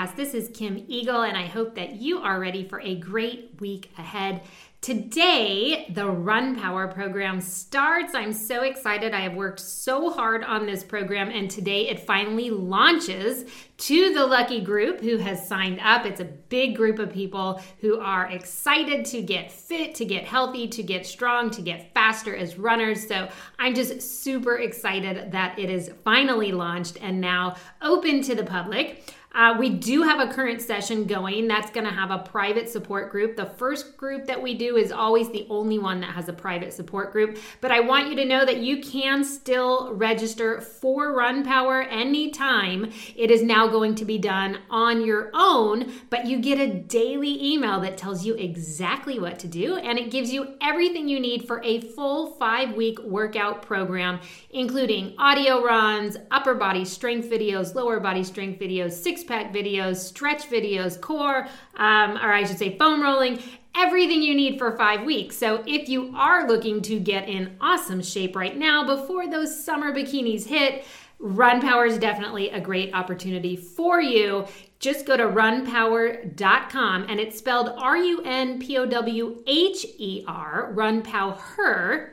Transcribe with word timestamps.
Podcast. 0.00 0.16
This 0.16 0.34
is 0.34 0.50
Kim 0.54 0.84
Eagle, 0.88 1.22
and 1.22 1.36
I 1.36 1.46
hope 1.46 1.74
that 1.74 1.96
you 1.96 2.20
are 2.20 2.40
ready 2.40 2.64
for 2.64 2.80
a 2.80 2.96
great 2.96 3.56
week 3.60 3.90
ahead. 3.98 4.42
Today, 4.80 5.92
the 5.94 6.08
Run 6.08 6.58
Power 6.58 6.88
program 6.88 7.42
starts. 7.42 8.14
I'm 8.14 8.32
so 8.32 8.62
excited. 8.62 9.12
I 9.12 9.20
have 9.20 9.34
worked 9.34 9.60
so 9.60 10.10
hard 10.10 10.42
on 10.42 10.64
this 10.64 10.82
program, 10.82 11.28
and 11.28 11.50
today 11.50 11.88
it 11.88 12.00
finally 12.00 12.48
launches 12.48 13.44
to 13.76 14.14
the 14.14 14.26
lucky 14.26 14.62
group 14.62 15.00
who 15.00 15.18
has 15.18 15.46
signed 15.46 15.80
up. 15.80 16.06
It's 16.06 16.20
a 16.20 16.24
big 16.24 16.76
group 16.76 16.98
of 16.98 17.12
people 17.12 17.60
who 17.80 18.00
are 18.00 18.26
excited 18.30 19.04
to 19.06 19.20
get 19.20 19.52
fit, 19.52 19.94
to 19.96 20.06
get 20.06 20.24
healthy, 20.24 20.66
to 20.68 20.82
get 20.82 21.04
strong, 21.04 21.50
to 21.50 21.60
get 21.60 21.92
faster 21.92 22.34
as 22.34 22.58
runners. 22.58 23.06
So 23.06 23.28
I'm 23.58 23.74
just 23.74 24.00
super 24.00 24.56
excited 24.56 25.32
that 25.32 25.58
it 25.58 25.68
is 25.68 25.90
finally 26.04 26.52
launched 26.52 26.96
and 27.02 27.20
now 27.20 27.56
open 27.82 28.22
to 28.22 28.34
the 28.34 28.44
public. 28.44 29.14
Uh, 29.32 29.54
we 29.58 29.70
do 29.70 30.02
have 30.02 30.18
a 30.18 30.32
current 30.32 30.60
session 30.60 31.04
going 31.04 31.46
that's 31.46 31.70
going 31.70 31.86
to 31.86 31.92
have 31.92 32.10
a 32.10 32.18
private 32.18 32.68
support 32.68 33.12
group. 33.12 33.36
The 33.36 33.46
first 33.46 33.96
group 33.96 34.26
that 34.26 34.42
we 34.42 34.54
do 34.54 34.76
is 34.76 34.90
always 34.90 35.30
the 35.30 35.46
only 35.48 35.78
one 35.78 36.00
that 36.00 36.10
has 36.14 36.28
a 36.28 36.32
private 36.32 36.72
support 36.72 37.12
group. 37.12 37.38
But 37.60 37.70
I 37.70 37.78
want 37.78 38.08
you 38.08 38.16
to 38.16 38.24
know 38.24 38.44
that 38.44 38.58
you 38.58 38.82
can 38.82 39.22
still 39.22 39.94
register 39.94 40.60
for 40.60 41.12
Run 41.12 41.44
Power 41.44 41.82
anytime. 41.82 42.90
It 43.14 43.30
is 43.30 43.42
now 43.42 43.68
going 43.68 43.94
to 43.96 44.04
be 44.04 44.18
done 44.18 44.58
on 44.68 45.04
your 45.04 45.30
own, 45.32 45.92
but 46.10 46.26
you 46.26 46.40
get 46.40 46.58
a 46.58 46.74
daily 46.74 47.52
email 47.52 47.80
that 47.80 47.96
tells 47.96 48.26
you 48.26 48.34
exactly 48.34 49.20
what 49.20 49.38
to 49.38 49.48
do 49.48 49.76
and 49.76 49.98
it 49.98 50.10
gives 50.10 50.32
you 50.32 50.54
everything 50.60 51.08
you 51.08 51.20
need 51.20 51.46
for 51.46 51.62
a 51.62 51.80
full 51.80 52.32
five 52.34 52.74
week 52.74 52.98
workout 53.00 53.62
program, 53.62 54.20
including 54.50 55.14
audio 55.18 55.62
runs, 55.62 56.16
upper 56.32 56.54
body 56.54 56.84
strength 56.84 57.30
videos, 57.30 57.74
lower 57.74 58.00
body 58.00 58.24
strength 58.24 58.58
videos, 58.58 58.92
six 58.92 59.19
six 59.20 59.28
pack 59.28 59.52
videos, 59.52 59.96
stretch 59.96 60.48
videos, 60.48 61.00
core, 61.00 61.46
um, 61.76 62.16
or 62.16 62.32
I 62.32 62.44
should 62.44 62.58
say 62.58 62.76
foam 62.78 63.02
rolling, 63.02 63.42
everything 63.74 64.22
you 64.22 64.34
need 64.34 64.58
for 64.58 64.76
five 64.76 65.04
weeks. 65.04 65.36
So 65.36 65.62
if 65.66 65.88
you 65.88 66.14
are 66.16 66.48
looking 66.48 66.82
to 66.82 66.98
get 66.98 67.28
in 67.28 67.56
awesome 67.60 68.02
shape 68.02 68.34
right 68.36 68.56
now 68.56 68.84
before 68.84 69.28
those 69.28 69.64
summer 69.64 69.94
bikinis 69.94 70.46
hit, 70.46 70.84
Run 71.18 71.60
Power 71.60 71.84
is 71.84 71.98
definitely 71.98 72.48
a 72.50 72.60
great 72.60 72.94
opportunity 72.94 73.54
for 73.54 74.00
you. 74.00 74.46
Just 74.78 75.04
go 75.04 75.18
to 75.18 75.24
runpower.com 75.24 77.06
and 77.08 77.20
it's 77.20 77.38
spelled 77.38 77.68
R 77.76 77.98
U 77.98 78.22
N 78.24 78.58
P 78.58 78.78
O 78.78 78.86
W 78.86 79.42
H 79.46 79.84
E 79.98 80.24
R, 80.26 80.72
runpower 80.74 82.10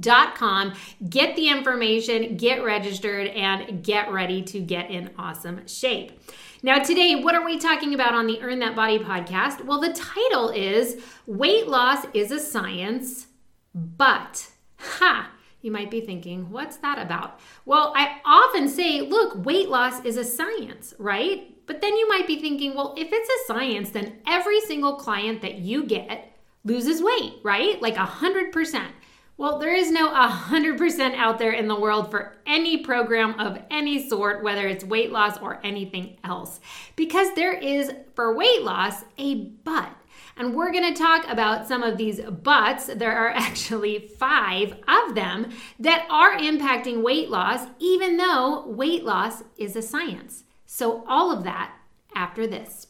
dot 0.00 0.34
com. 0.34 0.72
Get 1.08 1.36
the 1.36 1.48
information 1.48 2.36
get 2.36 2.64
registered 2.64 3.28
and 3.28 3.84
get 3.84 4.10
ready 4.10 4.42
to 4.42 4.60
get 4.60 4.90
in 4.90 5.10
awesome 5.18 5.66
shape. 5.66 6.20
Now 6.62 6.78
today 6.78 7.16
what 7.16 7.34
are 7.34 7.44
we 7.44 7.58
talking 7.58 7.92
about 7.94 8.14
on 8.14 8.26
the 8.26 8.40
earn 8.40 8.60
that 8.60 8.76
body 8.76 8.98
podcast? 8.98 9.64
Well 9.64 9.80
the 9.80 9.92
title 9.92 10.48
is 10.48 11.02
weight 11.26 11.68
loss 11.68 12.06
is 12.14 12.30
a 12.30 12.38
science 12.38 13.26
but 13.74 14.48
ha! 14.78 15.30
You 15.60 15.70
might 15.70 15.90
be 15.90 16.00
thinking 16.00 16.50
what's 16.50 16.76
that 16.78 16.98
about? 16.98 17.40
Well 17.64 17.92
i 17.96 18.20
often 18.24 18.68
say 18.68 19.00
look 19.00 19.44
weight 19.44 19.68
loss 19.68 20.04
is 20.04 20.16
a 20.16 20.24
science 20.24 20.94
right? 20.98 21.48
But 21.66 21.80
then 21.80 21.96
you 21.96 22.08
might 22.08 22.26
be 22.26 22.40
thinking 22.40 22.74
well 22.74 22.94
if 22.96 23.08
it's 23.12 23.28
a 23.28 23.46
science 23.52 23.90
then 23.90 24.20
every 24.26 24.60
single 24.60 24.96
client 24.96 25.42
that 25.42 25.58
you 25.58 25.84
get 25.84 26.36
loses 26.64 27.02
weight 27.02 27.34
right? 27.42 27.80
Like 27.82 27.96
a 27.96 28.04
hundred 28.04 28.52
percent 28.52 28.92
well, 29.36 29.58
there 29.58 29.74
is 29.74 29.90
no 29.90 30.12
100% 30.12 31.14
out 31.14 31.38
there 31.38 31.52
in 31.52 31.66
the 31.66 31.78
world 31.78 32.10
for 32.10 32.36
any 32.46 32.78
program 32.78 33.38
of 33.40 33.58
any 33.70 34.08
sort, 34.08 34.42
whether 34.42 34.68
it's 34.68 34.84
weight 34.84 35.10
loss 35.10 35.38
or 35.38 35.60
anything 35.64 36.18
else, 36.22 36.60
because 36.96 37.34
there 37.34 37.54
is, 37.54 37.90
for 38.14 38.36
weight 38.36 38.62
loss, 38.62 39.04
a 39.18 39.34
but. 39.34 39.96
And 40.36 40.54
we're 40.54 40.72
going 40.72 40.92
to 40.92 40.98
talk 40.98 41.26
about 41.28 41.66
some 41.66 41.82
of 41.82 41.98
these 41.98 42.20
buts. 42.20 42.86
There 42.86 43.16
are 43.16 43.30
actually 43.34 43.98
five 44.18 44.74
of 44.88 45.14
them 45.14 45.50
that 45.78 46.06
are 46.10 46.36
impacting 46.36 47.02
weight 47.02 47.30
loss, 47.30 47.66
even 47.78 48.16
though 48.16 48.66
weight 48.66 49.04
loss 49.04 49.42
is 49.56 49.76
a 49.76 49.82
science. 49.82 50.44
So, 50.66 51.04
all 51.06 51.30
of 51.30 51.44
that 51.44 51.74
after 52.14 52.46
this. 52.46 52.86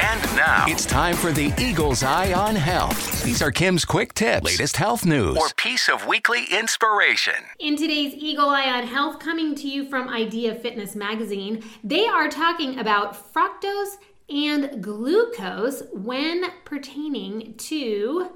And 0.00 0.22
now 0.36 0.64
it's 0.68 0.86
time 0.86 1.16
for 1.16 1.32
the 1.32 1.52
Eagle's 1.58 2.04
Eye 2.04 2.32
on 2.32 2.54
Health. 2.54 3.24
These 3.24 3.42
are 3.42 3.50
Kim's 3.50 3.84
quick 3.84 4.14
tips, 4.14 4.44
latest 4.44 4.76
health 4.76 5.04
news, 5.04 5.36
or 5.36 5.48
piece 5.56 5.88
of 5.88 6.06
weekly 6.06 6.44
inspiration. 6.52 7.34
In 7.58 7.76
today's 7.76 8.14
Eagle 8.14 8.48
Eye 8.48 8.70
on 8.70 8.86
Health, 8.86 9.18
coming 9.18 9.56
to 9.56 9.66
you 9.66 9.88
from 9.88 10.08
Idea 10.08 10.54
Fitness 10.54 10.94
Magazine, 10.94 11.64
they 11.82 12.06
are 12.06 12.28
talking 12.28 12.78
about 12.78 13.34
fructose 13.34 13.96
and 14.28 14.80
glucose 14.80 15.82
when 15.92 16.44
pertaining 16.64 17.54
to 17.56 18.30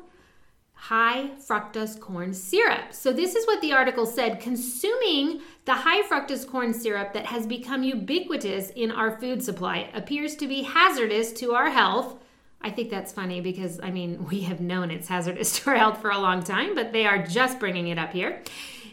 high 0.82 1.30
fructose 1.38 1.98
corn 2.00 2.34
syrup. 2.34 2.92
So, 2.92 3.12
this 3.12 3.36
is 3.36 3.46
what 3.46 3.60
the 3.60 3.72
article 3.72 4.04
said 4.04 4.40
consuming 4.40 5.40
the 5.64 5.74
high 5.74 6.02
fructose 6.02 6.44
corn 6.44 6.74
syrup 6.74 7.12
that 7.12 7.26
has 7.26 7.46
become 7.46 7.84
ubiquitous 7.84 8.70
in 8.70 8.90
our 8.90 9.16
food 9.20 9.44
supply 9.44 9.88
appears 9.94 10.34
to 10.36 10.48
be 10.48 10.62
hazardous 10.62 11.32
to 11.34 11.52
our 11.52 11.70
health. 11.70 12.16
I 12.60 12.70
think 12.70 12.90
that's 12.90 13.12
funny 13.12 13.40
because, 13.40 13.78
I 13.80 13.92
mean, 13.92 14.26
we 14.30 14.40
have 14.40 14.60
known 14.60 14.90
it's 14.90 15.06
hazardous 15.06 15.60
to 15.60 15.70
our 15.70 15.76
health 15.76 16.00
for 16.00 16.10
a 16.10 16.18
long 16.18 16.42
time, 16.42 16.74
but 16.74 16.92
they 16.92 17.06
are 17.06 17.24
just 17.24 17.60
bringing 17.60 17.86
it 17.86 17.98
up 17.98 18.12
here. 18.12 18.42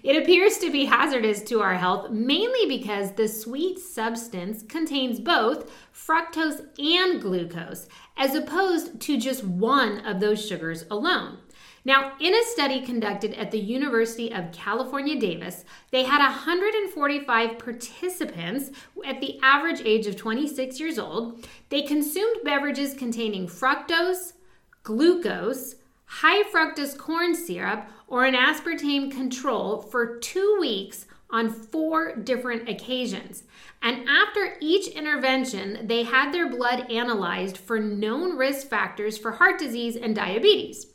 It 0.04 0.22
appears 0.22 0.60
to 0.60 0.72
be 0.72 0.86
hazardous 0.86 1.42
to 1.46 1.62
our 1.62 1.74
health 1.74 2.12
mainly 2.12 2.68
because 2.68 3.14
the 3.14 3.28
sweet 3.28 3.80
substance 3.80 4.62
contains 4.62 5.20
both 5.20 5.72
fructose 5.92 6.68
and 6.78 7.20
glucose, 7.20 7.88
as 8.16 8.36
opposed 8.36 9.02
to 9.02 9.20
just 9.20 9.44
one 9.44 10.06
of 10.06 10.20
those 10.20 10.46
sugars 10.46 10.86
alone. 10.92 11.40
Now, 11.86 12.14
in 12.20 12.36
a 12.36 12.44
study 12.44 12.82
conducted 12.82 13.34
at 13.34 13.52
the 13.52 13.60
University 13.60 14.32
of 14.34 14.52
California, 14.52 15.20
Davis, 15.20 15.64
they 15.92 16.04
had 16.04 16.20
145 16.20 17.58
participants 17.58 18.72
at 19.06 19.22
the 19.22 19.40
average 19.42 19.82
age 19.86 20.06
of 20.06 20.16
26 20.16 20.80
years 20.80 21.00
old. 21.00 21.48
They 21.70 21.84
consumed 21.84 22.44
beverages 22.44 22.94
containing 22.94 23.48
fructose, 23.48 24.34
glucose, 24.84 25.76
high 26.06 26.44
fructose 26.44 26.98
corn 26.98 27.36
syrup, 27.36 27.88
or 28.08 28.26
an 28.26 28.34
aspartame 28.34 29.12
control 29.12 29.82
for 29.82 30.18
two 30.18 30.58
weeks 30.60 31.06
on 31.30 31.50
four 31.50 32.16
different 32.16 32.68
occasions. 32.68 33.44
And 33.82 34.08
after 34.10 34.58
each 34.60 34.88
intervention, 34.88 35.86
they 35.88 36.04
had 36.04 36.34
their 36.34 36.50
blood 36.50 36.92
analyzed 36.92 37.58
for 37.58 37.80
known 37.80 38.36
risk 38.36 38.68
factors 38.68 39.18
for 39.18 39.34
heart 39.34 39.60
disease 39.60 39.96
and 39.96 40.16
diabetes. 40.16 40.88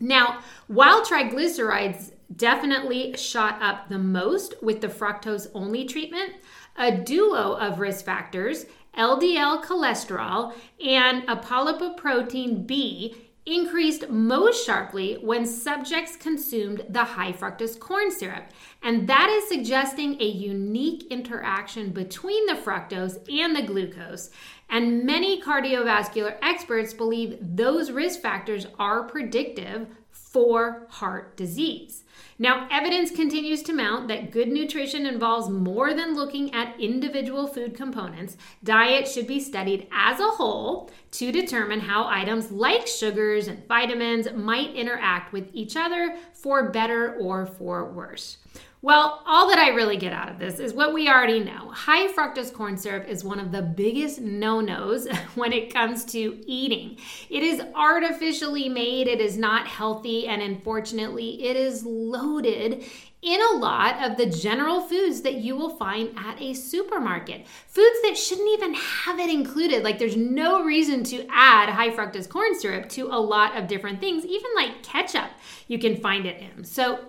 Now, 0.00 0.40
while 0.66 1.04
triglycerides 1.04 2.12
definitely 2.34 3.16
shot 3.16 3.60
up 3.62 3.88
the 3.88 3.98
most 3.98 4.54
with 4.62 4.80
the 4.80 4.88
fructose 4.88 5.48
only 5.54 5.84
treatment, 5.84 6.34
a 6.76 6.96
duo 6.96 7.54
of 7.54 7.80
risk 7.80 8.04
factors, 8.04 8.66
LDL 8.96 9.64
cholesterol 9.64 10.52
and 10.84 11.26
apolipoprotein 11.26 12.66
B, 12.66 13.28
increased 13.46 14.10
most 14.10 14.66
sharply 14.66 15.14
when 15.22 15.46
subjects 15.46 16.16
consumed 16.16 16.84
the 16.90 17.02
high 17.02 17.32
fructose 17.32 17.78
corn 17.78 18.10
syrup. 18.10 18.44
And 18.82 19.08
that 19.08 19.30
is 19.30 19.48
suggesting 19.48 20.20
a 20.20 20.26
unique 20.26 21.06
interaction 21.10 21.90
between 21.90 22.44
the 22.46 22.54
fructose 22.54 23.16
and 23.32 23.56
the 23.56 23.62
glucose. 23.62 24.30
And 24.70 25.04
many 25.04 25.40
cardiovascular 25.40 26.36
experts 26.42 26.92
believe 26.92 27.38
those 27.40 27.90
risk 27.90 28.20
factors 28.20 28.66
are 28.78 29.04
predictive 29.04 29.88
for 30.10 30.86
heart 30.90 31.36
disease. 31.36 32.04
Now, 32.38 32.68
evidence 32.70 33.10
continues 33.10 33.62
to 33.64 33.72
mount 33.72 34.08
that 34.08 34.30
good 34.30 34.48
nutrition 34.48 35.06
involves 35.06 35.48
more 35.48 35.94
than 35.94 36.14
looking 36.14 36.54
at 36.54 36.78
individual 36.78 37.46
food 37.46 37.74
components. 37.74 38.36
Diet 38.62 39.08
should 39.08 39.26
be 39.26 39.40
studied 39.40 39.88
as 39.90 40.20
a 40.20 40.28
whole 40.28 40.90
to 41.12 41.32
determine 41.32 41.80
how 41.80 42.06
items 42.06 42.52
like 42.52 42.86
sugars 42.86 43.48
and 43.48 43.66
vitamins 43.66 44.30
might 44.32 44.74
interact 44.74 45.32
with 45.32 45.48
each 45.52 45.76
other 45.76 46.16
for 46.32 46.70
better 46.70 47.16
or 47.16 47.46
for 47.46 47.90
worse. 47.90 48.38
Well, 48.80 49.24
all 49.26 49.48
that 49.48 49.58
I 49.58 49.70
really 49.70 49.96
get 49.96 50.12
out 50.12 50.28
of 50.28 50.38
this 50.38 50.60
is 50.60 50.72
what 50.72 50.94
we 50.94 51.08
already 51.08 51.40
know. 51.40 51.70
High 51.70 52.12
fructose 52.12 52.52
corn 52.52 52.76
syrup 52.76 53.08
is 53.08 53.24
one 53.24 53.40
of 53.40 53.50
the 53.50 53.60
biggest 53.60 54.20
no 54.20 54.60
nos 54.60 55.08
when 55.34 55.52
it 55.52 55.74
comes 55.74 56.04
to 56.06 56.40
eating. 56.46 56.96
It 57.28 57.42
is 57.42 57.60
artificially 57.74 58.68
made, 58.68 59.08
it 59.08 59.20
is 59.20 59.36
not 59.36 59.66
healthy, 59.66 60.28
and 60.28 60.40
unfortunately, 60.40 61.44
it 61.44 61.56
is 61.56 61.84
loaded 61.84 62.84
in 63.20 63.40
a 63.52 63.56
lot 63.56 64.00
of 64.08 64.16
the 64.16 64.26
general 64.26 64.80
foods 64.80 65.22
that 65.22 65.34
you 65.34 65.56
will 65.56 65.76
find 65.76 66.16
at 66.16 66.40
a 66.40 66.54
supermarket. 66.54 67.48
Foods 67.66 67.98
that 68.02 68.16
shouldn't 68.16 68.48
even 68.50 68.74
have 68.74 69.18
it 69.18 69.28
included. 69.28 69.82
Like 69.82 69.98
there's 69.98 70.16
no 70.16 70.62
reason 70.62 71.02
to 71.04 71.26
add 71.28 71.68
high 71.68 71.90
fructose 71.90 72.28
corn 72.28 72.56
syrup 72.56 72.88
to 72.90 73.08
a 73.08 73.18
lot 73.18 73.56
of 73.56 73.66
different 73.66 73.98
things, 73.98 74.24
even 74.24 74.50
like 74.54 74.84
ketchup, 74.84 75.30
you 75.66 75.80
can 75.80 75.96
find 75.96 76.26
it 76.26 76.40
in. 76.40 76.62
So 76.62 77.00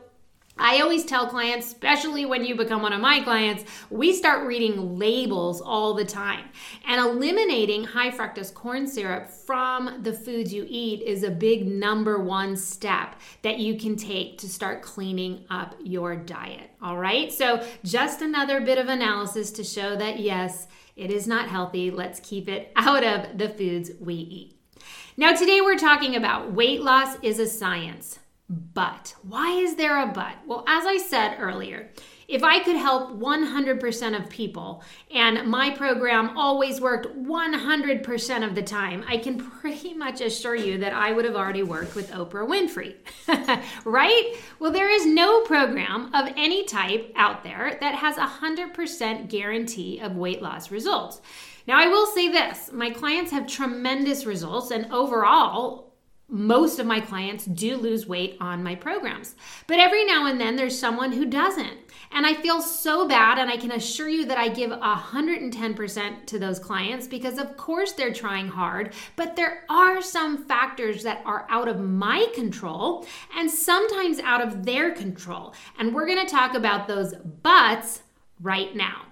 I 0.59 0.81
always 0.81 1.05
tell 1.05 1.25
clients, 1.25 1.67
especially 1.67 2.25
when 2.25 2.43
you 2.43 2.53
become 2.53 2.81
one 2.81 2.91
of 2.91 2.99
my 2.99 3.21
clients, 3.21 3.63
we 3.89 4.13
start 4.13 4.45
reading 4.45 4.99
labels 4.99 5.61
all 5.61 5.93
the 5.93 6.03
time. 6.03 6.49
And 6.85 6.99
eliminating 6.99 7.85
high 7.85 8.11
fructose 8.11 8.53
corn 8.53 8.85
syrup 8.85 9.29
from 9.29 10.03
the 10.03 10.11
foods 10.11 10.53
you 10.53 10.65
eat 10.67 11.01
is 11.01 11.23
a 11.23 11.31
big 11.31 11.65
number 11.65 12.19
one 12.19 12.57
step 12.57 13.15
that 13.41 13.59
you 13.59 13.77
can 13.77 13.95
take 13.95 14.37
to 14.39 14.49
start 14.49 14.81
cleaning 14.81 15.45
up 15.49 15.75
your 15.81 16.17
diet. 16.17 16.69
All 16.81 16.97
right. 16.97 17.31
So, 17.31 17.65
just 17.85 18.21
another 18.21 18.59
bit 18.59 18.77
of 18.77 18.89
analysis 18.89 19.51
to 19.51 19.63
show 19.63 19.95
that 19.95 20.19
yes, 20.19 20.67
it 20.97 21.09
is 21.09 21.25
not 21.25 21.47
healthy. 21.47 21.89
Let's 21.89 22.19
keep 22.19 22.49
it 22.49 22.73
out 22.75 23.05
of 23.05 23.37
the 23.37 23.47
foods 23.47 23.91
we 24.01 24.15
eat. 24.15 24.55
Now, 25.15 25.33
today 25.33 25.61
we're 25.61 25.77
talking 25.77 26.15
about 26.15 26.51
weight 26.51 26.81
loss 26.81 27.17
is 27.21 27.39
a 27.39 27.47
science. 27.47 28.19
But 28.49 29.13
why 29.21 29.51
is 29.51 29.75
there 29.75 30.01
a 30.01 30.07
but? 30.07 30.35
Well, 30.47 30.63
as 30.67 30.85
I 30.85 30.97
said 30.97 31.37
earlier, 31.39 31.91
if 32.27 32.43
I 32.43 32.59
could 32.59 32.75
help 32.75 33.11
100% 33.19 34.19
of 34.19 34.29
people 34.29 34.83
and 35.13 35.47
my 35.47 35.71
program 35.71 36.37
always 36.37 36.81
worked 36.81 37.07
100% 37.15 38.47
of 38.47 38.55
the 38.55 38.61
time, 38.63 39.03
I 39.07 39.17
can 39.17 39.37
pretty 39.37 39.93
much 39.93 40.21
assure 40.21 40.55
you 40.55 40.79
that 40.79 40.93
I 40.93 41.11
would 41.11 41.25
have 41.25 41.35
already 41.35 41.63
worked 41.63 41.95
with 41.95 42.11
Oprah 42.11 42.47
Winfrey. 42.47 42.95
right? 43.85 44.35
Well, 44.59 44.71
there 44.71 44.89
is 44.89 45.05
no 45.05 45.41
program 45.41 46.13
of 46.15 46.31
any 46.35 46.65
type 46.65 47.11
out 47.15 47.43
there 47.43 47.77
that 47.81 47.95
has 47.95 48.17
a 48.17 48.27
100% 48.27 49.27
guarantee 49.29 49.99
of 49.99 50.15
weight 50.15 50.41
loss 50.41 50.71
results. 50.71 51.21
Now, 51.67 51.79
I 51.79 51.87
will 51.87 52.07
say 52.07 52.29
this 52.29 52.71
my 52.71 52.89
clients 52.89 53.31
have 53.31 53.45
tremendous 53.45 54.25
results, 54.25 54.71
and 54.71 54.91
overall, 54.91 55.88
most 56.29 56.79
of 56.79 56.85
my 56.85 56.99
clients 56.99 57.45
do 57.45 57.75
lose 57.75 58.07
weight 58.07 58.37
on 58.39 58.63
my 58.63 58.75
programs. 58.75 59.35
But 59.67 59.79
every 59.79 60.05
now 60.05 60.27
and 60.27 60.39
then 60.39 60.55
there's 60.55 60.77
someone 60.77 61.11
who 61.11 61.25
doesn't. 61.25 61.77
And 62.11 62.25
I 62.25 62.33
feel 62.33 62.61
so 62.61 63.07
bad, 63.07 63.37
and 63.37 63.51
I 63.51 63.57
can 63.57 63.71
assure 63.71 64.09
you 64.09 64.25
that 64.25 64.37
I 64.37 64.49
give 64.49 64.71
110% 64.71 66.25
to 66.25 66.39
those 66.39 66.57
clients 66.57 67.07
because, 67.07 67.37
of 67.37 67.55
course, 67.55 67.91
they're 67.93 68.13
trying 68.13 68.47
hard, 68.47 68.93
but 69.15 69.35
there 69.35 69.63
are 69.69 70.01
some 70.01 70.45
factors 70.45 71.03
that 71.03 71.21
are 71.25 71.45
out 71.49 71.67
of 71.67 71.79
my 71.79 72.27
control 72.33 73.05
and 73.35 73.49
sometimes 73.49 74.19
out 74.19 74.41
of 74.41 74.65
their 74.65 74.91
control. 74.91 75.53
And 75.77 75.93
we're 75.93 76.07
gonna 76.07 76.27
talk 76.27 76.55
about 76.55 76.87
those 76.87 77.13
buts 77.15 78.01
right 78.39 78.75
now. 78.75 79.03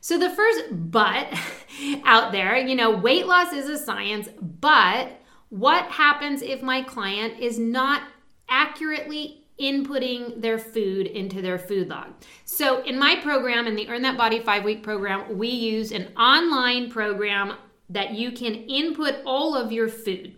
So, 0.00 0.18
the 0.18 0.30
first 0.30 0.64
but 0.70 1.28
out 2.04 2.32
there, 2.32 2.56
you 2.56 2.74
know, 2.74 2.90
weight 2.90 3.26
loss 3.26 3.52
is 3.52 3.68
a 3.68 3.78
science, 3.78 4.28
but 4.40 5.19
what 5.50 5.84
happens 5.86 6.42
if 6.42 6.62
my 6.62 6.82
client 6.82 7.38
is 7.38 7.58
not 7.58 8.02
accurately 8.48 9.44
inputting 9.60 10.40
their 10.40 10.58
food 10.58 11.06
into 11.06 11.42
their 11.42 11.58
food 11.58 11.88
log. 11.88 12.08
So, 12.44 12.82
in 12.82 12.98
my 12.98 13.16
program, 13.16 13.66
in 13.66 13.76
the 13.76 13.88
Earn 13.88 14.02
That 14.02 14.16
Body 14.16 14.40
five 14.40 14.64
week 14.64 14.82
program, 14.82 15.36
we 15.36 15.48
use 15.48 15.92
an 15.92 16.16
online 16.16 16.90
program 16.90 17.56
that 17.90 18.14
you 18.14 18.32
can 18.32 18.54
input 18.54 19.16
all 19.26 19.54
of 19.54 19.70
your 19.70 19.88
food. 19.88 20.34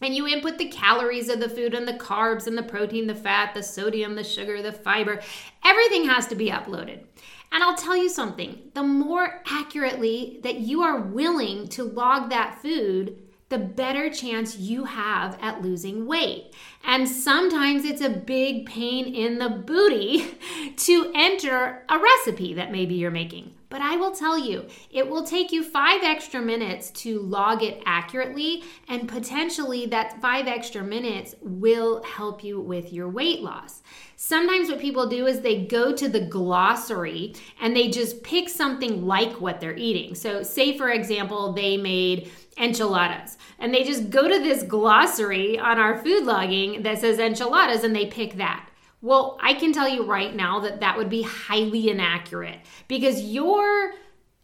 And 0.00 0.14
you 0.14 0.26
input 0.26 0.58
the 0.58 0.68
calories 0.68 1.28
of 1.28 1.40
the 1.40 1.48
food 1.48 1.74
and 1.74 1.86
the 1.86 1.94
carbs 1.94 2.46
and 2.46 2.56
the 2.56 2.62
protein, 2.62 3.06
the 3.06 3.14
fat, 3.14 3.52
the 3.54 3.62
sodium, 3.62 4.14
the 4.14 4.24
sugar, 4.24 4.62
the 4.62 4.72
fiber. 4.72 5.20
Everything 5.64 6.06
has 6.06 6.26
to 6.28 6.36
be 6.36 6.50
uploaded. 6.50 7.04
And 7.50 7.64
I'll 7.64 7.76
tell 7.76 7.96
you 7.96 8.08
something 8.08 8.70
the 8.74 8.82
more 8.82 9.42
accurately 9.46 10.40
that 10.42 10.60
you 10.60 10.82
are 10.82 11.00
willing 11.00 11.68
to 11.70 11.82
log 11.82 12.30
that 12.30 12.60
food, 12.62 13.27
the 13.48 13.58
better 13.58 14.10
chance 14.10 14.58
you 14.58 14.84
have 14.84 15.38
at 15.40 15.62
losing 15.62 16.06
weight. 16.06 16.52
And 16.84 17.08
sometimes 17.08 17.84
it's 17.84 18.02
a 18.02 18.10
big 18.10 18.66
pain 18.66 19.14
in 19.14 19.38
the 19.38 19.48
booty 19.48 20.38
to 20.76 21.12
enter 21.14 21.84
a 21.88 21.98
recipe 21.98 22.54
that 22.54 22.72
maybe 22.72 22.94
you're 22.94 23.10
making. 23.10 23.54
But 23.70 23.82
I 23.82 23.96
will 23.96 24.12
tell 24.12 24.38
you, 24.38 24.66
it 24.90 25.08
will 25.08 25.24
take 25.24 25.52
you 25.52 25.62
five 25.62 26.02
extra 26.02 26.40
minutes 26.40 26.90
to 27.02 27.20
log 27.20 27.62
it 27.62 27.82
accurately, 27.84 28.64
and 28.88 29.06
potentially 29.06 29.84
that 29.86 30.22
five 30.22 30.46
extra 30.46 30.82
minutes 30.82 31.34
will 31.42 32.02
help 32.02 32.42
you 32.42 32.60
with 32.60 32.94
your 32.94 33.10
weight 33.10 33.42
loss. 33.42 33.82
Sometimes 34.16 34.70
what 34.70 34.80
people 34.80 35.06
do 35.06 35.26
is 35.26 35.40
they 35.40 35.66
go 35.66 35.94
to 35.94 36.08
the 36.08 36.20
glossary 36.20 37.34
and 37.60 37.76
they 37.76 37.88
just 37.88 38.22
pick 38.22 38.48
something 38.48 39.06
like 39.06 39.40
what 39.40 39.60
they're 39.60 39.76
eating. 39.76 40.14
So, 40.14 40.42
say 40.42 40.76
for 40.76 40.90
example, 40.90 41.52
they 41.52 41.76
made 41.76 42.30
enchiladas. 42.60 43.38
And 43.58 43.72
they 43.72 43.84
just 43.84 44.10
go 44.10 44.28
to 44.28 44.38
this 44.38 44.62
glossary 44.62 45.58
on 45.58 45.78
our 45.78 45.98
food 45.98 46.24
logging 46.24 46.82
that 46.82 46.98
says 46.98 47.18
enchiladas 47.18 47.84
and 47.84 47.94
they 47.94 48.06
pick 48.06 48.36
that. 48.36 48.68
Well, 49.00 49.38
I 49.40 49.54
can 49.54 49.72
tell 49.72 49.88
you 49.88 50.04
right 50.04 50.34
now 50.34 50.60
that 50.60 50.80
that 50.80 50.96
would 50.96 51.08
be 51.08 51.22
highly 51.22 51.88
inaccurate 51.88 52.58
because 52.88 53.22
your 53.22 53.92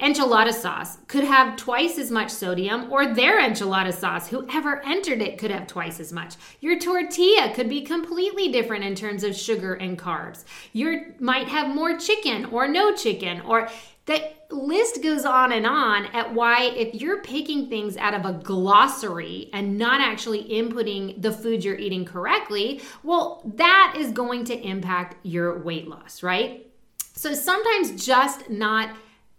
enchilada 0.00 0.52
sauce 0.52 0.98
could 1.06 1.24
have 1.24 1.56
twice 1.56 1.98
as 1.98 2.10
much 2.10 2.30
sodium, 2.30 2.92
or 2.92 3.14
their 3.14 3.40
enchilada 3.40 3.92
sauce, 3.92 4.28
whoever 4.28 4.84
entered 4.84 5.22
it, 5.22 5.38
could 5.38 5.50
have 5.50 5.66
twice 5.66 6.00
as 6.00 6.12
much. 6.12 6.34
Your 6.60 6.78
tortilla 6.78 7.54
could 7.54 7.68
be 7.68 7.82
completely 7.82 8.50
different 8.50 8.84
in 8.84 8.96
terms 8.96 9.22
of 9.22 9.36
sugar 9.36 9.74
and 9.74 9.98
carbs. 9.98 10.44
You 10.72 11.14
might 11.20 11.48
have 11.48 11.74
more 11.74 11.96
chicken 11.96 12.46
or 12.46 12.66
no 12.66 12.94
chicken, 12.94 13.40
or 13.42 13.68
the 14.06 14.32
list 14.54 15.02
goes 15.02 15.24
on 15.24 15.52
and 15.52 15.66
on 15.66 16.06
at 16.06 16.32
why, 16.32 16.64
if 16.64 17.00
you're 17.00 17.22
picking 17.22 17.68
things 17.68 17.96
out 17.96 18.14
of 18.14 18.24
a 18.24 18.32
glossary 18.32 19.50
and 19.52 19.76
not 19.76 20.00
actually 20.00 20.44
inputting 20.44 21.20
the 21.20 21.32
food 21.32 21.64
you're 21.64 21.76
eating 21.76 22.04
correctly, 22.04 22.80
well, 23.02 23.42
that 23.56 23.94
is 23.98 24.10
going 24.12 24.44
to 24.44 24.58
impact 24.60 25.16
your 25.24 25.58
weight 25.58 25.88
loss, 25.88 26.22
right? 26.22 26.66
So 27.14 27.34
sometimes 27.34 28.04
just 28.04 28.48
not 28.48 28.96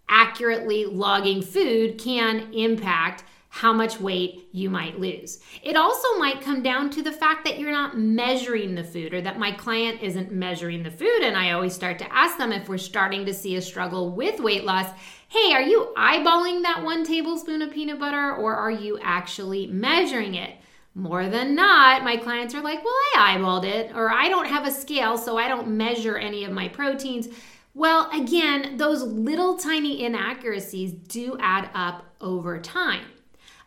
accurately 0.07 0.85
logging 0.85 1.41
food 1.41 1.97
can 1.97 2.53
impact 2.53 3.23
how 3.55 3.71
much 3.71 4.01
weight 4.01 4.49
you 4.51 4.69
might 4.69 4.99
lose. 4.99 5.39
It 5.63 5.77
also 5.77 6.17
might 6.17 6.41
come 6.41 6.61
down 6.61 6.89
to 6.89 7.01
the 7.01 7.13
fact 7.13 7.45
that 7.45 7.57
you're 7.57 7.71
not 7.71 7.97
measuring 7.97 8.75
the 8.75 8.83
food 8.83 9.13
or 9.13 9.21
that 9.21 9.39
my 9.39 9.53
client 9.53 10.03
isn't 10.03 10.29
measuring 10.29 10.83
the 10.83 10.91
food. 10.91 11.21
And 11.21 11.37
I 11.37 11.51
always 11.51 11.73
start 11.73 11.97
to 11.99 12.13
ask 12.13 12.37
them 12.37 12.51
if 12.51 12.67
we're 12.67 12.77
starting 12.77 13.25
to 13.25 13.33
see 13.33 13.55
a 13.55 13.61
struggle 13.61 14.11
with 14.11 14.41
weight 14.41 14.65
loss 14.65 14.89
hey, 15.29 15.53
are 15.53 15.61
you 15.61 15.93
eyeballing 15.95 16.63
that 16.63 16.83
one 16.83 17.05
tablespoon 17.05 17.61
of 17.61 17.71
peanut 17.71 17.97
butter 17.97 18.35
or 18.35 18.53
are 18.55 18.71
you 18.71 18.99
actually 19.01 19.67
measuring 19.67 20.35
it? 20.35 20.57
More 20.93 21.29
than 21.29 21.55
not, 21.55 22.03
my 22.03 22.17
clients 22.17 22.53
are 22.55 22.61
like, 22.61 22.83
well, 22.83 22.93
I 23.17 23.37
eyeballed 23.37 23.65
it, 23.65 23.91
or 23.95 24.09
I 24.09 24.29
don't 24.29 24.47
have 24.47 24.65
a 24.65 24.71
scale, 24.71 25.17
so 25.17 25.37
I 25.37 25.49
don't 25.49 25.75
measure 25.75 26.17
any 26.17 26.45
of 26.45 26.53
my 26.53 26.69
proteins. 26.69 27.27
Well, 27.73 28.09
again, 28.13 28.77
those 28.77 29.01
little 29.03 29.57
tiny 29.57 30.05
inaccuracies 30.05 30.93
do 30.93 31.37
add 31.41 31.69
up 31.73 32.05
over 32.21 32.59
time. 32.59 33.05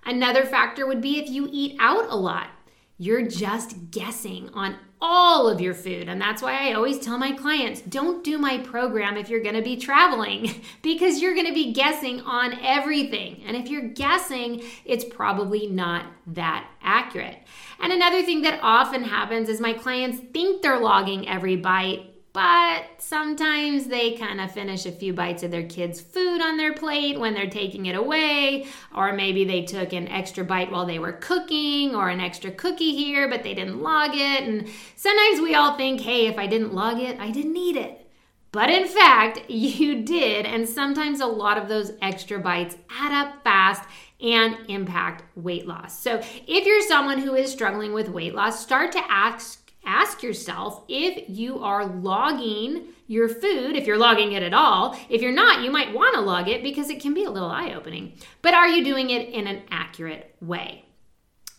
Another 0.09 0.47
factor 0.47 0.87
would 0.87 1.03
be 1.03 1.19
if 1.19 1.29
you 1.29 1.50
eat 1.53 1.77
out 1.79 2.07
a 2.09 2.17
lot. 2.17 2.49
You're 2.97 3.29
just 3.29 3.91
guessing 3.91 4.49
on 4.55 4.77
all 5.03 5.50
of 5.50 5.61
your 5.61 5.75
food. 5.75 6.09
And 6.09 6.19
that's 6.19 6.41
why 6.41 6.67
I 6.67 6.73
always 6.73 6.99
tell 6.99 7.19
my 7.19 7.33
clients 7.33 7.83
don't 7.83 8.25
do 8.25 8.38
my 8.38 8.57
program 8.57 9.19
if 9.19 9.29
you're 9.29 9.43
to 9.55 9.61
be 9.61 9.77
traveling 9.77 10.62
because 10.83 11.21
you're 11.21 11.35
to 11.47 11.53
be 11.53 11.75
guessing 11.75 12.23
on 12.23 12.59
everything. 12.62 13.43
And 13.47 13.55
if 13.55 13.69
you're 13.69 13.88
guessing, 13.88 14.62
it's 14.87 15.05
probably 15.05 15.67
not 15.67 16.07
that 16.29 16.67
accurate. 16.81 17.37
And 17.79 17.93
another 17.93 18.23
thing 18.23 18.41
that 18.43 18.61
often 18.62 19.05
happens 19.05 19.50
is 19.50 19.61
my 19.61 19.75
clients 19.75 20.21
think 20.33 20.62
they're 20.62 20.81
logging 20.81 21.29
every 21.29 21.57
bite 21.57 22.15
but 22.38 22.85
sometimes 22.99 23.87
they 23.87 24.12
kind 24.12 24.40
of 24.40 24.52
finish 24.52 24.87
a 24.87 24.92
few 24.92 25.12
bites 25.12 25.42
of 25.42 25.50
their 25.50 25.64
kids' 25.64 26.00
food 26.00 26.40
on 26.40 26.57
their 26.57 26.73
plate 26.73 27.18
when 27.18 27.35
they're 27.35 27.50
taking 27.50 27.87
it 27.87 27.97
away, 27.97 28.68
or 28.95 29.12
maybe 29.12 29.45
they 29.45 29.62
took 29.62 29.92
an 29.92 30.07
extra 30.07 30.45
bite 30.45 30.71
while 30.71 30.87
they 30.87 31.00
were 31.00 31.14
cooking, 31.14 31.97
or 31.97 32.09
an 32.09 32.21
extra 32.21 32.52
cookie 32.52 32.95
here, 32.95 33.28
but 33.28 33.42
they 33.42 33.54
didn't 33.54 33.83
log 33.83 34.11
it. 34.14 34.45
And 34.45 34.68
sometimes 34.95 35.40
we 35.40 35.57
all 35.57 35.76
think, 35.76 36.00
hey, 36.02 36.28
if 36.28 36.38
I 36.38 36.47
didn't 36.47 36.73
log 36.73 37.00
it, 37.00 37.18
I 37.18 37.33
didn't 37.33 37.57
eat 37.57 37.75
it. 37.75 38.09
But 38.52 38.71
in 38.71 38.87
fact, 38.87 39.40
you 39.50 40.04
did, 40.04 40.47
and 40.47 40.68
sometimes 40.68 41.18
a 41.18 41.26
lot 41.26 41.59
of 41.59 41.66
those 41.66 41.90
extra 42.00 42.38
bites 42.38 42.76
add 42.88 43.11
up 43.11 43.42
fast 43.42 43.83
and 44.21 44.59
impact 44.68 45.25
weight 45.35 45.66
loss. 45.66 45.99
So, 45.99 46.23
if 46.47 46.66
you're 46.66 46.83
someone 46.83 47.18
who 47.18 47.35
is 47.35 47.50
struggling 47.50 47.92
with 47.92 48.09
weight 48.09 48.37
loss, 48.37 48.62
start 48.62 48.92
to 48.92 49.02
ask 49.11 49.68
ask 49.88 50.23
yourself 50.23 50.85
if 50.88 51.25
you 51.28 51.59
are 51.64 51.87
logging 51.87 52.88
your 53.07 53.28
food, 53.28 53.75
if 53.75 53.87
you're 53.87 53.97
logging 53.97 54.33
it 54.33 54.42
at 54.42 54.52
all. 54.52 54.97
If 55.09 55.23
you're 55.23 55.33
not, 55.33 55.64
you 55.64 55.71
might 55.71 55.95
want 55.95 56.14
to 56.14 56.21
log 56.21 56.49
it 56.49 56.62
because 56.62 56.90
it 56.90 57.00
can 57.00 57.14
be 57.14 57.25
a 57.25 57.30
little 57.30 57.50
eye 57.50 57.73
opening. 57.73 58.12
But 58.42 58.54
are 58.54 58.68
you 58.68 58.85
doing 58.85 59.11
it 59.11 59.30
in 59.30 59.47
an 59.47 59.62
accurate 59.71 60.37
way? 60.40 60.85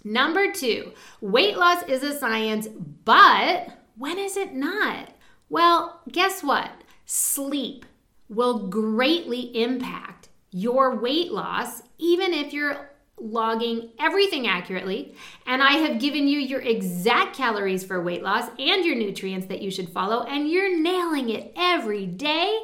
Number 0.04 0.54
two, 0.54 0.94
weight 1.20 1.58
loss 1.58 1.84
is 1.88 2.04
a 2.04 2.18
science, 2.18 2.68
but 2.68 3.70
when 3.98 4.18
is 4.18 4.38
it 4.38 4.54
not? 4.54 5.10
Well, 5.50 6.02
guess 6.10 6.44
what? 6.44 6.70
Sleep 7.06 7.86
will 8.30 8.68
greatly 8.68 9.42
impact 9.62 10.30
your 10.52 10.96
weight 10.96 11.32
loss, 11.32 11.82
even 11.98 12.34
if 12.34 12.54
you're 12.54 12.92
logging 13.22 13.90
everything 14.00 14.48
accurately. 14.48 15.14
And 15.46 15.62
I 15.62 15.74
have 15.74 16.00
given 16.00 16.28
you 16.28 16.40
your 16.40 16.62
exact 16.62 17.36
calories 17.36 17.84
for 17.84 18.02
weight 18.02 18.24
loss 18.24 18.50
and 18.58 18.86
your 18.86 18.96
nutrients 18.96 19.48
that 19.48 19.62
you 19.62 19.72
should 19.72 19.90
follow, 19.90 20.24
and 20.24 20.50
you're 20.50 20.80
nailing 20.80 21.30
it 21.30 21.54
every 21.56 22.06
day. 22.06 22.60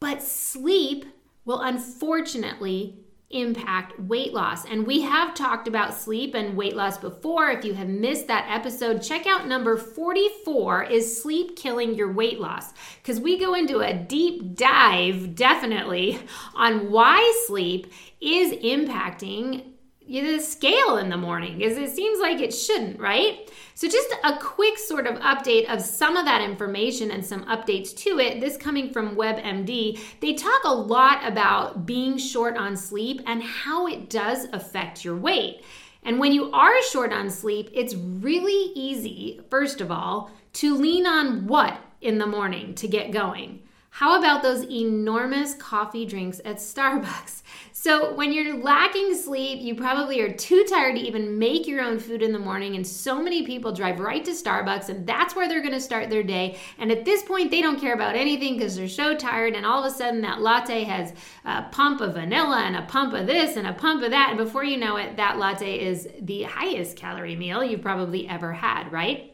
But 0.00 0.22
sleep 0.22 1.04
will 1.44 1.60
unfortunately 1.60 3.01
impact 3.32 3.98
weight 4.00 4.32
loss. 4.32 4.64
And 4.66 4.86
we 4.86 5.00
have 5.02 5.34
talked 5.34 5.68
about 5.68 5.94
sleep 5.94 6.34
and 6.34 6.56
weight 6.56 6.76
loss 6.76 6.98
before. 6.98 7.50
If 7.50 7.64
you 7.64 7.74
have 7.74 7.88
missed 7.88 8.26
that 8.28 8.46
episode, 8.48 9.02
check 9.02 9.26
out 9.26 9.46
number 9.46 9.76
44 9.76 10.84
is 10.84 11.22
sleep 11.22 11.56
killing 11.56 11.94
your 11.94 12.12
weight 12.12 12.40
loss 12.40 12.72
because 13.02 13.20
we 13.20 13.38
go 13.38 13.54
into 13.54 13.80
a 13.80 13.94
deep 13.94 14.54
dive 14.54 15.34
definitely 15.34 16.18
on 16.54 16.90
why 16.90 17.44
sleep 17.46 17.92
is 18.20 18.52
impacting 18.52 19.71
the 20.08 20.40
scale 20.40 20.98
in 20.98 21.08
the 21.08 21.16
morning 21.16 21.60
is 21.60 21.76
it 21.76 21.94
seems 21.94 22.20
like 22.20 22.40
it 22.40 22.52
shouldn't, 22.52 22.98
right? 22.98 23.50
So, 23.74 23.88
just 23.88 24.14
a 24.24 24.36
quick 24.38 24.78
sort 24.78 25.06
of 25.06 25.16
update 25.20 25.72
of 25.72 25.80
some 25.80 26.16
of 26.16 26.24
that 26.24 26.42
information 26.42 27.10
and 27.10 27.24
some 27.24 27.44
updates 27.44 27.96
to 27.98 28.18
it. 28.18 28.40
This 28.40 28.56
coming 28.56 28.92
from 28.92 29.16
WebMD. 29.16 29.98
They 30.20 30.34
talk 30.34 30.62
a 30.64 30.74
lot 30.74 31.26
about 31.26 31.86
being 31.86 32.18
short 32.18 32.56
on 32.56 32.76
sleep 32.76 33.22
and 33.26 33.42
how 33.42 33.86
it 33.86 34.10
does 34.10 34.46
affect 34.52 35.04
your 35.04 35.16
weight. 35.16 35.62
And 36.04 36.18
when 36.18 36.32
you 36.32 36.50
are 36.52 36.82
short 36.90 37.12
on 37.12 37.30
sleep, 37.30 37.70
it's 37.72 37.94
really 37.94 38.72
easy, 38.74 39.40
first 39.50 39.80
of 39.80 39.90
all, 39.90 40.30
to 40.54 40.76
lean 40.76 41.06
on 41.06 41.46
what 41.46 41.80
in 42.00 42.18
the 42.18 42.26
morning 42.26 42.74
to 42.74 42.88
get 42.88 43.12
going? 43.12 43.60
How 43.96 44.18
about 44.18 44.42
those 44.42 44.64
enormous 44.64 45.52
coffee 45.52 46.06
drinks 46.06 46.40
at 46.46 46.56
Starbucks? 46.56 47.42
So, 47.72 48.14
when 48.14 48.32
you're 48.32 48.56
lacking 48.56 49.14
sleep, 49.14 49.60
you 49.60 49.74
probably 49.74 50.22
are 50.22 50.32
too 50.32 50.64
tired 50.66 50.96
to 50.96 51.02
even 51.02 51.38
make 51.38 51.66
your 51.66 51.82
own 51.82 51.98
food 51.98 52.22
in 52.22 52.32
the 52.32 52.38
morning, 52.38 52.74
and 52.74 52.86
so 52.86 53.22
many 53.22 53.44
people 53.44 53.70
drive 53.70 54.00
right 54.00 54.24
to 54.24 54.30
Starbucks, 54.30 54.88
and 54.88 55.06
that's 55.06 55.36
where 55.36 55.46
they're 55.46 55.62
gonna 55.62 55.78
start 55.78 56.08
their 56.08 56.22
day. 56.22 56.58
And 56.78 56.90
at 56.90 57.04
this 57.04 57.22
point, 57.22 57.50
they 57.50 57.60
don't 57.60 57.78
care 57.78 57.92
about 57.92 58.16
anything 58.16 58.56
because 58.56 58.76
they're 58.76 58.88
so 58.88 59.14
tired, 59.14 59.54
and 59.54 59.66
all 59.66 59.84
of 59.84 59.92
a 59.92 59.94
sudden, 59.94 60.22
that 60.22 60.40
latte 60.40 60.84
has 60.84 61.12
a 61.44 61.64
pump 61.64 62.00
of 62.00 62.14
vanilla 62.14 62.62
and 62.64 62.76
a 62.76 62.82
pump 62.82 63.12
of 63.12 63.26
this 63.26 63.56
and 63.56 63.66
a 63.66 63.74
pump 63.74 64.02
of 64.02 64.10
that, 64.10 64.30
and 64.30 64.38
before 64.38 64.64
you 64.64 64.78
know 64.78 64.96
it, 64.96 65.18
that 65.18 65.36
latte 65.36 65.78
is 65.78 66.08
the 66.18 66.44
highest 66.44 66.96
calorie 66.96 67.36
meal 67.36 67.62
you've 67.62 67.82
probably 67.82 68.26
ever 68.26 68.54
had, 68.54 68.90
right? 68.90 69.31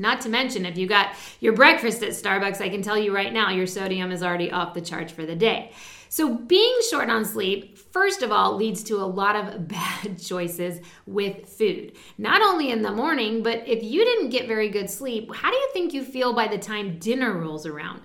Not 0.00 0.22
to 0.22 0.28
mention, 0.30 0.64
if 0.64 0.78
you 0.78 0.86
got 0.86 1.14
your 1.40 1.52
breakfast 1.52 2.02
at 2.02 2.10
Starbucks, 2.10 2.60
I 2.60 2.70
can 2.70 2.80
tell 2.80 2.98
you 2.98 3.14
right 3.14 3.32
now, 3.32 3.50
your 3.50 3.66
sodium 3.66 4.10
is 4.10 4.22
already 4.22 4.50
off 4.50 4.72
the 4.72 4.80
charts 4.80 5.12
for 5.12 5.26
the 5.26 5.36
day. 5.36 5.72
So, 6.08 6.34
being 6.34 6.76
short 6.90 7.08
on 7.08 7.24
sleep, 7.24 7.78
first 7.78 8.22
of 8.22 8.32
all, 8.32 8.56
leads 8.56 8.82
to 8.84 8.96
a 8.96 9.06
lot 9.06 9.36
of 9.36 9.68
bad 9.68 10.20
choices 10.20 10.80
with 11.06 11.48
food. 11.48 11.92
Not 12.18 12.42
only 12.42 12.70
in 12.70 12.82
the 12.82 12.90
morning, 12.90 13.42
but 13.42 13.68
if 13.68 13.82
you 13.82 14.04
didn't 14.04 14.30
get 14.30 14.48
very 14.48 14.70
good 14.70 14.90
sleep, 14.90 15.32
how 15.32 15.50
do 15.50 15.56
you 15.56 15.70
think 15.72 15.92
you 15.92 16.02
feel 16.02 16.32
by 16.32 16.48
the 16.48 16.58
time 16.58 16.98
dinner 16.98 17.32
rolls 17.32 17.66
around? 17.66 18.00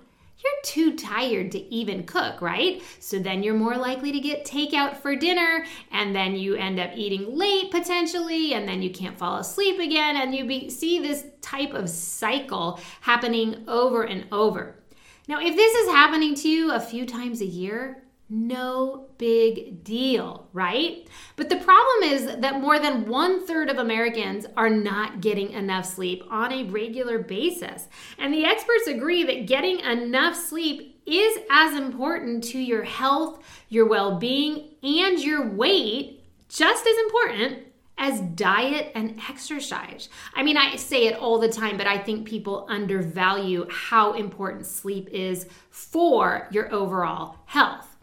You're 0.46 0.62
too 0.64 0.96
tired 0.96 1.52
to 1.54 1.74
even 1.74 2.06
cook, 2.06 2.42
right? 2.42 2.82
So 3.00 3.20
then 3.20 3.42
you're 3.44 3.56
more 3.56 3.76
likely 3.76 4.12
to 4.12 4.20
get 4.20 4.46
takeout 4.46 4.98
for 4.98 5.16
dinner, 5.16 5.66
and 5.92 6.16
then 6.16 6.36
you 6.36 6.56
end 6.56 6.80
up 6.80 6.92
eating 6.96 7.36
late 7.36 7.72
potentially, 7.72 8.54
and 8.54 8.68
then 8.68 8.82
you 8.82 8.92
can't 8.92 9.18
fall 9.18 9.38
asleep 9.38 9.80
again, 9.80 10.16
and 10.18 10.36
you 10.36 10.46
be, 10.46 10.70
see 10.70 11.00
this 11.00 11.26
type 11.42 11.74
of 11.74 11.90
cycle 11.90 12.80
happening 13.02 13.64
over 13.68 14.04
and 14.04 14.26
over. 14.32 14.80
Now, 15.28 15.40
if 15.40 15.56
this 15.56 15.74
is 15.74 15.90
happening 15.90 16.36
to 16.36 16.48
you 16.48 16.72
a 16.72 16.80
few 16.80 17.06
times 17.06 17.42
a 17.42 17.46
year, 17.46 18.05
no 18.30 19.08
big 19.18 19.84
deal, 19.84 20.48
right? 20.52 21.08
But 21.36 21.50
the 21.50 21.58
problem 21.58 22.04
is 22.04 22.38
that 22.38 22.60
more 22.60 22.80
than 22.80 23.08
one 23.08 23.46
third 23.46 23.70
of 23.70 23.78
Americans 23.78 24.46
are 24.58 24.70
not 24.70 25.22
getting 25.22 25.52
enough 25.52 25.86
sleep 25.86 26.24
on 26.30 26.52
a 26.52 26.64
regular 26.64 27.20
basis. 27.20 27.88
And 28.18 28.34
the 28.34 28.46
experts 28.46 28.88
agree 28.88 29.24
that 29.24 29.46
getting 29.46 29.80
enough 29.80 30.36
sleep 30.36 31.00
is 31.06 31.38
as 31.52 31.76
important 31.76 32.44
to 32.46 32.60
your 32.60 32.84
health, 32.84 33.44
your 33.70 33.86
well 33.86 34.18
being, 34.18 34.70
and 34.82 35.20
your 35.20 35.48
weight, 35.48 36.24
just 36.50 36.88
as 36.88 36.98
important 37.06 37.60
as 37.98 38.20
diet 38.20 38.92
and 38.96 39.22
exercise. 39.30 40.10
I 40.34 40.44
mean, 40.44 40.58
I 40.58 40.76
say 40.76 41.08
it 41.08 41.18
all 41.18 41.40
the 41.40 41.48
time, 41.48 41.78
but 41.78 41.88
I 41.88 41.98
think 41.98 42.28
people 42.28 42.66
undervalue 42.70 43.68
how 43.70 44.14
important 44.14 44.66
sleep 44.66 45.10
is 45.12 45.48
for 45.70 46.48
your 46.52 46.74
overall 46.74 47.38
health. 47.46 47.95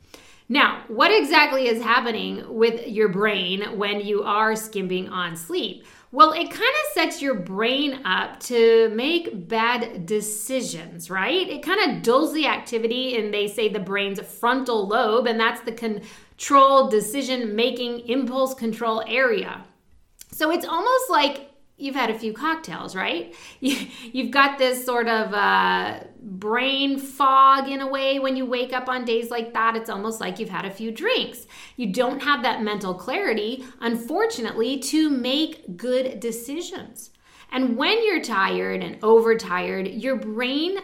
Now, 0.52 0.82
what 0.88 1.10
exactly 1.10 1.66
is 1.66 1.82
happening 1.82 2.44
with 2.46 2.86
your 2.86 3.08
brain 3.08 3.78
when 3.78 4.02
you 4.02 4.22
are 4.22 4.54
skimping 4.54 5.08
on 5.08 5.34
sleep? 5.34 5.86
Well, 6.10 6.32
it 6.32 6.50
kind 6.50 6.52
of 6.60 6.92
sets 6.92 7.22
your 7.22 7.36
brain 7.36 8.04
up 8.04 8.38
to 8.40 8.90
make 8.90 9.48
bad 9.48 10.04
decisions, 10.04 11.08
right? 11.08 11.48
It 11.48 11.62
kind 11.62 11.80
of 11.90 12.02
dulls 12.02 12.34
the 12.34 12.48
activity, 12.48 13.16
and 13.16 13.32
they 13.32 13.48
say 13.48 13.70
the 13.70 13.80
brain's 13.80 14.20
frontal 14.20 14.86
lobe, 14.86 15.26
and 15.26 15.40
that's 15.40 15.62
the 15.62 15.72
control, 15.72 16.90
decision 16.90 17.56
making, 17.56 18.00
impulse 18.00 18.52
control 18.52 19.02
area. 19.06 19.64
So 20.32 20.50
it's 20.50 20.66
almost 20.66 21.08
like 21.08 21.51
you've 21.76 21.94
had 21.94 22.10
a 22.10 22.18
few 22.18 22.32
cocktails, 22.32 22.94
right? 22.94 23.34
You've 23.60 24.30
got 24.30 24.58
this 24.58 24.84
sort 24.84 25.08
of 25.08 25.32
uh, 25.32 26.00
brain 26.20 26.98
fog 26.98 27.68
in 27.68 27.80
a 27.80 27.88
way 27.88 28.18
when 28.18 28.36
you 28.36 28.46
wake 28.46 28.72
up 28.72 28.88
on 28.88 29.04
days 29.04 29.30
like 29.30 29.52
that. 29.54 29.74
It's 29.74 29.90
almost 29.90 30.20
like 30.20 30.38
you've 30.38 30.48
had 30.48 30.64
a 30.64 30.70
few 30.70 30.92
drinks. 30.92 31.46
You 31.76 31.92
don't 31.92 32.20
have 32.22 32.42
that 32.42 32.62
mental 32.62 32.94
clarity, 32.94 33.64
unfortunately, 33.80 34.78
to 34.78 35.10
make 35.10 35.76
good 35.76 36.20
decisions. 36.20 37.10
And 37.50 37.76
when 37.76 38.04
you're 38.04 38.22
tired 38.22 38.82
and 38.82 38.98
overtired, 39.02 39.88
your 39.88 40.16
brain 40.16 40.78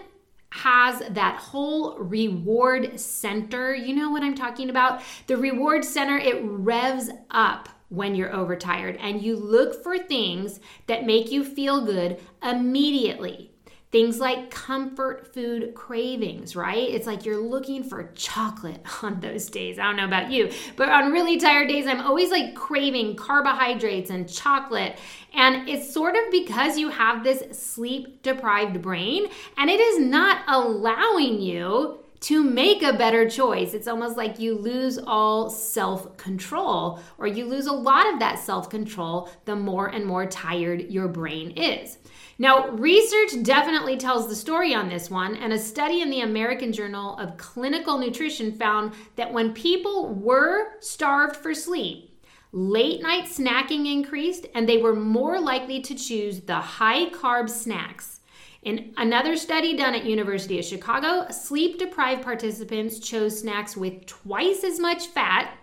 has 0.50 1.02
that 1.10 1.36
whole 1.36 1.98
reward 1.98 2.98
center. 2.98 3.74
You 3.74 3.94
know 3.94 4.10
what 4.10 4.22
I'm 4.22 4.34
talking 4.34 4.70
about? 4.70 5.02
The 5.26 5.36
reward 5.36 5.84
center, 5.84 6.18
it 6.18 6.42
revs 6.42 7.10
up 7.30 7.68
when 7.88 8.14
you're 8.14 8.34
overtired 8.34 8.96
and 9.00 9.22
you 9.22 9.36
look 9.36 9.82
for 9.82 9.98
things 9.98 10.60
that 10.86 11.06
make 11.06 11.30
you 11.30 11.44
feel 11.44 11.84
good 11.84 12.20
immediately. 12.42 13.50
Things 13.90 14.20
like 14.20 14.50
comfort 14.50 15.32
food 15.32 15.74
cravings, 15.74 16.54
right? 16.54 16.90
It's 16.90 17.06
like 17.06 17.24
you're 17.24 17.40
looking 17.40 17.82
for 17.82 18.12
chocolate 18.14 18.84
on 19.02 19.20
those 19.20 19.48
days. 19.48 19.78
I 19.78 19.84
don't 19.84 19.96
know 19.96 20.04
about 20.04 20.30
you, 20.30 20.50
but 20.76 20.90
on 20.90 21.10
really 21.10 21.38
tired 21.38 21.68
days, 21.68 21.86
I'm 21.86 22.02
always 22.02 22.30
like 22.30 22.54
craving 22.54 23.16
carbohydrates 23.16 24.10
and 24.10 24.28
chocolate. 24.28 24.98
And 25.32 25.66
it's 25.70 25.90
sort 25.90 26.16
of 26.16 26.30
because 26.30 26.76
you 26.76 26.90
have 26.90 27.24
this 27.24 27.58
sleep 27.58 28.22
deprived 28.22 28.82
brain 28.82 29.28
and 29.56 29.70
it 29.70 29.80
is 29.80 30.00
not 30.00 30.42
allowing 30.48 31.40
you 31.40 31.97
to 32.20 32.42
make 32.42 32.82
a 32.82 32.92
better 32.92 33.28
choice. 33.28 33.74
It's 33.74 33.88
almost 33.88 34.16
like 34.16 34.38
you 34.38 34.56
lose 34.56 34.98
all 34.98 35.50
self 35.50 36.16
control, 36.16 37.00
or 37.18 37.26
you 37.26 37.46
lose 37.46 37.66
a 37.66 37.72
lot 37.72 38.12
of 38.12 38.18
that 38.18 38.38
self 38.38 38.68
control 38.68 39.30
the 39.44 39.56
more 39.56 39.86
and 39.86 40.04
more 40.04 40.26
tired 40.26 40.90
your 40.90 41.08
brain 41.08 41.52
is. 41.52 41.98
Now, 42.40 42.68
research 42.68 43.42
definitely 43.42 43.96
tells 43.96 44.28
the 44.28 44.36
story 44.36 44.72
on 44.74 44.88
this 44.88 45.10
one, 45.10 45.36
and 45.36 45.52
a 45.52 45.58
study 45.58 46.02
in 46.02 46.10
the 46.10 46.20
American 46.20 46.72
Journal 46.72 47.16
of 47.18 47.36
Clinical 47.36 47.98
Nutrition 47.98 48.52
found 48.52 48.94
that 49.16 49.32
when 49.32 49.52
people 49.52 50.14
were 50.14 50.78
starved 50.80 51.34
for 51.36 51.52
sleep, 51.52 52.16
late 52.52 53.02
night 53.02 53.24
snacking 53.24 53.92
increased, 53.92 54.46
and 54.54 54.68
they 54.68 54.78
were 54.78 54.94
more 54.94 55.40
likely 55.40 55.80
to 55.80 55.94
choose 55.94 56.40
the 56.40 56.54
high 56.54 57.10
carb 57.10 57.50
snacks 57.50 58.17
in 58.62 58.92
another 58.96 59.36
study 59.36 59.76
done 59.76 59.94
at 59.94 60.04
University 60.04 60.58
of 60.58 60.64
Chicago, 60.64 61.30
sleep 61.30 61.78
deprived 61.78 62.22
participants 62.22 62.98
chose 62.98 63.40
snacks 63.40 63.76
with 63.76 64.06
twice 64.06 64.64
as 64.64 64.80
much 64.80 65.06
fat 65.06 65.54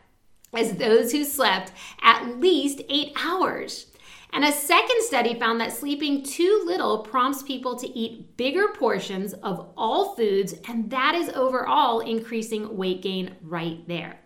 as 0.54 0.76
those 0.76 1.12
who 1.12 1.24
slept 1.24 1.72
at 2.02 2.40
least 2.40 2.82
8 2.90 3.12
hours. 3.22 3.88
And 4.32 4.44
a 4.44 4.52
second 4.52 5.02
study 5.02 5.38
found 5.40 5.62
that 5.62 5.72
sleeping 5.72 6.24
too 6.24 6.64
little 6.66 7.00
prompts 7.00 7.44
people 7.44 7.76
to 7.78 7.88
eat 7.88 8.36
bigger 8.38 8.70
portions 8.70 9.34
of 9.34 9.72
all 9.78 10.16
foods, 10.16 10.56
and 10.68 10.90
that 10.90 11.16
is 11.16 11.30
overall 11.30 12.00
increasing 12.00 12.76
weight 12.76 13.02
gain 13.02 13.36
right 13.42 13.86
there. 13.88 14.20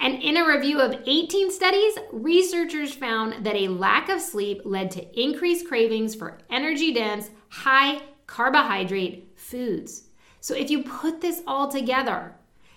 And 0.00 0.22
in 0.22 0.36
a 0.36 0.46
review 0.46 0.80
of 0.80 0.96
18 1.06 1.50
studies, 1.50 1.98
researchers 2.12 2.94
found 2.94 3.44
that 3.44 3.56
a 3.56 3.68
lack 3.68 4.08
of 4.08 4.20
sleep 4.20 4.62
led 4.64 4.90
to 4.92 5.20
increased 5.20 5.68
cravings 5.68 6.14
for 6.14 6.38
energy 6.50 6.92
dense, 6.92 7.30
high 7.52 8.00
carbohydrate 8.26 9.30
foods. 9.36 10.04
So 10.40 10.54
if 10.54 10.70
you 10.70 10.82
put 10.82 11.20
this 11.20 11.42
all 11.46 11.70
together, 11.70 12.34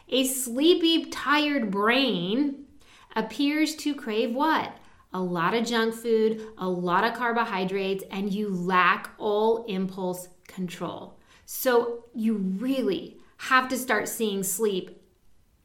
a 0.10 0.26
sleepy, 0.28 1.06
tired 1.06 1.72
brain 1.72 2.66
appears 3.16 3.74
to 3.78 3.96
crave 3.96 4.36
what? 4.36 4.76
A 5.14 5.22
lot 5.22 5.54
of 5.54 5.66
junk 5.66 5.96
food, 5.96 6.46
a 6.58 6.68
lot 6.68 7.06
of 7.06 7.14
carbohydrates, 7.14 8.04
and 8.12 8.34
you 8.34 8.50
lack 8.50 9.12
all 9.18 9.64
impulse 9.64 10.28
control. 10.46 11.18
So 11.46 12.04
you 12.14 12.36
really 12.36 13.18
have 13.38 13.70
to 13.70 13.78
start 13.78 14.10
seeing 14.10 14.44
sleep 14.44 15.02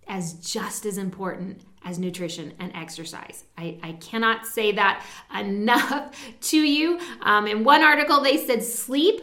as 0.06 0.34
just 0.34 0.86
as 0.86 0.96
important 0.96 1.64
as 1.84 1.98
nutrition 1.98 2.52
and 2.58 2.74
exercise. 2.74 3.44
I, 3.56 3.78
I 3.82 3.92
cannot 3.92 4.46
say 4.46 4.72
that 4.72 5.04
enough 5.38 6.14
to 6.42 6.58
you. 6.58 6.98
Um, 7.22 7.46
in 7.46 7.64
one 7.64 7.82
article, 7.82 8.20
they 8.20 8.36
said 8.36 8.62
sleep 8.62 9.22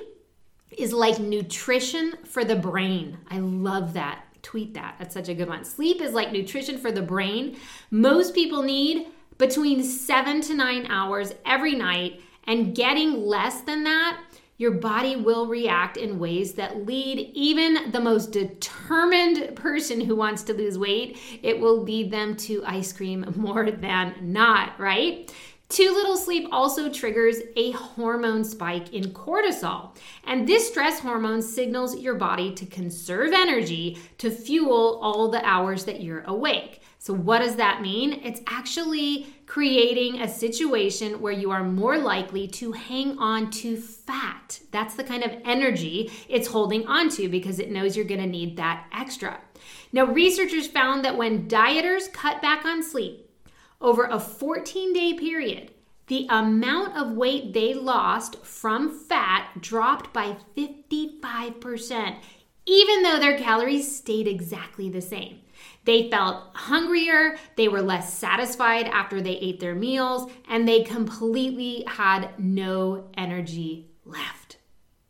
is 0.78 0.94
like 0.94 1.20
nutrition 1.20 2.14
for 2.26 2.44
the 2.44 2.56
brain. 2.56 3.18
I 3.30 3.40
love 3.40 3.94
that. 3.94 4.24
Tweet 4.42 4.74
that. 4.76 4.96
That's 5.00 5.14
such 5.14 5.30
a 5.30 5.34
good 5.34 5.50
one. 5.50 5.66
Sleep 5.66 6.02
is 6.02 6.14
like 6.14 6.32
nutrition 6.32 6.78
for 6.78 6.92
the 6.92 7.02
brain. 7.02 7.58
Most 7.92 8.34
people 8.34 8.64
need 8.64 9.08
between 9.38 9.84
seven 9.84 10.42
to 10.42 10.54
nine 10.54 10.86
hours 10.90 11.34
every 11.46 11.76
night, 11.76 12.22
and 12.46 12.74
getting 12.74 13.26
less 13.26 13.62
than 13.62 13.84
that 13.84 14.20
your 14.58 14.72
body 14.72 15.16
will 15.16 15.48
react 15.48 15.98
in 15.98 16.20
ways 16.20 16.54
that 16.54 16.86
lead 16.86 17.32
even 17.34 17.92
the 17.92 18.00
most 18.00 18.32
determined 18.32 19.56
person 19.56 20.02
who 20.02 20.16
wants 20.16 20.44
to 20.44 20.54
lose 20.54 20.78
weight, 20.78 21.18
it 21.44 21.60
will 21.60 21.82
lead 21.82 22.12
them 22.12 22.36
to 22.36 22.64
ice 22.66 22.92
cream 22.92 23.26
more 23.36 23.70
than 23.70 24.16
not, 24.22 24.80
right? 24.80 25.32
Too 25.70 25.92
little 25.92 26.16
sleep 26.16 26.48
also 26.52 26.90
triggers 26.90 27.38
a 27.58 27.72
hormone 27.72 28.46
spike 28.46 28.94
in 28.94 29.12
cortisol. 29.12 29.96
And 30.24 30.48
this 30.48 30.70
stress 30.70 31.00
hormone 31.00 31.42
signals 31.42 32.00
your 32.00 32.16
body 32.16 32.54
to 32.54 32.66
conserve 32.66 33.34
energy 33.34 33.98
to 34.20 34.32
fuel 34.32 34.98
all 35.02 35.30
the 35.30 35.46
hours 35.46 35.84
that 35.84 36.02
you're 36.02 36.22
awake. 36.22 36.82
So, 37.08 37.14
what 37.14 37.40
does 37.40 37.56
that 37.56 37.82
mean? 37.82 38.20
It's 38.22 38.42
actually 38.48 39.28
creating 39.46 40.20
a 40.20 40.28
situation 40.28 41.22
where 41.22 41.32
you 41.32 41.52
are 41.52 41.64
more 41.64 41.98
likely 41.98 42.50
to 42.50 42.74
hang 42.74 43.18
on 43.18 43.50
to 43.52 43.78
fat. 43.78 44.60
That's 44.72 44.96
the 44.96 45.06
kind 45.06 45.24
of 45.24 45.32
energy 45.46 46.12
it's 46.28 46.50
holding 46.50 46.86
on 46.86 47.08
to 47.12 47.30
because 47.30 47.60
it 47.60 47.72
knows 47.72 47.96
you're 47.96 48.04
going 48.04 48.20
to 48.20 48.28
need 48.28 48.58
that 48.58 48.88
extra. 48.92 49.40
Now, 49.94 50.04
researchers 50.04 50.68
found 50.68 51.06
that 51.06 51.16
when 51.16 51.48
dieters 51.48 52.12
cut 52.12 52.42
back 52.42 52.66
on 52.66 52.84
sleep 52.84 53.32
over 53.80 54.04
a 54.04 54.20
14 54.20 54.92
day 54.92 55.14
period, 55.14 55.72
the 56.08 56.28
amount 56.30 56.98
of 56.98 57.16
weight 57.16 57.54
they 57.54 57.74
lost 57.74 58.44
from 58.44 58.90
fat 58.90 59.48
dropped 59.62 60.12
by 60.12 60.36
55%, 60.58 62.18
even 62.66 63.04
though 63.04 63.18
their 63.18 63.38
calories 63.38 63.96
stayed 63.96 64.28
exactly 64.28 64.90
the 64.90 65.00
same. 65.00 65.40
They 65.86 66.10
felt 66.10 66.44
hungrier, 66.54 67.38
they 67.56 67.68
were 67.68 67.82
less 67.82 68.14
satisfied 68.14 68.88
after 68.88 69.22
they 69.22 69.38
ate 69.38 69.60
their 69.60 69.76
meals, 69.76 70.30
and 70.50 70.68
they 70.68 70.84
completely 70.84 71.86
had 71.88 72.38
no 72.38 73.10
energy 73.18 73.90
left. 74.06 74.58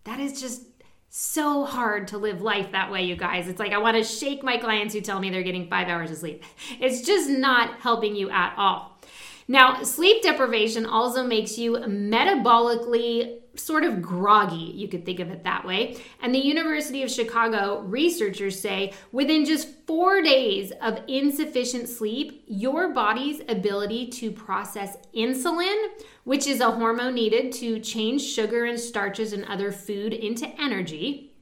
That 0.04 0.20
is 0.20 0.40
just 0.40 0.64
so 1.10 1.66
hard 1.66 2.10
to 2.10 2.18
live 2.18 2.42
life 2.42 2.72
that 2.74 2.92
way, 2.92 3.04
you 3.04 3.16
guys. 3.16 3.48
It's 3.48 3.60
like 3.60 3.72
I 3.72 3.80
want 3.80 3.98
to 3.98 4.04
shake 4.04 4.44
my 4.44 4.58
clients 4.58 4.94
who 4.94 5.02
tell 5.02 5.20
me 5.20 5.30
they're 5.30 5.42
getting 5.42 5.68
five 5.68 5.88
hours 5.88 6.12
of 6.12 6.18
sleep. 6.18 6.44
It's 6.80 7.02
just 7.02 7.30
not 7.30 7.80
helping 7.80 8.16
you 8.16 8.30
at 8.30 8.54
all. 8.56 9.00
Now, 9.48 9.84
sleep 9.84 10.22
deprivation 10.22 10.86
also 10.86 11.24
makes 11.24 11.58
you 11.58 11.74
metabolically 11.74 13.40
sort 13.60 13.84
of 13.84 14.02
groggy, 14.02 14.56
you 14.56 14.88
could 14.88 15.06
think 15.06 15.20
of 15.20 15.30
it 15.30 15.44
that 15.44 15.66
way. 15.66 15.98
And 16.22 16.34
the 16.34 16.46
University 16.46 17.04
of 17.04 17.12
Chicago 17.12 17.82
researchers 17.82 18.60
say 18.60 18.94
within 19.12 19.46
just 19.46 19.68
four 19.86 20.22
days 20.22 20.72
of 20.82 21.00
insufficient 21.08 21.90
sleep, 21.90 22.44
your 22.48 22.90
body's 22.90 23.42
ability 23.48 24.08
to 24.08 24.32
process 24.32 24.98
insulin, 25.16 25.88
which 26.24 26.48
is 26.48 26.60
a 26.60 26.72
hormone 26.72 27.16
needed 27.16 27.52
to 27.54 27.80
change 27.80 28.22
sugar 28.22 28.66
and 28.66 28.80
starches 28.80 29.34
and 29.34 29.46
other 29.46 29.72
food 29.72 30.14
into 30.14 30.48
energy, 30.60 31.34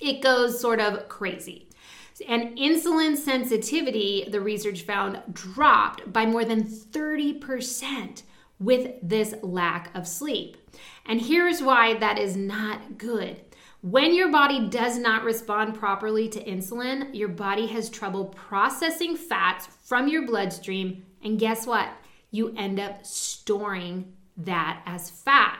it 0.00 0.22
goes 0.22 0.60
sort 0.60 0.80
of 0.80 1.08
crazy. 1.08 1.68
And 2.28 2.56
insulin 2.56 3.16
sensitivity, 3.16 4.28
the 4.30 4.40
research 4.40 4.82
found, 4.82 5.20
dropped 5.32 6.12
by 6.12 6.26
more 6.26 6.44
than 6.44 6.62
30% 6.62 8.22
with 8.58 8.94
this 9.02 9.34
lack 9.42 9.94
of 9.96 10.06
sleep. 10.06 10.56
And 11.06 11.20
here's 11.20 11.62
why 11.62 11.94
that 11.98 12.18
is 12.18 12.36
not 12.36 12.98
good. 12.98 13.40
When 13.82 14.14
your 14.14 14.30
body 14.30 14.68
does 14.68 14.96
not 14.96 15.24
respond 15.24 15.74
properly 15.74 16.28
to 16.30 16.42
insulin, 16.42 17.10
your 17.12 17.28
body 17.28 17.66
has 17.66 17.90
trouble 17.90 18.26
processing 18.26 19.14
fats 19.14 19.68
from 19.82 20.08
your 20.08 20.26
bloodstream. 20.26 21.04
And 21.22 21.38
guess 21.38 21.66
what? 21.66 21.90
You 22.30 22.54
end 22.56 22.80
up 22.80 23.04
storing 23.04 24.14
that 24.38 24.82
as 24.86 25.10
fat. 25.10 25.58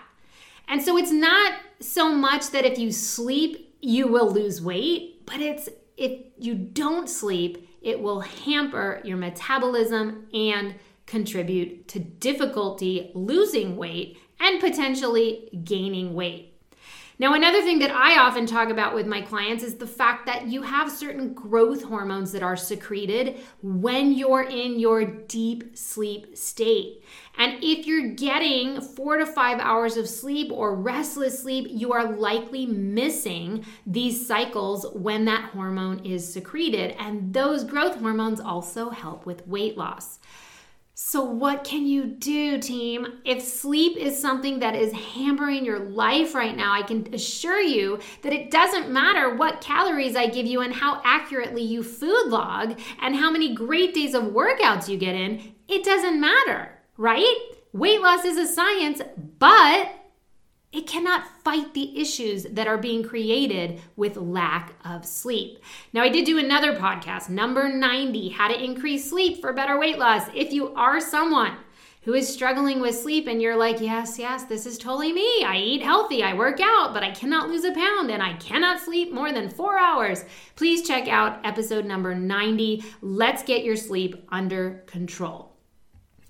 And 0.68 0.82
so 0.82 0.96
it's 0.96 1.12
not 1.12 1.52
so 1.80 2.14
much 2.14 2.50
that 2.52 2.64
if 2.64 2.78
you 2.78 2.90
sleep, 2.90 3.76
you 3.82 4.08
will 4.08 4.32
lose 4.32 4.62
weight, 4.62 5.26
but 5.26 5.40
it's 5.40 5.68
if 5.96 6.22
you 6.38 6.54
don't 6.54 7.08
sleep, 7.08 7.68
it 7.82 8.00
will 8.00 8.20
hamper 8.20 9.02
your 9.04 9.18
metabolism 9.18 10.26
and 10.32 10.74
contribute 11.06 11.88
to 11.88 11.98
difficulty 11.98 13.10
losing 13.14 13.76
weight 13.76 14.18
and 14.40 14.60
potentially 14.60 15.48
gaining 15.64 16.14
weight. 16.14 16.54
Now, 17.16 17.34
another 17.34 17.62
thing 17.62 17.78
that 17.78 17.92
I 17.92 18.18
often 18.18 18.44
talk 18.44 18.70
about 18.70 18.92
with 18.92 19.06
my 19.06 19.20
clients 19.20 19.62
is 19.62 19.76
the 19.76 19.86
fact 19.86 20.26
that 20.26 20.48
you 20.48 20.62
have 20.62 20.90
certain 20.90 21.32
growth 21.32 21.84
hormones 21.84 22.32
that 22.32 22.42
are 22.42 22.56
secreted 22.56 23.38
when 23.62 24.12
you're 24.12 24.42
in 24.42 24.80
your 24.80 25.04
deep 25.04 25.78
sleep 25.78 26.36
state. 26.36 27.04
And 27.38 27.62
if 27.62 27.86
you're 27.86 28.08
getting 28.08 28.80
four 28.80 29.16
to 29.18 29.26
five 29.26 29.60
hours 29.60 29.96
of 29.96 30.08
sleep 30.08 30.50
or 30.50 30.74
restless 30.74 31.40
sleep, 31.40 31.68
you 31.70 31.92
are 31.92 32.16
likely 32.16 32.66
missing 32.66 33.64
these 33.86 34.26
cycles 34.26 34.84
when 34.92 35.24
that 35.26 35.50
hormone 35.50 36.04
is 36.04 36.32
secreted. 36.32 36.96
And 36.98 37.32
those 37.32 37.62
growth 37.62 37.96
hormones 38.00 38.40
also 38.40 38.90
help 38.90 39.24
with 39.24 39.46
weight 39.46 39.78
loss. 39.78 40.18
So, 40.96 41.24
what 41.24 41.64
can 41.64 41.86
you 41.86 42.04
do, 42.04 42.60
team? 42.60 43.20
If 43.24 43.42
sleep 43.42 43.96
is 43.96 44.20
something 44.20 44.60
that 44.60 44.76
is 44.76 44.92
hampering 44.92 45.64
your 45.64 45.80
life 45.80 46.36
right 46.36 46.56
now, 46.56 46.72
I 46.72 46.82
can 46.82 47.12
assure 47.12 47.60
you 47.60 47.98
that 48.22 48.32
it 48.32 48.52
doesn't 48.52 48.92
matter 48.92 49.34
what 49.34 49.60
calories 49.60 50.14
I 50.14 50.28
give 50.28 50.46
you 50.46 50.60
and 50.60 50.72
how 50.72 51.02
accurately 51.04 51.62
you 51.62 51.82
food 51.82 52.28
log 52.28 52.78
and 53.02 53.16
how 53.16 53.28
many 53.28 53.56
great 53.56 53.92
days 53.92 54.14
of 54.14 54.22
workouts 54.22 54.88
you 54.88 54.96
get 54.96 55.16
in. 55.16 55.54
It 55.66 55.84
doesn't 55.84 56.20
matter, 56.20 56.78
right? 56.96 57.38
Weight 57.72 58.00
loss 58.00 58.24
is 58.24 58.38
a 58.38 58.46
science, 58.46 59.02
but 59.40 59.90
it 60.74 60.88
cannot 60.88 61.26
fight 61.44 61.72
the 61.72 62.00
issues 62.00 62.42
that 62.50 62.66
are 62.66 62.76
being 62.76 63.04
created 63.04 63.80
with 63.94 64.16
lack 64.16 64.74
of 64.84 65.06
sleep. 65.06 65.60
Now, 65.92 66.02
I 66.02 66.08
did 66.08 66.26
do 66.26 66.36
another 66.36 66.74
podcast, 66.74 67.28
number 67.28 67.68
90, 67.68 68.30
How 68.30 68.48
to 68.48 68.62
Increase 68.62 69.08
Sleep 69.08 69.40
for 69.40 69.52
Better 69.52 69.78
Weight 69.78 69.98
Loss. 69.98 70.28
If 70.34 70.52
you 70.52 70.74
are 70.74 71.00
someone 71.00 71.56
who 72.02 72.14
is 72.14 72.28
struggling 72.28 72.80
with 72.80 72.94
sleep 72.94 73.28
and 73.28 73.40
you're 73.40 73.56
like, 73.56 73.80
yes, 73.80 74.18
yes, 74.18 74.44
this 74.44 74.66
is 74.66 74.76
totally 74.76 75.12
me. 75.12 75.44
I 75.44 75.56
eat 75.56 75.80
healthy, 75.80 76.24
I 76.24 76.34
work 76.34 76.58
out, 76.60 76.92
but 76.92 77.04
I 77.04 77.12
cannot 77.12 77.48
lose 77.48 77.64
a 77.64 77.72
pound 77.72 78.10
and 78.10 78.22
I 78.22 78.34
cannot 78.34 78.80
sleep 78.80 79.12
more 79.12 79.32
than 79.32 79.48
four 79.48 79.78
hours. 79.78 80.24
Please 80.56 80.86
check 80.86 81.06
out 81.06 81.40
episode 81.46 81.86
number 81.86 82.16
90. 82.16 82.84
Let's 83.00 83.44
get 83.44 83.64
your 83.64 83.76
sleep 83.76 84.26
under 84.30 84.82
control. 84.86 85.52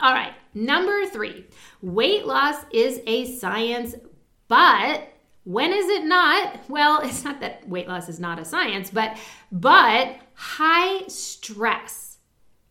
All 0.01 0.13
right, 0.13 0.35
number 0.53 1.07
three 1.07 1.47
weight 1.81 2.27
loss 2.27 2.57
is 2.73 3.01
a 3.07 3.37
science 3.37 3.95
but 4.55 5.09
when 5.43 5.73
is 5.73 5.89
it 5.89 6.05
not? 6.05 6.61
Well, 6.69 7.01
it's 7.03 7.25
not 7.25 7.41
that 7.41 7.69
weight 7.69 7.89
loss 7.89 8.09
is 8.09 8.21
not 8.21 8.39
a 8.39 8.45
science, 8.45 8.89
but 8.89 9.19
but 9.51 10.17
high 10.35 11.09
stress 11.09 12.19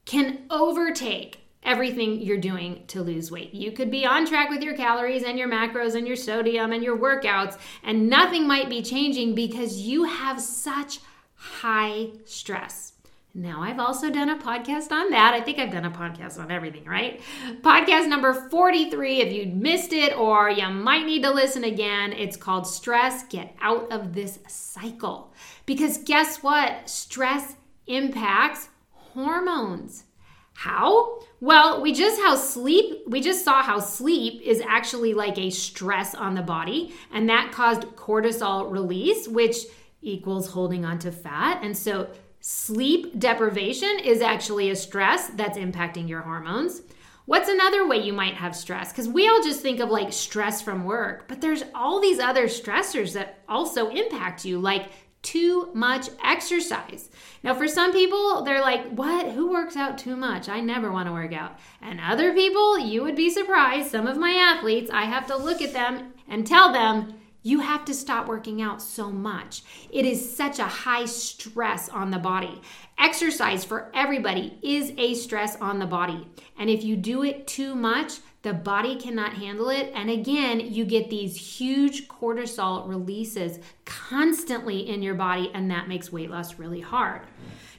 can 0.05 0.43
overtake 0.49 1.41
everything 1.61 2.21
you're 2.21 2.37
doing 2.37 2.85
to 2.87 3.01
lose 3.01 3.31
weight. 3.31 3.53
You 3.53 3.73
could 3.73 3.91
be 3.91 4.05
on 4.05 4.25
track 4.25 4.49
with 4.49 4.61
your 4.61 4.77
calories 4.77 5.23
and 5.23 5.37
your 5.37 5.49
macros 5.49 5.95
and 5.95 6.07
your 6.07 6.15
sodium 6.15 6.71
and 6.71 6.83
your 6.83 6.97
workouts 6.97 7.57
and 7.83 8.09
nothing 8.09 8.47
might 8.47 8.69
be 8.69 8.81
changing 8.81 9.35
because 9.35 9.81
you 9.81 10.05
have 10.05 10.39
such 10.39 10.99
high 11.35 12.11
stress. 12.23 12.92
Now, 13.35 13.63
I've 13.63 13.79
also 13.79 14.11
done 14.11 14.29
a 14.29 14.37
podcast 14.37 14.91
on 14.91 15.09
that. 15.09 15.33
I 15.33 15.41
think 15.41 15.57
I've 15.57 15.71
done 15.71 15.85
a 15.85 15.91
podcast 15.91 16.37
on 16.37 16.51
everything, 16.51 16.85
right? 16.85 17.19
Podcast 17.63 18.07
number 18.07 18.31
43. 18.31 19.21
If 19.21 19.33
you 19.33 19.47
missed 19.47 19.91
it 19.91 20.15
or 20.15 20.51
you 20.51 20.69
might 20.69 21.07
need 21.07 21.23
to 21.23 21.31
listen 21.31 21.63
again, 21.63 22.13
it's 22.13 22.37
called 22.37 22.67
Stress 22.67 23.23
Get 23.23 23.55
Out 23.59 23.91
of 23.91 24.13
This 24.13 24.37
Cycle. 24.47 25.33
Because 25.65 25.97
guess 25.97 26.43
what? 26.43 26.87
Stress 26.87 27.55
impacts 27.87 28.69
hormones. 28.91 30.03
How? 30.53 31.19
Well, 31.41 31.81
we 31.81 31.91
just 31.91 32.21
how 32.21 32.35
sleep, 32.35 33.01
we 33.07 33.19
just 33.19 33.43
saw 33.43 33.63
how 33.63 33.79
sleep 33.79 34.43
is 34.43 34.61
actually 34.61 35.15
like 35.15 35.39
a 35.39 35.49
stress 35.49 36.13
on 36.13 36.35
the 36.35 36.43
body 36.43 36.93
and 37.11 37.27
that 37.29 37.51
caused 37.51 37.81
cortisol 37.95 38.71
release, 38.71 39.27
which 39.27 39.57
equals 40.03 40.51
holding 40.51 40.85
on 40.85 40.99
to 40.99 41.11
fat. 41.11 41.61
And 41.63 41.75
so 41.75 42.09
sleep 42.45 43.17
deprivation 43.17 43.99
is 44.03 44.19
actually 44.19 44.69
a 44.69 44.75
stress 44.75 45.29
that's 45.29 45.57
impacting 45.57 46.09
your 46.09 46.19
hormones. 46.19 46.81
What's 47.23 47.47
another 47.47 47.87
way 47.87 47.99
you 47.99 48.11
might 48.11 48.33
have 48.33 48.53
stress? 48.53 48.91
Because 48.91 49.07
we 49.07 49.29
all 49.29 49.41
just 49.41 49.61
think 49.61 49.79
of 49.79 49.89
like 49.89 50.11
stress 50.11 50.61
from 50.61 50.83
work, 50.83 51.29
but 51.29 51.39
there's 51.39 51.63
all 51.73 52.01
these 52.01 52.19
other 52.19 52.47
stressors 52.47 53.13
that 53.13 53.39
also 53.47 53.87
impact 53.87 54.43
you, 54.43 54.59
like 54.59 54.89
too 55.21 55.71
much 55.73 56.09
exercise. 56.21 57.09
Now, 57.43 57.53
for 57.53 57.69
some 57.69 57.93
people, 57.93 58.43
they're 58.43 58.59
like, 58.59 58.91
What? 58.91 59.31
Who 59.31 59.49
works 59.49 59.77
out 59.77 59.97
too 59.97 60.17
much? 60.17 60.49
I 60.49 60.59
never 60.59 60.91
want 60.91 61.07
to 61.07 61.13
work 61.13 61.31
out. 61.31 61.57
And 61.81 62.01
other 62.01 62.33
people, 62.33 62.77
you 62.77 63.03
would 63.03 63.15
be 63.15 63.29
surprised. 63.29 63.89
Some 63.89 64.05
of 64.05 64.17
my 64.17 64.31
athletes, 64.31 64.91
I 64.91 65.05
have 65.05 65.27
to 65.27 65.37
look 65.37 65.61
at 65.61 65.71
them 65.71 66.11
and 66.27 66.45
tell 66.45 66.73
them, 66.73 67.13
you 67.43 67.59
have 67.59 67.85
to 67.85 67.93
stop 67.93 68.27
working 68.27 68.61
out 68.61 68.81
so 68.81 69.11
much. 69.11 69.63
It 69.91 70.05
is 70.05 70.35
such 70.35 70.59
a 70.59 70.63
high 70.63 71.05
stress 71.05 71.89
on 71.89 72.09
the 72.09 72.17
body. 72.17 72.61
Exercise 72.97 73.65
for 73.65 73.91
everybody 73.93 74.57
is 74.63 74.93
a 74.97 75.13
stress 75.13 75.57
on 75.57 75.79
the 75.79 75.85
body. 75.85 76.27
And 76.57 76.69
if 76.69 76.83
you 76.83 76.95
do 76.95 77.23
it 77.23 77.45
too 77.45 77.75
much, 77.75 78.19
the 78.43 78.53
body 78.53 78.95
cannot 78.95 79.33
handle 79.33 79.69
it. 79.69 79.91
And 79.93 80.09
again, 80.09 80.59
you 80.59 80.85
get 80.85 81.09
these 81.09 81.35
huge 81.35 82.07
cortisol 82.07 82.87
releases 82.87 83.59
constantly 83.85 84.89
in 84.89 85.01
your 85.01 85.15
body, 85.15 85.51
and 85.53 85.69
that 85.71 85.87
makes 85.87 86.11
weight 86.11 86.29
loss 86.29 86.59
really 86.59 86.81
hard. 86.81 87.21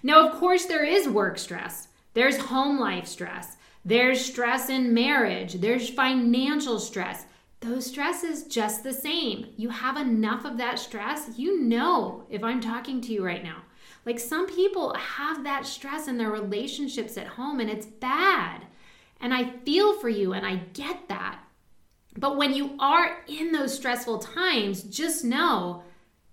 Now, 0.02 0.28
of 0.28 0.38
course, 0.38 0.66
there 0.66 0.84
is 0.84 1.08
work 1.08 1.38
stress, 1.38 1.88
there's 2.12 2.36
home 2.36 2.78
life 2.78 3.06
stress, 3.06 3.56
there's 3.84 4.24
stress 4.24 4.68
in 4.68 4.94
marriage, 4.94 5.54
there's 5.54 5.88
financial 5.88 6.78
stress. 6.78 7.26
Those 7.64 7.86
stresses 7.86 8.44
just 8.44 8.84
the 8.84 8.92
same. 8.92 9.46
You 9.56 9.70
have 9.70 9.96
enough 9.96 10.44
of 10.44 10.58
that 10.58 10.78
stress, 10.78 11.30
you 11.38 11.62
know 11.62 12.26
if 12.28 12.44
I'm 12.44 12.60
talking 12.60 13.00
to 13.00 13.12
you 13.12 13.24
right 13.24 13.42
now. 13.42 13.62
Like 14.04 14.20
some 14.20 14.46
people 14.46 14.92
have 14.92 15.44
that 15.44 15.64
stress 15.64 16.06
in 16.06 16.18
their 16.18 16.30
relationships 16.30 17.16
at 17.16 17.26
home 17.26 17.60
and 17.60 17.70
it's 17.70 17.86
bad. 17.86 18.66
And 19.18 19.32
I 19.32 19.48
feel 19.64 19.98
for 19.98 20.10
you 20.10 20.34
and 20.34 20.44
I 20.44 20.56
get 20.74 21.08
that. 21.08 21.38
But 22.18 22.36
when 22.36 22.52
you 22.52 22.76
are 22.78 23.24
in 23.28 23.52
those 23.52 23.74
stressful 23.74 24.18
times, 24.18 24.82
just 24.82 25.24
know 25.24 25.84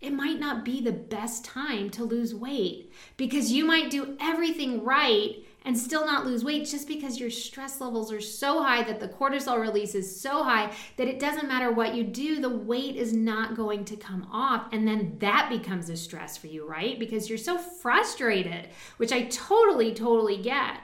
it 0.01 0.11
might 0.11 0.37
not 0.37 0.65
be 0.65 0.81
the 0.81 0.91
best 0.91 1.45
time 1.45 1.89
to 1.91 2.03
lose 2.03 2.35
weight 2.35 2.91
because 3.15 3.53
you 3.53 3.63
might 3.63 3.89
do 3.89 4.17
everything 4.19 4.83
right 4.83 5.45
and 5.63 5.77
still 5.77 6.05
not 6.05 6.25
lose 6.25 6.43
weight 6.43 6.65
just 6.65 6.87
because 6.87 7.19
your 7.19 7.29
stress 7.29 7.79
levels 7.79 8.11
are 8.11 8.21
so 8.21 8.63
high 8.63 8.83
that 8.83 8.99
the 8.99 9.07
cortisol 9.07 9.59
release 9.59 9.95
is 9.95 10.19
so 10.19 10.43
high 10.43 10.71
that 10.97 11.07
it 11.07 11.19
doesn't 11.19 11.47
matter 11.47 11.71
what 11.71 11.95
you 11.95 12.03
do, 12.03 12.41
the 12.41 12.49
weight 12.49 12.95
is 12.95 13.13
not 13.13 13.55
going 13.55 13.85
to 13.85 13.95
come 13.95 14.27
off. 14.31 14.67
And 14.71 14.87
then 14.87 15.17
that 15.19 15.49
becomes 15.49 15.89
a 15.89 15.97
stress 15.97 16.37
for 16.37 16.47
you, 16.47 16.67
right? 16.67 16.97
Because 16.99 17.29
you're 17.29 17.37
so 17.37 17.57
frustrated, 17.57 18.69
which 18.97 19.11
I 19.11 19.23
totally, 19.23 19.93
totally 19.93 20.37
get. 20.37 20.79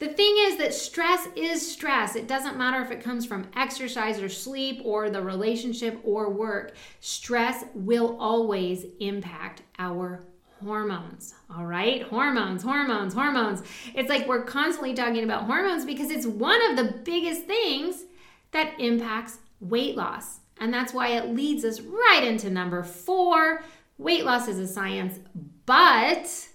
The 0.00 0.08
thing 0.08 0.34
is 0.40 0.56
that 0.58 0.74
stress 0.74 1.28
is 1.36 1.70
stress. 1.70 2.16
It 2.16 2.26
doesn't 2.26 2.58
matter 2.58 2.82
if 2.82 2.90
it 2.90 3.02
comes 3.02 3.24
from 3.24 3.46
exercise 3.56 4.20
or 4.20 4.28
sleep 4.28 4.82
or 4.84 5.08
the 5.08 5.22
relationship 5.22 6.00
or 6.02 6.30
work. 6.30 6.74
Stress 7.00 7.64
will 7.74 8.16
always 8.18 8.84
impact 8.98 9.62
our 9.78 10.24
hormones. 10.64 11.34
All 11.54 11.66
right? 11.66 12.02
Hormones, 12.02 12.62
hormones, 12.62 13.14
hormones. 13.14 13.62
It's 13.94 14.08
like 14.08 14.26
we're 14.26 14.44
constantly 14.44 14.94
talking 14.94 15.24
about 15.24 15.44
hormones 15.44 15.84
because 15.84 16.10
it's 16.10 16.26
one 16.26 16.60
of 16.70 16.76
the 16.76 16.98
biggest 17.04 17.44
things 17.44 18.04
that 18.50 18.78
impacts 18.80 19.38
weight 19.60 19.96
loss. 19.96 20.40
And 20.58 20.72
that's 20.72 20.92
why 20.92 21.08
it 21.08 21.34
leads 21.34 21.64
us 21.64 21.80
right 21.80 22.24
into 22.24 22.50
number 22.50 22.82
four 22.82 23.62
weight 23.98 24.24
loss 24.24 24.48
is 24.48 24.58
a 24.58 24.66
science, 24.66 25.18
but 25.66 26.48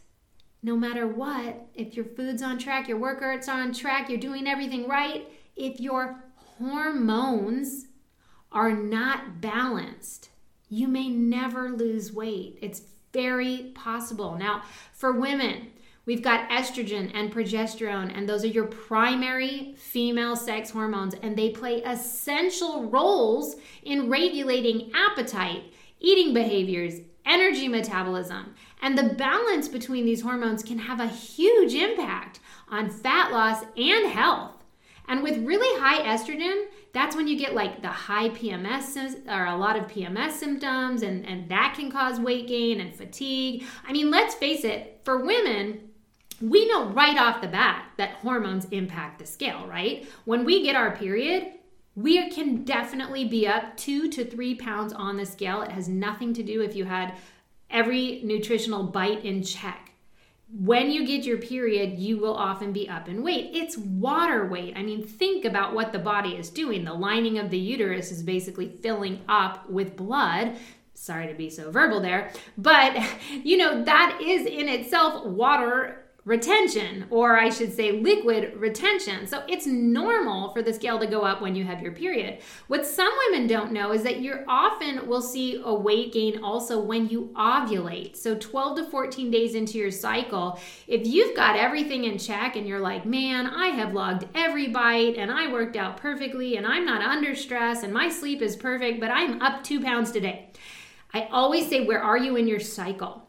no 0.61 0.75
matter 0.75 1.07
what, 1.07 1.67
if 1.73 1.95
your 1.95 2.05
food's 2.05 2.41
on 2.41 2.57
track, 2.57 2.87
your 2.87 2.97
workout's 2.97 3.47
are 3.47 3.61
on 3.61 3.73
track, 3.73 4.09
you're 4.09 4.19
doing 4.19 4.47
everything 4.47 4.87
right, 4.87 5.27
if 5.55 5.79
your 5.79 6.21
hormones 6.35 7.87
are 8.51 8.73
not 8.73 9.39
balanced, 9.39 10.29
you 10.69 10.87
may 10.87 11.07
never 11.07 11.69
lose 11.69 12.11
weight. 12.11 12.59
It's 12.61 12.81
very 13.13 13.71
possible. 13.75 14.37
Now, 14.37 14.63
for 14.93 15.19
women, 15.19 15.71
we've 16.05 16.21
got 16.21 16.49
estrogen 16.49 17.11
and 17.13 17.33
progesterone, 17.33 18.15
and 18.15 18.27
those 18.27 18.43
are 18.43 18.47
your 18.47 18.65
primary 18.65 19.73
female 19.77 20.35
sex 20.35 20.69
hormones, 20.69 21.15
and 21.21 21.37
they 21.37 21.49
play 21.49 21.81
essential 21.83 22.89
roles 22.89 23.55
in 23.83 24.09
regulating 24.09 24.91
appetite, 24.93 25.73
eating 25.99 26.33
behaviors, 26.33 27.01
energy 27.25 27.67
metabolism. 27.67 28.55
And 28.81 28.97
the 28.97 29.15
balance 29.15 29.67
between 29.67 30.05
these 30.05 30.21
hormones 30.21 30.63
can 30.63 30.79
have 30.79 30.99
a 30.99 31.07
huge 31.07 31.73
impact 31.73 32.39
on 32.69 32.89
fat 32.89 33.31
loss 33.31 33.63
and 33.77 34.11
health. 34.11 34.58
And 35.09 35.23
with 35.23 35.39
really 35.39 35.81
high 35.81 36.03
estrogen, 36.03 36.65
that's 36.93 37.15
when 37.15 37.27
you 37.27 37.37
get 37.37 37.55
like 37.55 37.81
the 37.81 37.87
high 37.87 38.29
PMS 38.29 39.27
or 39.27 39.45
a 39.45 39.57
lot 39.57 39.75
of 39.75 39.87
PMS 39.87 40.33
symptoms, 40.33 41.01
and, 41.01 41.25
and 41.25 41.49
that 41.49 41.73
can 41.75 41.91
cause 41.91 42.19
weight 42.19 42.47
gain 42.47 42.79
and 42.79 42.95
fatigue. 42.95 43.65
I 43.87 43.91
mean, 43.91 44.11
let's 44.11 44.35
face 44.35 44.63
it, 44.63 45.01
for 45.03 45.25
women, 45.25 45.89
we 46.41 46.67
know 46.67 46.85
right 46.89 47.17
off 47.17 47.41
the 47.41 47.47
bat 47.47 47.85
that 47.97 48.11
hormones 48.17 48.65
impact 48.65 49.17
the 49.19 49.25
scale, 49.25 49.67
right? 49.67 50.07
When 50.25 50.45
we 50.45 50.61
get 50.63 50.75
our 50.75 50.95
period, 50.95 51.53
we 51.95 52.29
can 52.29 52.63
definitely 52.63 53.25
be 53.25 53.47
up 53.47 53.75
two 53.77 54.09
to 54.09 54.23
three 54.23 54.55
pounds 54.55 54.93
on 54.93 55.17
the 55.17 55.25
scale. 55.25 55.63
It 55.63 55.71
has 55.71 55.89
nothing 55.89 56.33
to 56.35 56.43
do 56.43 56.61
if 56.61 56.75
you 56.75 56.85
had 56.85 57.15
every 57.69 58.21
nutritional 58.23 58.83
bite 58.83 59.25
in 59.25 59.43
check. 59.43 59.88
When 60.51 60.89
you 60.89 61.05
get 61.05 61.25
your 61.25 61.37
period, 61.37 61.99
you 61.99 62.17
will 62.17 62.35
often 62.35 62.73
be 62.73 62.89
up 62.89 63.07
in 63.07 63.21
weight. 63.21 63.51
It's 63.53 63.77
water 63.77 64.47
weight. 64.47 64.73
I 64.75 64.81
mean, 64.81 65.03
think 65.05 65.45
about 65.45 65.75
what 65.75 65.91
the 65.91 65.99
body 65.99 66.35
is 66.35 66.49
doing. 66.49 66.83
The 66.83 66.93
lining 66.93 67.37
of 67.37 67.51
the 67.51 67.59
uterus 67.59 68.11
is 68.11 68.23
basically 68.23 68.67
filling 68.67 69.21
up 69.29 69.69
with 69.69 69.95
blood. 69.95 70.55
Sorry 70.95 71.27
to 71.27 71.35
be 71.35 71.51
so 71.51 71.69
verbal 71.69 72.01
there, 72.01 72.33
but 72.57 72.97
you 73.43 73.57
know, 73.57 73.83
that 73.83 74.19
is 74.21 74.47
in 74.47 74.67
itself 74.67 75.23
water 75.25 76.08
retention, 76.29 77.07
or 77.09 77.39
I 77.39 77.49
should 77.49 77.73
say 77.73 77.91
liquid 77.91 78.53
retention. 78.55 79.25
So 79.25 79.43
it's 79.47 79.65
normal 79.65 80.51
for 80.51 80.61
the 80.61 80.71
scale 80.71 80.99
to 80.99 81.07
go 81.07 81.23
up 81.23 81.41
when 81.41 81.55
you 81.55 81.63
have 81.63 81.81
your 81.81 81.91
period. 81.91 82.41
What 82.67 82.85
some 82.85 83.11
women 83.25 83.47
don't 83.47 83.71
know 83.71 83.91
is 83.93 84.03
that 84.03 84.19
you 84.19 84.45
often 84.47 85.07
will 85.07 85.23
see 85.23 85.59
a 85.65 85.73
weight 85.73 86.13
gain 86.13 86.43
also 86.43 86.79
when 86.79 87.09
you 87.09 87.31
ovulate. 87.35 88.15
So 88.15 88.35
12 88.35 88.77
to 88.77 88.83
14 88.91 89.31
days 89.31 89.55
into 89.55 89.79
your 89.79 89.89
cycle, 89.89 90.59
if 90.85 91.07
you've 91.07 91.35
got 91.35 91.55
everything 91.55 92.03
in 92.03 92.19
check 92.19 92.55
and 92.55 92.67
you're 92.67 92.79
like, 92.79 93.07
man, 93.07 93.47
I 93.47 93.69
have 93.69 93.95
logged 93.95 94.27
every 94.35 94.67
bite 94.67 95.17
and 95.17 95.31
I 95.31 95.51
worked 95.51 95.75
out 95.75 95.97
perfectly 95.97 96.57
and 96.57 96.67
I'm 96.67 96.85
not 96.85 97.01
under 97.01 97.33
stress 97.33 97.81
and 97.81 97.91
my 97.91 98.07
sleep 98.07 98.43
is 98.43 98.55
perfect, 98.55 98.99
but 98.99 99.09
I'm 99.09 99.41
up 99.41 99.63
two 99.63 99.81
pounds 99.81 100.11
today. 100.11 100.51
I 101.11 101.27
always 101.31 101.67
say, 101.67 101.87
where 101.87 102.03
are 102.03 102.19
you 102.19 102.35
in 102.35 102.47
your 102.47 102.59
cycle? 102.59 103.28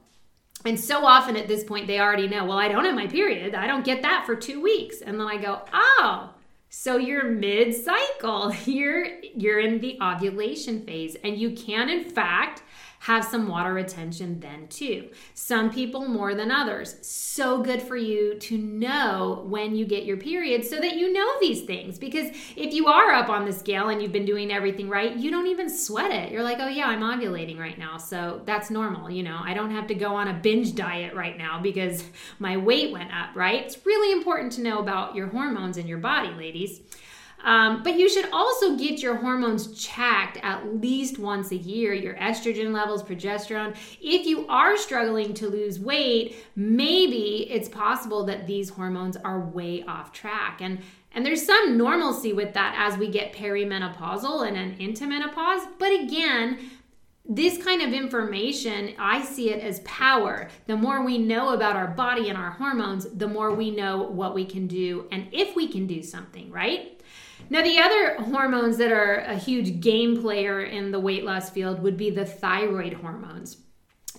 And 0.64 0.78
so 0.78 1.06
often 1.06 1.36
at 1.36 1.48
this 1.48 1.64
point, 1.64 1.86
they 1.86 2.00
already 2.00 2.28
know, 2.28 2.44
well, 2.44 2.58
I 2.58 2.68
don't 2.68 2.84
have 2.84 2.94
my 2.94 3.06
period. 3.06 3.54
I 3.54 3.66
don't 3.66 3.84
get 3.84 4.02
that 4.02 4.26
for 4.26 4.36
two 4.36 4.60
weeks. 4.60 5.00
And 5.00 5.18
then 5.18 5.26
I 5.26 5.38
go, 5.38 5.62
oh, 5.72 6.34
so 6.68 6.98
you're 6.98 7.24
mid 7.24 7.74
cycle. 7.74 8.54
You're, 8.64 9.06
you're 9.34 9.58
in 9.58 9.80
the 9.80 9.98
ovulation 10.00 10.84
phase. 10.84 11.16
And 11.24 11.36
you 11.36 11.52
can, 11.52 11.88
in 11.88 12.08
fact, 12.08 12.62
have 13.00 13.24
some 13.24 13.48
water 13.48 13.72
retention 13.72 14.38
then 14.40 14.68
too. 14.68 15.08
Some 15.32 15.70
people 15.70 16.06
more 16.06 16.34
than 16.34 16.50
others. 16.50 16.96
So 17.00 17.62
good 17.62 17.80
for 17.80 17.96
you 17.96 18.38
to 18.40 18.58
know 18.58 19.46
when 19.48 19.74
you 19.74 19.86
get 19.86 20.04
your 20.04 20.18
period 20.18 20.66
so 20.66 20.76
that 20.76 20.96
you 20.96 21.10
know 21.10 21.26
these 21.40 21.62
things. 21.62 21.98
Because 21.98 22.28
if 22.56 22.74
you 22.74 22.88
are 22.88 23.12
up 23.12 23.30
on 23.30 23.46
the 23.46 23.54
scale 23.54 23.88
and 23.88 24.02
you've 24.02 24.12
been 24.12 24.26
doing 24.26 24.52
everything 24.52 24.90
right, 24.90 25.16
you 25.16 25.30
don't 25.30 25.46
even 25.46 25.70
sweat 25.70 26.10
it. 26.10 26.30
You're 26.30 26.42
like, 26.42 26.58
oh 26.60 26.68
yeah, 26.68 26.88
I'm 26.88 27.00
ovulating 27.00 27.58
right 27.58 27.78
now. 27.78 27.96
So 27.96 28.42
that's 28.44 28.70
normal. 28.70 29.10
You 29.10 29.22
know, 29.22 29.40
I 29.42 29.54
don't 29.54 29.70
have 29.70 29.86
to 29.86 29.94
go 29.94 30.14
on 30.14 30.28
a 30.28 30.34
binge 30.34 30.74
diet 30.74 31.14
right 31.14 31.38
now 31.38 31.58
because 31.58 32.04
my 32.38 32.58
weight 32.58 32.92
went 32.92 33.14
up, 33.14 33.34
right? 33.34 33.64
It's 33.64 33.86
really 33.86 34.12
important 34.12 34.52
to 34.52 34.62
know 34.62 34.78
about 34.78 35.14
your 35.14 35.28
hormones 35.28 35.78
in 35.78 35.86
your 35.86 35.98
body, 35.98 36.32
ladies. 36.34 36.82
Um, 37.44 37.82
but 37.82 37.98
you 37.98 38.08
should 38.08 38.28
also 38.32 38.76
get 38.76 39.02
your 39.02 39.16
hormones 39.16 39.72
checked 39.72 40.38
at 40.42 40.80
least 40.80 41.18
once 41.18 41.50
a 41.52 41.56
year 41.56 41.94
your 41.94 42.14
estrogen 42.14 42.72
levels, 42.72 43.02
progesterone. 43.02 43.76
If 44.00 44.26
you 44.26 44.46
are 44.48 44.76
struggling 44.76 45.34
to 45.34 45.48
lose 45.48 45.80
weight, 45.80 46.36
maybe 46.56 47.50
it's 47.50 47.68
possible 47.68 48.24
that 48.26 48.46
these 48.46 48.70
hormones 48.70 49.16
are 49.16 49.40
way 49.40 49.84
off 49.86 50.12
track. 50.12 50.60
And 50.60 50.80
and 51.12 51.26
there's 51.26 51.44
some 51.44 51.76
normalcy 51.76 52.32
with 52.32 52.54
that 52.54 52.74
as 52.78 52.96
we 52.96 53.08
get 53.08 53.32
perimenopausal 53.32 54.46
and 54.46 54.56
then 54.56 54.76
into 54.78 55.06
menopause. 55.06 55.62
But 55.76 55.92
again, 55.92 56.70
this 57.28 57.62
kind 57.62 57.82
of 57.82 57.92
information, 57.92 58.94
I 58.98 59.22
see 59.24 59.50
it 59.50 59.62
as 59.62 59.80
power. 59.80 60.48
The 60.66 60.76
more 60.76 61.04
we 61.04 61.18
know 61.18 61.50
about 61.50 61.76
our 61.76 61.88
body 61.88 62.28
and 62.28 62.38
our 62.38 62.50
hormones, 62.50 63.06
the 63.12 63.28
more 63.28 63.52
we 63.52 63.70
know 63.70 64.02
what 64.02 64.34
we 64.34 64.44
can 64.44 64.66
do 64.66 65.06
and 65.10 65.26
if 65.32 65.56
we 65.56 65.68
can 65.68 65.86
do 65.86 66.02
something, 66.02 66.50
right? 66.50 66.99
Now, 67.52 67.62
the 67.62 67.78
other 67.78 68.14
hormones 68.30 68.76
that 68.76 68.92
are 68.92 69.16
a 69.16 69.34
huge 69.36 69.80
game 69.80 70.20
player 70.20 70.62
in 70.62 70.92
the 70.92 71.00
weight 71.00 71.24
loss 71.24 71.50
field 71.50 71.82
would 71.82 71.96
be 71.96 72.08
the 72.08 72.24
thyroid 72.24 72.92
hormones, 72.92 73.56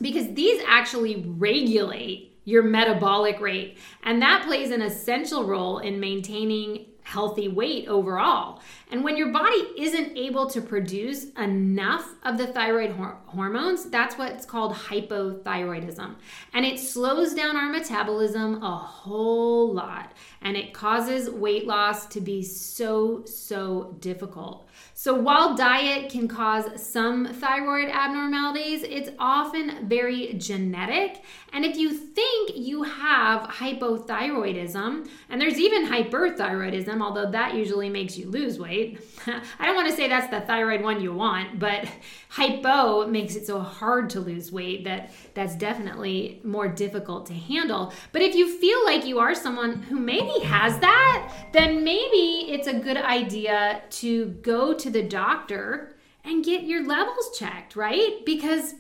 because 0.02 0.34
these 0.34 0.62
actually 0.68 1.24
regulate 1.26 2.42
your 2.44 2.64
metabolic 2.64 3.40
rate, 3.40 3.78
and 4.04 4.22
that 4.22 4.44
plays 4.46 4.72
an 4.72 4.82
essential 4.82 5.46
role 5.46 5.78
in 5.80 6.00
maintaining 6.00 6.88
healthy 7.04 7.48
weight 7.48 7.88
overall. 7.88 8.62
And 8.92 9.06
when 9.06 9.16
your 9.16 9.32
body 9.32 9.70
isn't 9.78 10.18
able 10.18 10.50
to 10.50 10.62
produce 10.62 11.28
enough 11.38 12.14
of 12.24 12.38
the 12.38 12.48
thyroid 12.48 12.92
hor- 12.92 13.18
hormones, 13.26 13.86
that's 13.86 14.18
what's 14.18 14.46
called 14.46 14.74
hypothyroidism. 14.74 16.16
And 16.54 16.66
it 16.66 16.78
slows 16.78 17.34
down 17.34 17.56
our 17.56 17.72
metabolism 17.72 18.62
a 18.62 18.78
whole 18.78 19.74
lot 19.74 20.12
and 20.42 20.58
it 20.58 20.74
causes 20.74 21.30
weight 21.30 21.68
loss 21.68 22.06
to 22.08 22.20
be 22.20 22.44
so, 22.44 23.24
so 23.26 23.96
difficult. 24.00 24.68
So, 24.94 25.14
while 25.14 25.56
diet 25.56 26.12
can 26.12 26.28
cause 26.28 26.66
some 26.82 27.26
thyroid 27.26 27.90
abnormalities, 27.90 28.84
it's 28.84 29.10
often 29.20 29.88
very 29.88 30.34
genetic. 30.34 31.24
And 31.54 31.66
if 31.66 31.78
you 31.78 31.92
think 31.92 32.52
you 32.56 32.84
have 32.84 33.50
hypothyroidism, 33.50 35.08
and 35.30 35.42
there's 35.42 35.60
even 35.60 35.88
hyperthyroidism, 35.88 37.02
although 37.02 37.30
that 37.32 37.56
usually 37.56 37.90
makes 37.90 38.18
you 38.18 38.30
lose 38.30 38.60
weight, 38.60 38.81
I 39.60 39.66
don't 39.66 39.76
want 39.76 39.90
to 39.90 39.96
say 39.96 40.08
that's 40.08 40.30
the 40.32 40.42
thyroid 40.42 40.82
one 40.82 41.02
you 41.02 41.14
want, 41.14 41.60
but 41.60 41.88
hypo 42.30 43.06
makes 43.08 43.36
it 43.36 43.46
so 43.46 43.60
hard 43.60 44.10
to 44.12 44.20
lose 44.20 44.52
weight 44.52 44.84
that 44.86 45.12
that's 45.34 45.56
definitely 45.56 46.40
more 46.44 46.68
difficult 46.68 47.26
to 47.28 47.34
handle. 47.34 47.94
But 48.12 48.22
if 48.22 48.36
you 48.36 48.48
feel 48.48 48.84
like 48.86 49.06
you 49.06 49.20
are 49.20 49.36
someone 49.36 49.82
who 49.84 50.00
maybe 50.00 50.40
has 50.46 50.80
that, 50.80 51.34
then 51.54 51.84
maybe 51.84 52.52
it's 52.52 52.68
a 52.68 52.80
good 52.80 52.98
idea 52.98 53.82
to 53.90 54.28
go 54.42 54.74
to 54.74 54.90
the 54.90 55.04
doctor 55.04 55.96
and 56.24 56.44
get 56.44 56.64
your 56.64 56.86
levels 56.86 57.38
checked, 57.38 57.76
right? 57.76 58.20
Because 58.26 58.76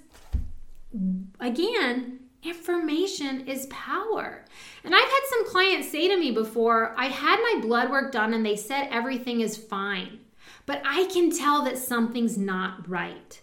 again, 1.39 2.20
information 2.43 3.47
is 3.47 3.67
power. 3.67 4.45
And 4.83 4.95
I've 4.95 5.01
had 5.01 5.21
some 5.29 5.47
clients 5.47 5.91
say 5.91 6.07
to 6.07 6.17
me 6.17 6.31
before, 6.31 6.93
I 6.97 7.05
had 7.05 7.37
my 7.37 7.61
blood 7.61 7.91
work 7.91 8.11
done 8.11 8.33
and 8.33 8.45
they 8.45 8.55
said 8.55 8.87
everything 8.91 9.41
is 9.41 9.57
fine, 9.57 10.19
but 10.65 10.81
I 10.85 11.05
can 11.05 11.35
tell 11.35 11.63
that 11.65 11.77
something's 11.77 12.37
not 12.37 12.87
right. 12.89 13.39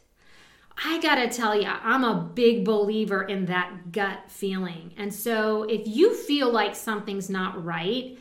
I 0.84 1.00
gotta 1.00 1.28
tell 1.28 1.60
you, 1.60 1.68
I'm 1.68 2.04
a 2.04 2.30
big 2.34 2.64
believer 2.64 3.22
in 3.22 3.46
that 3.46 3.90
gut 3.90 4.30
feeling. 4.30 4.94
And 4.96 5.12
so 5.12 5.64
if 5.64 5.82
you 5.86 6.14
feel 6.14 6.52
like 6.52 6.76
something's 6.76 7.28
not 7.28 7.64
right, 7.64 8.16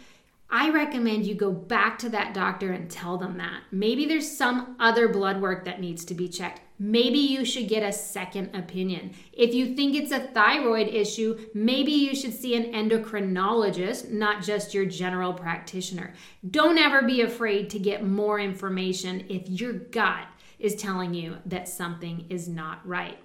I 0.50 0.70
recommend 0.70 1.26
you 1.26 1.36
go 1.36 1.52
back 1.52 2.00
to 2.00 2.10
that 2.10 2.34
doctor 2.34 2.72
and 2.72 2.90
tell 2.90 3.18
them 3.18 3.38
that. 3.38 3.64
Maybe 3.72 4.06
there's 4.06 4.30
some 4.30 4.78
other 4.80 5.10
blood 5.10 5.42
work 5.42 5.66
that 5.66 5.82
needs 5.82 6.06
to 6.06 6.14
be 6.14 6.30
checked. 6.30 6.62
Maybe 6.80 7.18
you 7.18 7.44
should 7.44 7.68
get 7.68 7.84
a 7.84 7.92
second 7.92 8.56
opinion. 8.56 9.14
If 9.34 9.54
you 9.54 9.76
think 9.76 9.96
it's 9.96 10.12
a 10.12 10.28
thyroid 10.28 10.88
issue, 10.88 11.38
maybe 11.54 11.92
you 11.92 12.16
should 12.16 12.34
see 12.34 12.56
an 12.56 12.72
endocrinologist, 12.72 14.12
not 14.12 14.44
just 14.44 14.74
your 14.74 14.86
general 14.86 15.34
practitioner. 15.34 16.14
Don't 16.50 16.78
ever 16.78 17.02
be 17.02 17.22
afraid 17.22 17.70
to 17.72 17.80
get 17.80 18.06
more 18.06 18.40
information 18.40 19.26
if 19.28 19.50
your 19.50 19.74
gut 19.74 20.28
is 20.60 20.76
telling 20.76 21.14
you 21.14 21.38
that 21.46 21.68
something 21.68 22.26
is 22.30 22.48
not 22.48 22.88
right. 22.88 23.18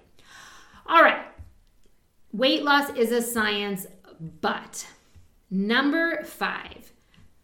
All 0.85 1.01
right, 1.01 1.25
weight 2.31 2.63
loss 2.63 2.89
is 2.97 3.11
a 3.11 3.21
science, 3.21 3.85
but 4.41 4.87
number 5.49 6.23
five, 6.23 6.91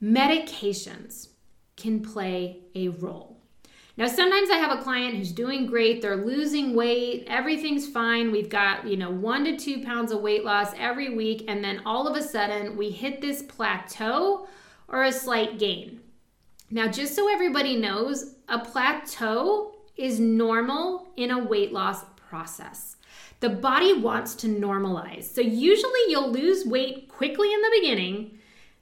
medications 0.01 1.29
can 1.75 2.01
play 2.01 2.61
a 2.75 2.89
role. 2.89 3.39
Now, 3.99 4.07
sometimes 4.07 4.49
I 4.49 4.55
have 4.55 4.79
a 4.79 4.81
client 4.81 5.17
who's 5.17 5.33
doing 5.33 5.65
great, 5.65 6.01
they're 6.01 6.25
losing 6.25 6.73
weight, 6.73 7.25
everything's 7.27 7.85
fine. 7.85 8.31
We've 8.31 8.49
got, 8.49 8.87
you 8.87 8.95
know, 8.95 9.09
one 9.11 9.43
to 9.43 9.57
two 9.57 9.83
pounds 9.83 10.13
of 10.13 10.21
weight 10.21 10.45
loss 10.45 10.71
every 10.77 11.13
week, 11.13 11.43
and 11.49 11.61
then 11.61 11.81
all 11.85 12.07
of 12.07 12.15
a 12.15 12.23
sudden 12.23 12.77
we 12.77 12.91
hit 12.91 13.19
this 13.19 13.43
plateau 13.43 14.47
or 14.87 15.03
a 15.03 15.11
slight 15.11 15.59
gain. 15.59 15.99
Now, 16.71 16.87
just 16.87 17.13
so 17.13 17.29
everybody 17.29 17.75
knows, 17.75 18.35
a 18.47 18.59
plateau 18.59 19.75
is 19.97 20.17
normal 20.17 21.11
in 21.17 21.31
a 21.31 21.43
weight 21.43 21.73
loss 21.73 22.05
process. 22.15 22.95
The 23.41 23.49
body 23.49 23.99
wants 23.99 24.33
to 24.35 24.47
normalize. 24.47 25.25
So, 25.25 25.41
usually 25.41 25.99
you'll 26.07 26.31
lose 26.31 26.65
weight 26.65 27.09
quickly 27.09 27.53
in 27.53 27.61
the 27.61 27.79
beginning 27.81 28.38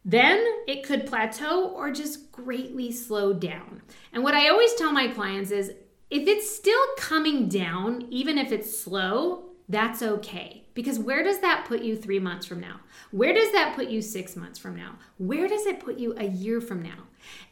then 0.08 0.42
it 0.68 0.84
could 0.84 1.06
plateau 1.06 1.68
or 1.68 1.92
just 1.92 2.32
greatly 2.32 2.94
slow 2.94 3.34
down. 3.34 3.82
And 4.14 4.24
what 4.24 4.34
I 4.34 4.48
always 4.48 4.74
tell 4.76 4.94
my 4.94 5.10
clients 5.10 5.52
is 5.52 5.74
if 6.10 6.26
it's 6.26 6.50
still 6.56 6.82
coming 6.98 7.50
down, 7.50 8.08
even 8.10 8.38
if 8.38 8.54
it's 8.54 8.80
slow, 8.80 9.50
that's 9.68 10.02
okay. 10.02 10.64
Because 10.74 10.98
where 10.98 11.24
does 11.24 11.40
that 11.40 11.66
put 11.68 11.82
you 11.82 11.98
three 11.98 12.20
months 12.20 12.46
from 12.46 12.62
now? 12.62 12.80
Where 13.12 13.34
does 13.34 13.52
that 13.52 13.76
put 13.76 13.90
you 13.90 14.02
six 14.02 14.38
months 14.38 14.58
from 14.58 14.78
now? 14.78 14.96
Where 15.18 15.50
does 15.50 15.66
it 15.66 15.82
put 15.82 15.98
you 15.98 16.16
a 16.18 16.26
year 16.26 16.62
from 16.62 16.82
now? 16.82 17.04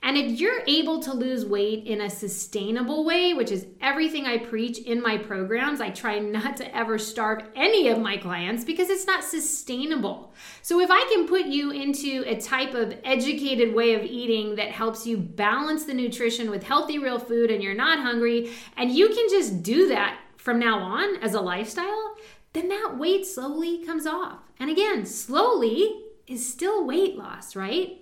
And 0.03 0.17
if 0.17 0.39
you're 0.39 0.61
able 0.67 0.99
to 1.01 1.13
lose 1.13 1.45
weight 1.45 1.87
in 1.87 2.01
a 2.01 2.09
sustainable 2.09 3.03
way, 3.03 3.33
which 3.33 3.51
is 3.51 3.65
everything 3.81 4.25
I 4.25 4.37
preach 4.37 4.77
in 4.77 5.01
my 5.01 5.17
programs, 5.17 5.81
I 5.81 5.89
try 5.89 6.19
not 6.19 6.57
to 6.57 6.75
ever 6.75 6.99
starve 6.99 7.43
any 7.55 7.87
of 7.89 7.99
my 7.99 8.17
clients 8.17 8.63
because 8.63 8.89
it's 8.89 9.07
not 9.07 9.23
sustainable. 9.23 10.33
So 10.61 10.79
if 10.79 10.91
I 10.91 11.09
can 11.11 11.27
put 11.27 11.45
you 11.45 11.71
into 11.71 12.23
a 12.27 12.39
type 12.39 12.75
of 12.75 12.95
educated 13.03 13.73
way 13.73 13.95
of 13.95 14.03
eating 14.03 14.55
that 14.55 14.71
helps 14.71 15.07
you 15.07 15.17
balance 15.17 15.85
the 15.85 15.93
nutrition 15.93 16.51
with 16.51 16.63
healthy, 16.63 16.99
real 16.99 17.19
food 17.19 17.49
and 17.49 17.63
you're 17.63 17.73
not 17.73 17.99
hungry, 17.99 18.51
and 18.77 18.91
you 18.91 19.09
can 19.09 19.27
just 19.29 19.63
do 19.63 19.87
that 19.87 20.19
from 20.37 20.59
now 20.59 20.77
on 20.77 21.15
as 21.23 21.33
a 21.33 21.41
lifestyle, 21.41 22.15
then 22.53 22.69
that 22.69 22.97
weight 22.97 23.25
slowly 23.25 23.83
comes 23.83 24.05
off. 24.05 24.39
And 24.59 24.69
again, 24.69 25.05
slowly 25.05 26.03
is 26.27 26.47
still 26.47 26.85
weight 26.85 27.17
loss, 27.17 27.55
right? 27.55 28.01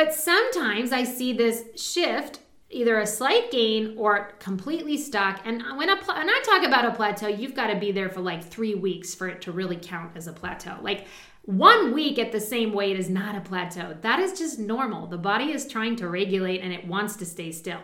But 0.00 0.14
sometimes 0.14 0.92
I 0.92 1.04
see 1.04 1.34
this 1.34 1.64
shift 1.76 2.40
either 2.70 3.00
a 3.00 3.06
slight 3.06 3.50
gain 3.50 3.98
or 3.98 4.32
completely 4.38 4.96
stuck. 4.96 5.42
And 5.44 5.62
when, 5.76 5.90
a 5.90 5.96
pl- 5.98 6.14
when 6.14 6.30
I 6.30 6.42
talk 6.42 6.64
about 6.64 6.86
a 6.86 6.92
plateau, 6.92 7.28
you've 7.28 7.54
got 7.54 7.66
to 7.66 7.78
be 7.78 7.92
there 7.92 8.08
for 8.08 8.22
like 8.22 8.42
three 8.42 8.74
weeks 8.74 9.14
for 9.14 9.28
it 9.28 9.42
to 9.42 9.52
really 9.52 9.76
count 9.76 10.12
as 10.16 10.26
a 10.26 10.32
plateau. 10.32 10.78
Like 10.80 11.06
one 11.42 11.92
week 11.92 12.18
at 12.18 12.32
the 12.32 12.40
same 12.40 12.72
weight 12.72 12.98
is 12.98 13.10
not 13.10 13.36
a 13.36 13.42
plateau. 13.42 13.94
That 14.00 14.20
is 14.20 14.38
just 14.38 14.58
normal. 14.58 15.06
The 15.06 15.18
body 15.18 15.52
is 15.52 15.68
trying 15.68 15.96
to 15.96 16.08
regulate 16.08 16.62
and 16.62 16.72
it 16.72 16.86
wants 16.86 17.16
to 17.16 17.26
stay 17.26 17.52
still. 17.52 17.80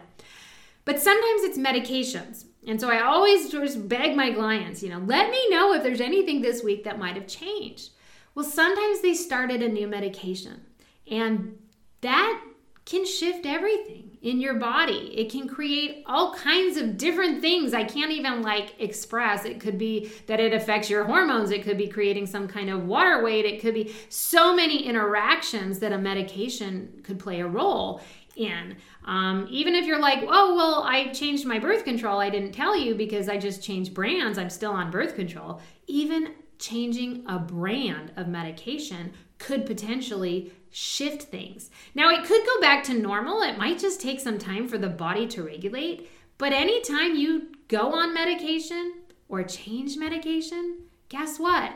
But 0.86 0.98
sometimes 0.98 1.42
it's 1.42 1.58
medications. 1.58 2.46
And 2.66 2.80
so 2.80 2.88
I 2.88 3.02
always 3.02 3.50
just 3.50 3.88
beg 3.88 4.16
my 4.16 4.32
clients, 4.32 4.82
you 4.82 4.88
know, 4.88 5.00
let 5.04 5.30
me 5.30 5.50
know 5.50 5.74
if 5.74 5.82
there's 5.82 6.00
anything 6.00 6.40
this 6.40 6.64
week 6.64 6.82
that 6.84 6.98
might 6.98 7.16
have 7.16 7.26
changed. 7.26 7.90
Well, 8.34 8.46
sometimes 8.46 9.02
they 9.02 9.12
started 9.12 9.60
a 9.60 9.68
new 9.68 9.86
medication 9.86 10.62
and 11.10 11.58
that 12.00 12.42
can 12.86 13.04
shift 13.04 13.44
everything 13.44 14.16
in 14.22 14.40
your 14.40 14.54
body. 14.54 15.12
It 15.16 15.30
can 15.30 15.48
create 15.48 16.04
all 16.06 16.34
kinds 16.34 16.76
of 16.76 16.96
different 16.96 17.40
things 17.40 17.74
I 17.74 17.82
can't 17.82 18.12
even 18.12 18.42
like 18.42 18.80
express. 18.80 19.44
It 19.44 19.60
could 19.60 19.76
be 19.76 20.12
that 20.26 20.38
it 20.38 20.54
affects 20.54 20.88
your 20.88 21.04
hormones, 21.04 21.50
it 21.50 21.64
could 21.64 21.76
be 21.76 21.88
creating 21.88 22.26
some 22.26 22.46
kind 22.46 22.70
of 22.70 22.86
water 22.86 23.22
weight, 23.22 23.44
it 23.44 23.60
could 23.60 23.74
be 23.74 23.94
so 24.08 24.54
many 24.54 24.86
interactions 24.86 25.80
that 25.80 25.92
a 25.92 25.98
medication 25.98 27.00
could 27.02 27.18
play 27.18 27.40
a 27.40 27.46
role 27.46 28.00
in. 28.36 28.76
Um, 29.04 29.46
even 29.50 29.74
if 29.74 29.84
you're 29.84 30.00
like, 30.00 30.20
oh, 30.28 30.54
well, 30.54 30.82
I 30.84 31.08
changed 31.12 31.44
my 31.44 31.58
birth 31.58 31.84
control, 31.84 32.20
I 32.20 32.30
didn't 32.30 32.52
tell 32.52 32.76
you 32.76 32.94
because 32.94 33.28
I 33.28 33.36
just 33.36 33.62
changed 33.62 33.94
brands, 33.94 34.38
I'm 34.38 34.50
still 34.50 34.72
on 34.72 34.92
birth 34.92 35.16
control. 35.16 35.60
Even 35.88 36.34
changing 36.58 37.24
a 37.26 37.38
brand 37.38 38.12
of 38.16 38.28
medication 38.28 39.12
could 39.38 39.66
potentially 39.66 40.52
shift 40.70 41.24
things. 41.24 41.70
Now, 41.94 42.10
it 42.10 42.24
could 42.24 42.44
go 42.44 42.60
back 42.60 42.84
to 42.84 42.94
normal. 42.94 43.42
It 43.42 43.58
might 43.58 43.78
just 43.78 44.00
take 44.00 44.20
some 44.20 44.38
time 44.38 44.68
for 44.68 44.78
the 44.78 44.88
body 44.88 45.26
to 45.28 45.42
regulate. 45.42 46.10
But 46.38 46.52
anytime 46.52 47.16
you 47.16 47.48
go 47.68 47.94
on 47.94 48.14
medication 48.14 49.02
or 49.28 49.42
change 49.42 49.96
medication, 49.96 50.82
guess 51.08 51.38
what? 51.38 51.72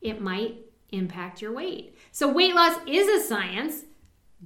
It 0.00 0.20
might 0.20 0.58
impact 0.90 1.42
your 1.42 1.52
weight. 1.52 1.96
So, 2.12 2.32
weight 2.32 2.54
loss 2.54 2.78
is 2.86 3.08
a 3.08 3.26
science 3.26 3.84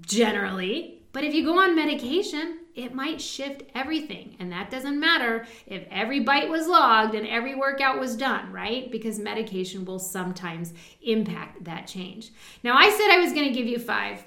generally, 0.01 1.03
but 1.13 1.25
if 1.25 1.35
you 1.35 1.45
go 1.45 1.59
on 1.59 1.75
medication, 1.75 2.61
it 2.79 2.95
might 2.95 3.21
shift 3.21 3.65
everything. 3.75 4.37
And 4.39 4.53
that 4.53 4.71
doesn't 4.71 5.01
matter 5.01 5.47
if 5.67 5.85
every 5.91 6.21
bite 6.21 6.49
was 6.49 6.69
logged 6.69 7.15
and 7.15 7.27
every 7.27 7.57
workout 7.57 7.99
was 7.99 8.17
done, 8.17 8.53
right? 8.53 8.91
Because 8.91 9.19
medication 9.19 9.85
will 9.85 9.99
sometimes 9.99 10.73
impact 11.03 11.65
that 11.65 11.89
change. 11.89 12.31
Now, 12.63 12.77
I 12.77 12.89
said 12.91 13.11
I 13.11 13.19
was 13.19 13.33
going 13.33 13.49
to 13.49 13.55
give 13.55 13.67
you 13.67 13.81
five 13.81 14.25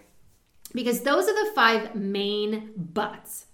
because 0.74 1.02
those 1.02 1.30
are 1.30 1.46
the 1.46 1.52
five 1.54 1.96
main 1.96 2.74
buts. 2.76 3.46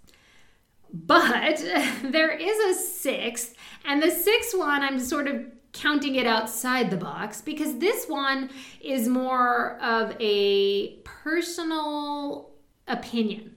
But 0.91 1.57
there 2.03 2.31
is 2.31 2.77
a 2.77 2.81
sixth, 2.81 3.55
and 3.85 4.01
the 4.01 4.09
sixth 4.09 4.57
one 4.57 4.81
I'm 4.81 4.99
sort 4.99 5.27
of 5.27 5.45
counting 5.73 6.15
it 6.15 6.25
outside 6.25 6.89
the 6.89 6.97
box 6.97 7.41
because 7.41 7.77
this 7.77 8.07
one 8.07 8.49
is 8.81 9.07
more 9.07 9.77
of 9.79 10.15
a 10.19 10.95
personal 11.03 12.49
opinion 12.87 13.56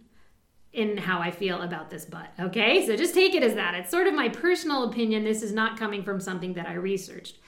in 0.73 0.97
how 0.97 1.21
I 1.21 1.31
feel 1.31 1.63
about 1.63 1.91
this 1.91 2.05
but. 2.05 2.33
Okay, 2.39 2.87
so 2.87 2.97
just 2.97 3.15
take 3.15 3.35
it 3.35 3.43
as 3.43 3.55
that. 3.55 3.75
It's 3.75 3.91
sort 3.91 4.07
of 4.07 4.15
my 4.15 4.29
personal 4.29 4.85
opinion. 4.85 5.25
This 5.25 5.43
is 5.43 5.53
not 5.53 5.79
coming 5.79 6.03
from 6.03 6.21
something 6.21 6.55
that 6.55 6.67
I 6.67 6.75
researched. 6.75 7.39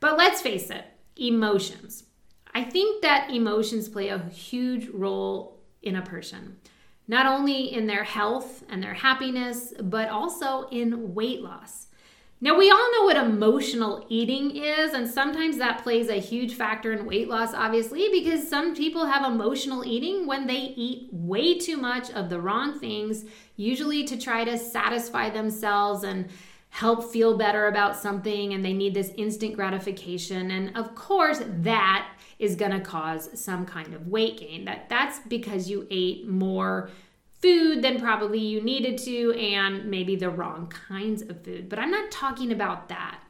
But 0.00 0.18
let's 0.18 0.42
face 0.42 0.70
it 0.70 0.84
emotions. 1.16 2.04
I 2.54 2.62
think 2.62 3.02
that 3.02 3.30
emotions 3.30 3.88
play 3.88 4.08
a 4.08 4.18
huge 4.18 4.88
role 4.88 5.60
in 5.82 5.96
a 5.96 6.02
person, 6.02 6.56
not 7.08 7.26
only 7.26 7.72
in 7.72 7.86
their 7.86 8.04
health 8.04 8.64
and 8.68 8.82
their 8.82 8.94
happiness, 8.94 9.72
but 9.80 10.08
also 10.08 10.68
in 10.68 11.14
weight 11.14 11.42
loss. 11.42 11.85
Now, 12.38 12.58
we 12.58 12.70
all 12.70 12.92
know 12.92 13.04
what 13.04 13.16
emotional 13.16 14.04
eating 14.10 14.56
is, 14.56 14.92
and 14.92 15.08
sometimes 15.08 15.56
that 15.56 15.82
plays 15.82 16.10
a 16.10 16.20
huge 16.20 16.54
factor 16.54 16.92
in 16.92 17.06
weight 17.06 17.28
loss, 17.28 17.54
obviously, 17.54 18.10
because 18.10 18.46
some 18.46 18.74
people 18.74 19.06
have 19.06 19.24
emotional 19.24 19.86
eating 19.86 20.26
when 20.26 20.46
they 20.46 20.74
eat 20.76 21.08
way 21.12 21.58
too 21.58 21.78
much 21.78 22.10
of 22.10 22.28
the 22.28 22.38
wrong 22.38 22.78
things, 22.78 23.24
usually 23.56 24.04
to 24.04 24.18
try 24.18 24.44
to 24.44 24.58
satisfy 24.58 25.30
themselves 25.30 26.04
and 26.04 26.28
help 26.68 27.10
feel 27.10 27.38
better 27.38 27.68
about 27.68 27.96
something, 27.96 28.52
and 28.52 28.62
they 28.62 28.74
need 28.74 28.92
this 28.92 29.12
instant 29.16 29.54
gratification. 29.56 30.50
And 30.50 30.76
of 30.76 30.94
course, 30.94 31.40
that 31.46 32.06
is 32.38 32.54
going 32.54 32.72
to 32.72 32.80
cause 32.80 33.30
some 33.32 33.64
kind 33.64 33.94
of 33.94 34.08
weight 34.08 34.40
gain. 34.40 34.66
That 34.66 34.90
that's 34.90 35.20
because 35.20 35.70
you 35.70 35.86
ate 35.90 36.28
more 36.28 36.90
food 37.40 37.82
than 37.82 38.00
probably 38.00 38.38
you 38.38 38.62
needed 38.62 38.98
to, 38.98 39.32
and 39.34 39.86
maybe 39.86 40.16
the 40.16 40.30
wrong 40.30 40.68
kinds 40.68 41.22
of 41.22 41.42
food. 41.42 41.68
But 41.68 41.78
I'm 41.78 41.90
not 41.90 42.10
talking 42.10 42.52
about 42.52 42.88
that. 42.88 43.20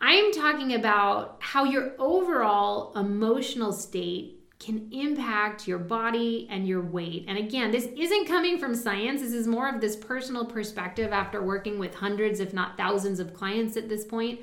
I'm 0.00 0.32
talking 0.32 0.74
about 0.74 1.36
how 1.40 1.64
your 1.64 1.92
overall 1.98 2.96
emotional 2.96 3.72
state 3.72 4.40
can 4.58 4.88
impact 4.92 5.66
your 5.66 5.78
body 5.78 6.46
and 6.50 6.68
your 6.68 6.82
weight. 6.82 7.24
And 7.28 7.38
again, 7.38 7.70
this 7.70 7.86
isn't 7.96 8.26
coming 8.28 8.58
from 8.58 8.74
science. 8.74 9.22
This 9.22 9.32
is 9.32 9.46
more 9.46 9.68
of 9.68 9.80
this 9.80 9.96
personal 9.96 10.44
perspective 10.44 11.12
after 11.12 11.42
working 11.42 11.78
with 11.78 11.94
hundreds, 11.94 12.40
if 12.40 12.52
not 12.52 12.76
thousands, 12.76 13.20
of 13.20 13.32
clients 13.34 13.76
at 13.78 13.88
this 13.88 14.04
point. 14.04 14.40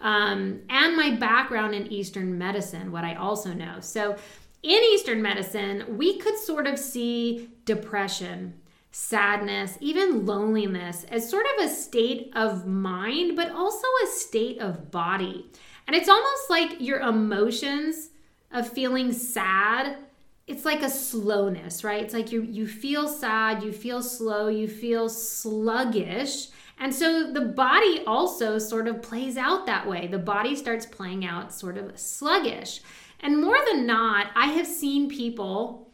Um, 0.00 0.60
and 0.68 0.96
my 0.96 1.12
background 1.12 1.74
in 1.74 1.90
Eastern 1.90 2.36
medicine, 2.36 2.92
what 2.92 3.04
I 3.04 3.14
also 3.14 3.54
know. 3.54 3.76
So, 3.80 4.16
in 4.64 4.82
Eastern 4.94 5.20
medicine, 5.20 5.84
we 5.98 6.16
could 6.16 6.38
sort 6.38 6.66
of 6.66 6.78
see 6.78 7.50
depression, 7.66 8.54
sadness, 8.90 9.76
even 9.80 10.24
loneliness 10.24 11.04
as 11.10 11.28
sort 11.28 11.44
of 11.44 11.66
a 11.66 11.68
state 11.68 12.32
of 12.34 12.66
mind, 12.66 13.36
but 13.36 13.50
also 13.50 13.86
a 14.02 14.06
state 14.06 14.58
of 14.60 14.90
body. 14.90 15.50
And 15.86 15.94
it's 15.94 16.08
almost 16.08 16.48
like 16.48 16.80
your 16.80 17.00
emotions 17.00 18.08
of 18.50 18.66
feeling 18.66 19.12
sad. 19.12 19.98
It's 20.46 20.64
like 20.64 20.82
a 20.82 20.88
slowness, 20.88 21.84
right? 21.84 22.02
It's 22.02 22.14
like 22.14 22.32
you 22.32 22.40
you 22.40 22.66
feel 22.66 23.06
sad, 23.06 23.62
you 23.62 23.70
feel 23.70 24.02
slow, 24.02 24.48
you 24.48 24.66
feel 24.66 25.10
sluggish. 25.10 26.48
And 26.78 26.94
so 26.94 27.30
the 27.30 27.40
body 27.42 28.02
also 28.06 28.58
sort 28.58 28.88
of 28.88 29.02
plays 29.02 29.36
out 29.36 29.66
that 29.66 29.86
way. 29.86 30.06
The 30.06 30.18
body 30.18 30.56
starts 30.56 30.86
playing 30.86 31.26
out 31.26 31.52
sort 31.52 31.76
of 31.76 31.98
sluggish. 31.98 32.80
And 33.24 33.40
more 33.40 33.56
than 33.66 33.86
not, 33.86 34.26
I 34.36 34.48
have 34.48 34.66
seen 34.66 35.08
people 35.08 35.90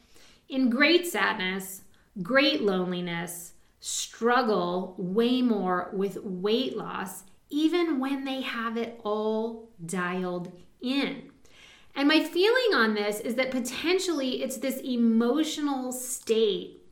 in 0.49 0.69
great 0.69 1.07
sadness, 1.07 1.83
great 2.25 2.61
loneliness, 2.61 3.53
struggle 3.79 4.97
way 4.99 5.41
more 5.41 5.91
with 5.93 6.19
weight 6.25 6.77
loss, 6.77 7.23
even 7.49 8.01
when 8.01 8.25
they 8.25 8.41
have 8.41 8.77
it 8.77 9.01
all 9.05 9.71
dialed 9.87 10.51
in. 10.83 11.31
And 11.95 12.09
my 12.09 12.21
feeling 12.21 12.75
on 12.75 12.95
this 12.95 13.21
is 13.21 13.37
that 13.37 13.53
potentially 13.53 14.43
it's 14.43 14.57
this 14.57 14.79
emotional 14.79 15.93
state 15.93 16.83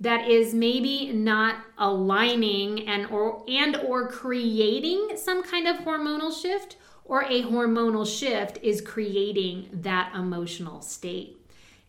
that 0.00 0.28
is 0.28 0.52
maybe 0.52 1.12
not 1.12 1.56
aligning 1.78 2.88
and 2.88 3.06
or 3.06 3.44
and 3.48 3.76
or 3.76 4.08
creating 4.08 5.10
some 5.16 5.44
kind 5.44 5.68
of 5.68 5.76
hormonal 5.78 6.32
shift 6.32 6.76
or 7.08 7.22
a 7.22 7.42
hormonal 7.42 8.06
shift 8.06 8.58
is 8.62 8.80
creating 8.80 9.68
that 9.72 10.14
emotional 10.14 10.82
state. 10.82 11.36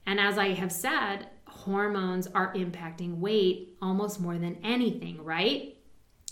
And 0.06 0.19
as 0.19 0.38
I 0.38 0.53
have 0.53 0.71
said, 0.71 1.27
hormones 1.45 2.27
are 2.27 2.53
impacting 2.53 3.17
weight 3.17 3.75
almost 3.82 4.21
more 4.21 4.38
than 4.38 4.58
anything, 4.63 5.23
right? 5.23 5.73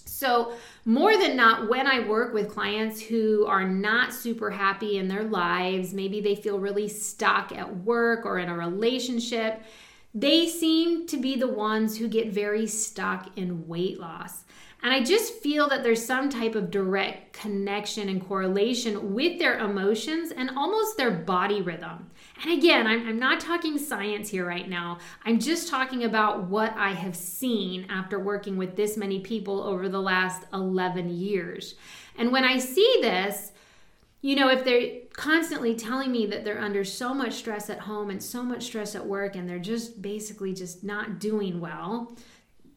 So, 0.05 0.53
more 0.85 1.17
than 1.17 1.35
not, 1.35 1.67
when 1.67 1.87
I 1.87 2.07
work 2.07 2.33
with 2.33 2.47
clients 2.47 3.01
who 3.01 3.45
are 3.47 3.67
not 3.67 4.13
super 4.13 4.51
happy 4.51 4.97
in 4.97 5.07
their 5.07 5.23
lives, 5.23 5.93
maybe 5.93 6.21
they 6.21 6.35
feel 6.35 6.59
really 6.59 6.87
stuck 6.87 7.51
at 7.51 7.77
work 7.77 8.25
or 8.25 8.37
in 8.37 8.47
a 8.47 8.55
relationship, 8.55 9.61
they 10.13 10.47
seem 10.47 11.07
to 11.07 11.17
be 11.17 11.35
the 11.35 11.47
ones 11.47 11.97
who 11.97 12.07
get 12.07 12.29
very 12.29 12.67
stuck 12.67 13.35
in 13.35 13.67
weight 13.67 13.99
loss. 13.99 14.44
And 14.85 14.93
I 14.93 15.01
just 15.01 15.41
feel 15.41 15.67
that 15.69 15.81
there's 15.81 16.05
some 16.05 16.29
type 16.29 16.53
of 16.53 16.69
direct 16.69 17.33
connection 17.33 18.07
and 18.07 18.23
correlation 18.23 19.15
with 19.15 19.39
their 19.39 19.57
emotions 19.57 20.29
and 20.29 20.51
almost 20.51 20.95
their 20.95 21.09
body 21.09 21.63
rhythm. 21.63 22.11
And 22.43 22.51
again, 22.51 22.85
I'm, 22.85 23.07
I'm, 23.07 23.17
not 23.17 23.39
talking 23.39 23.79
science 23.79 24.29
here 24.29 24.45
right 24.45 24.69
now. 24.69 24.99
I'm 25.25 25.39
just 25.39 25.69
talking 25.69 26.03
about 26.03 26.43
what 26.49 26.71
I 26.77 26.91
have 26.91 27.15
seen 27.15 27.87
after 27.89 28.19
working 28.19 28.57
with 28.57 28.75
this 28.75 28.95
many 28.95 29.21
people 29.21 29.63
over 29.63 29.89
the 29.89 29.99
last 29.99 30.43
11 30.53 31.09
years. 31.09 31.73
And 32.15 32.31
when 32.31 32.43
I 32.43 32.59
see 32.59 32.99
this, 33.01 33.53
you 34.21 34.35
know, 34.35 34.49
if 34.49 34.63
they're 34.63 34.99
constantly 35.13 35.73
telling 35.73 36.11
me 36.11 36.27
that 36.27 36.45
they're 36.45 36.61
under 36.61 36.83
so 36.83 37.11
much 37.11 37.33
stress 37.33 37.71
at 37.71 37.79
home 37.79 38.11
and 38.11 38.21
so 38.21 38.43
much 38.43 38.65
stress 38.65 38.93
at 38.93 39.07
work 39.07 39.35
and 39.35 39.49
they're 39.49 39.57
just 39.57 39.99
basically 40.03 40.53
just 40.53 40.83
not 40.83 41.19
doing 41.19 41.59
well, 41.59 42.15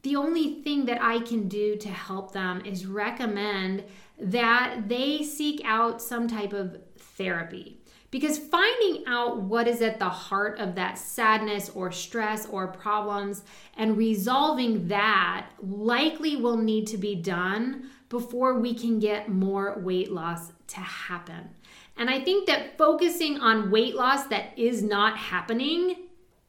the 0.09 0.17
only 0.17 0.63
thing 0.63 0.87
that 0.87 1.03
I 1.03 1.21
can 1.21 1.49
do 1.49 1.77
to 1.77 1.89
help 1.89 2.33
them 2.33 2.63
is 2.65 2.87
recommend 2.87 3.85
that 4.19 4.89
they 4.89 5.23
seek 5.23 5.61
out 5.65 6.01
some 6.01 6.27
type 6.27 6.55
of 6.55 6.79
therapy. 6.97 7.79
Because 8.11 8.39
finding 8.39 9.05
out 9.07 9.43
what 9.43 9.69
is 9.69 9.83
at 9.83 9.99
the 9.99 10.09
heart 10.09 10.59
of 10.59 10.75
that 10.77 10.97
sadness 10.97 11.69
or 11.69 11.93
stress 11.93 12.47
or 12.47 12.69
problems 12.69 13.43
and 13.77 13.99
resolving 13.99 14.89
that 14.89 15.49
likely 15.61 16.37
will 16.37 16.57
need 16.57 16.87
to 16.87 16.97
be 16.97 17.15
done 17.15 17.91
before 18.09 18.59
we 18.59 18.73
can 18.73 18.99
get 18.99 19.29
more 19.29 19.79
weight 19.79 20.11
loss 20.11 20.53
to 20.69 20.81
happen. 20.81 21.51
And 21.99 22.09
I 22.09 22.25
think 22.25 22.47
that 22.47 22.79
focusing 22.79 23.41
on 23.41 23.71
weight 23.71 23.95
loss 23.95 24.27
that 24.29 24.59
is 24.59 24.83
not 24.83 25.19
happening 25.19 26.07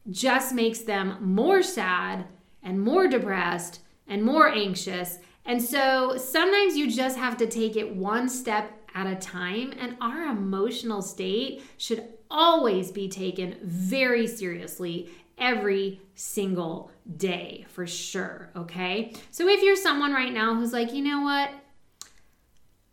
just 0.08 0.54
makes 0.54 0.78
them 0.78 1.18
more 1.20 1.62
sad 1.62 2.24
and 2.62 2.80
more 2.80 3.08
depressed 3.08 3.80
and 4.06 4.22
more 4.22 4.48
anxious. 4.48 5.18
And 5.44 5.62
so 5.62 6.16
sometimes 6.16 6.76
you 6.76 6.90
just 6.90 7.16
have 7.16 7.36
to 7.38 7.46
take 7.46 7.76
it 7.76 7.94
one 7.96 8.28
step 8.28 8.72
at 8.94 9.06
a 9.06 9.16
time. 9.16 9.72
And 9.78 9.96
our 10.00 10.24
emotional 10.24 11.02
state 11.02 11.62
should 11.78 12.04
always 12.30 12.90
be 12.90 13.08
taken 13.08 13.56
very 13.62 14.26
seriously 14.26 15.10
every 15.38 16.00
single 16.14 16.90
day 17.16 17.64
for 17.68 17.86
sure. 17.86 18.50
Okay. 18.54 19.14
So 19.30 19.48
if 19.48 19.62
you're 19.62 19.76
someone 19.76 20.12
right 20.12 20.32
now 20.32 20.54
who's 20.54 20.72
like, 20.72 20.92
you 20.92 21.02
know 21.02 21.22
what? 21.22 21.50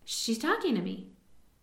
She's 0.06 0.39
talking 0.39 0.75
to 0.75 0.82
me, 0.82 1.10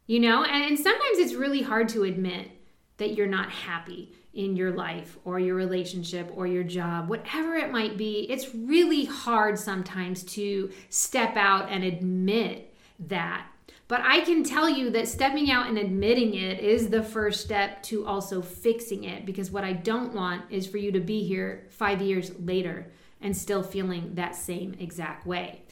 you 0.07 0.21
know, 0.21 0.45
and, 0.45 0.79
sometimes 0.79 1.19
it's 1.19 1.33
really 1.33 1.63
hard 1.63 1.89
to 1.91 2.05
admit 2.05 2.51
that 2.99 3.15
you're 3.15 3.27
not 3.27 3.51
happy 3.51 4.13
in 4.35 4.57
your 4.57 4.73
life 4.73 5.17
or 5.25 5.39
your 5.39 5.55
relationship 5.55 6.31
or 6.35 6.47
your 6.47 6.65
job, 6.65 7.09
whatever 7.09 7.55
it 7.55 7.71
might 7.71 7.97
be, 7.97 8.27
it's 8.31 8.55
really 8.55 9.05
hard 9.05 9.59
sometimes 9.59 10.23
to 10.23 10.71
step 10.89 11.37
out 11.37 11.71
and 11.71 11.85
admit 11.85 12.75
that. 12.99 13.47
But 13.87 14.01
I 14.03 14.21
can 14.21 14.45
tell 14.45 14.69
you 14.69 14.91
that 14.91 15.09
stepping 15.09 15.51
out 15.51 15.69
and 15.69 15.79
admitting 15.79 16.35
it 16.35 16.61
is 16.61 16.89
the 16.89 17.03
first 17.03 17.43
step 17.43 17.83
to 17.85 18.07
also 18.07 18.41
fixing 18.41 19.05
it 19.05 19.27
because 19.27 19.51
what 19.51 19.65
I 19.65 19.75
don't 19.75 20.15
want 20.15 20.51
is 20.51 20.67
for 20.67 20.79
you 20.79 20.91
to 20.93 21.01
be 21.01 21.23
here 21.25 21.67
five 21.71 22.01
years 22.01 22.33
later 22.41 22.91
and 23.21 23.37
still 23.37 23.63
feeling 23.63 24.15
that 24.15 24.35
same 24.35 24.75
exact 24.79 25.27
way. 25.27 25.63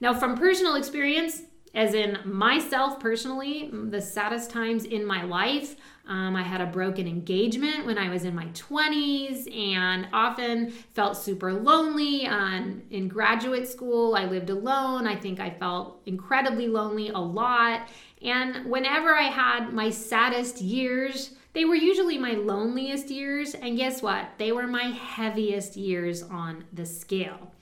Now, 0.00 0.12
from 0.14 0.36
personal 0.36 0.74
experience, 0.74 1.42
as 1.74 1.94
in 1.94 2.18
myself 2.24 3.00
personally, 3.00 3.70
the 3.72 4.00
saddest 4.00 4.50
times 4.50 4.84
in 4.84 5.06
my 5.06 5.22
life, 5.22 5.76
um, 6.06 6.36
I 6.36 6.42
had 6.42 6.60
a 6.60 6.66
broken 6.66 7.06
engagement 7.06 7.86
when 7.86 7.96
I 7.96 8.08
was 8.10 8.24
in 8.24 8.34
my 8.34 8.46
20s 8.46 9.48
and 9.56 10.08
often 10.12 10.70
felt 10.70 11.16
super 11.16 11.52
lonely. 11.52 12.26
Um, 12.26 12.82
in 12.90 13.08
graduate 13.08 13.68
school, 13.68 14.14
I 14.14 14.24
lived 14.24 14.50
alone. 14.50 15.06
I 15.06 15.16
think 15.16 15.40
I 15.40 15.50
felt 15.50 16.02
incredibly 16.04 16.66
lonely 16.66 17.08
a 17.08 17.18
lot. 17.18 17.88
And 18.20 18.66
whenever 18.66 19.14
I 19.14 19.22
had 19.22 19.72
my 19.72 19.90
saddest 19.90 20.60
years, 20.60 21.30
they 21.54 21.64
were 21.64 21.74
usually 21.74 22.18
my 22.18 22.32
loneliest 22.32 23.08
years. 23.08 23.54
And 23.54 23.76
guess 23.76 24.02
what? 24.02 24.26
They 24.38 24.52
were 24.52 24.66
my 24.66 24.84
heaviest 24.84 25.76
years 25.76 26.22
on 26.22 26.64
the 26.72 26.84
scale. 26.84 27.52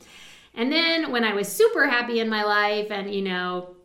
And 0.55 0.73
then 0.73 1.13
when 1.13 1.25
I 1.25 1.35
was 1.35 1.47
super 1.47 1.87
happy 1.87 2.21
in 2.21 2.29
my 2.29 2.43
life 2.43 2.91
and, 2.91 3.13
you 3.15 3.23
know, 3.23 3.77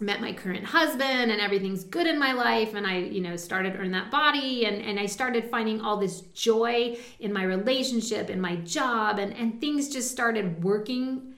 met 0.00 0.20
my 0.20 0.32
current 0.32 0.64
husband 0.64 1.30
and 1.30 1.40
everything's 1.40 1.84
good 1.84 2.06
in 2.06 2.18
my 2.18 2.32
life 2.32 2.74
and 2.74 2.86
i 2.86 2.98
you 2.98 3.20
know 3.20 3.36
started 3.36 3.76
earn 3.78 3.90
that 3.90 4.10
body 4.10 4.64
and, 4.64 4.80
and 4.82 4.98
i 4.98 5.06
started 5.06 5.50
finding 5.50 5.80
all 5.80 5.96
this 5.96 6.22
joy 6.32 6.96
in 7.18 7.32
my 7.32 7.42
relationship 7.42 8.30
in 8.30 8.40
my 8.40 8.56
job 8.56 9.18
and, 9.18 9.32
and 9.34 9.60
things 9.60 9.88
just 9.88 10.10
started 10.10 10.62
working. 10.62 11.34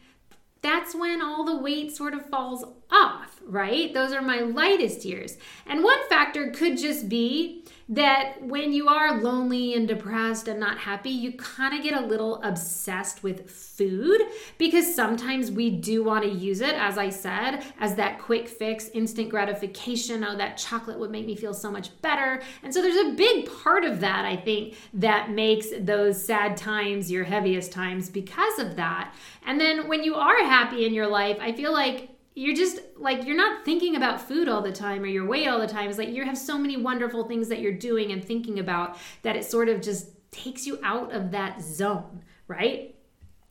That's 0.61 0.95
when 0.95 1.21
all 1.21 1.45
the 1.45 1.57
weight 1.57 1.95
sort 1.95 2.15
of 2.15 2.29
falls 2.29 2.65
off 2.93 3.40
right 3.45 3.93
those 3.95 4.12
are 4.12 4.22
my 4.22 4.40
lightest 4.40 5.05
years 5.05 5.36
and 5.66 5.82
one 5.82 6.09
factor 6.09 6.51
could 6.51 6.78
just 6.78 7.09
be 7.09 7.64
that 7.93 8.40
when 8.40 8.72
you 8.72 8.88
are 8.88 9.20
lonely 9.20 9.74
and 9.74 9.86
depressed 9.86 10.49
and 10.49 10.59
not 10.59 10.78
happy, 10.78 11.11
you 11.11 11.32
kind 11.32 11.76
of 11.76 11.82
get 11.82 11.93
a 11.93 12.07
little 12.07 12.43
obsessed 12.43 13.22
with 13.22 13.51
food 13.51 14.22
because 14.57 14.95
sometimes 14.95 15.51
we 15.51 15.68
do 15.68 16.03
want 16.03 16.24
to 16.24 16.30
use 16.30 16.62
it, 16.62 16.74
as 16.74 16.97
I 16.97 17.11
said, 17.11 17.62
as 17.80 17.95
that 17.97 18.18
quick 18.18 18.49
fix, 18.49 18.88
instant 18.95 19.28
gratification. 19.28 20.24
Oh, 20.24 20.36
that 20.38 20.57
chocolate 20.57 20.99
would 20.99 21.11
make 21.11 21.26
me 21.26 21.36
feel 21.36 21.53
so 21.53 21.70
much 21.70 21.90
better. 22.01 22.40
And 22.62 22.72
so 22.72 22.80
there's 22.80 23.12
a 23.12 23.14
big 23.14 23.51
part 23.62 23.84
of 23.84 24.01
that, 24.01 24.24
I 24.24 24.36
think, 24.36 24.76
that 24.95 25.30
makes 25.30 25.66
those 25.78 26.22
sad 26.22 26.57
times 26.57 27.11
your 27.11 27.24
heaviest 27.24 27.72
times 27.72 28.09
because 28.09 28.59
of 28.59 28.76
that. 28.76 29.12
And 29.45 29.61
then 29.61 29.86
when 29.86 30.03
you 30.03 30.14
are 30.14 30.43
happy 30.45 30.86
in 30.86 30.95
your 30.95 31.09
life, 31.09 31.36
I 31.40 31.53
feel 31.53 31.72
like 31.72 32.12
you're 32.35 32.57
just 32.57 32.80
like 32.97 33.24
you're 33.26 33.37
not 33.37 33.64
thinking 33.64 33.97
about 33.97 34.20
food 34.20 34.49
all 34.49 34.62
the 34.62 34.72
time 34.72 35.03
or 35.03 35.07
your 35.07 35.26
weight 35.26 35.47
all 35.47 35.59
the 35.59 35.66
time. 35.66 35.89
It's 35.89 35.99
like 35.99 36.09
you 36.09 36.24
have 36.24 36.39
so 36.39 36.57
many 36.57 36.76
wonderful 36.76 37.24
things 37.24 37.49
that 37.49 37.61
you're 37.61 37.72
doing 37.72 38.12
and 38.12 38.24
thinking 38.24 38.59
about 38.59 38.97
that 39.22 39.37
it 39.37 39.45
sort 39.45 39.68
of 39.68 39.80
just 39.80 40.09
takes 40.30 40.66
you 40.66 40.78
out 40.83 41.12
of 41.12 41.30
that 41.33 41.61
zone 41.61 42.22
right? 42.53 42.95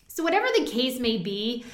So 0.08 0.24
whatever 0.24 0.48
the 0.58 0.66
case 0.66 1.00
may 1.00 1.18
be 1.18 1.66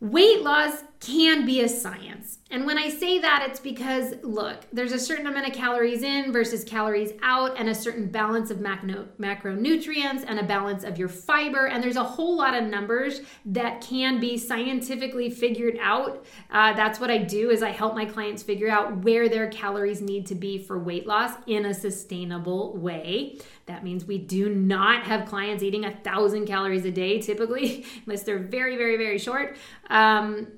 weight 0.00 0.42
loss 0.42 0.82
can 1.02 1.44
be 1.44 1.60
a 1.62 1.68
science. 1.68 2.38
And 2.52 2.64
when 2.64 2.78
I 2.78 2.90
say 2.90 3.18
that, 3.18 3.44
it's 3.48 3.58
because, 3.58 4.14
look, 4.22 4.58
there's 4.72 4.92
a 4.92 4.98
certain 4.98 5.26
amount 5.26 5.48
of 5.48 5.52
calories 5.52 6.02
in 6.02 6.32
versus 6.32 6.62
calories 6.62 7.12
out, 7.22 7.58
and 7.58 7.68
a 7.68 7.74
certain 7.74 8.08
balance 8.08 8.50
of 8.50 8.60
macro, 8.60 9.08
macronutrients 9.18 10.24
and 10.26 10.38
a 10.38 10.44
balance 10.44 10.84
of 10.84 10.98
your 10.98 11.08
fiber. 11.08 11.66
And 11.66 11.82
there's 11.82 11.96
a 11.96 12.04
whole 12.04 12.36
lot 12.36 12.54
of 12.54 12.64
numbers 12.64 13.22
that 13.46 13.80
can 13.80 14.20
be 14.20 14.38
scientifically 14.38 15.28
figured 15.28 15.76
out. 15.80 16.24
Uh, 16.50 16.72
that's 16.74 17.00
what 17.00 17.10
I 17.10 17.18
do 17.18 17.50
is 17.50 17.62
I 17.62 17.70
help 17.70 17.94
my 17.94 18.04
clients 18.04 18.42
figure 18.42 18.68
out 18.68 18.98
where 18.98 19.28
their 19.28 19.48
calories 19.48 20.00
need 20.00 20.26
to 20.26 20.36
be 20.36 20.58
for 20.58 20.78
weight 20.78 21.06
loss 21.06 21.32
in 21.46 21.66
a 21.66 21.74
sustainable 21.74 22.76
way. 22.76 23.40
That 23.66 23.82
means 23.82 24.04
we 24.04 24.18
do 24.18 24.54
not 24.54 25.04
have 25.04 25.26
clients 25.26 25.62
eating 25.64 25.84
a 25.84 25.90
thousand 25.90 26.46
calories 26.46 26.84
a 26.84 26.90
day 26.92 27.20
typically, 27.20 27.86
unless 28.06 28.22
they're 28.22 28.38
very, 28.38 28.76
very, 28.76 28.96
very 28.96 29.18
short. 29.18 29.56
Um, 29.88 30.48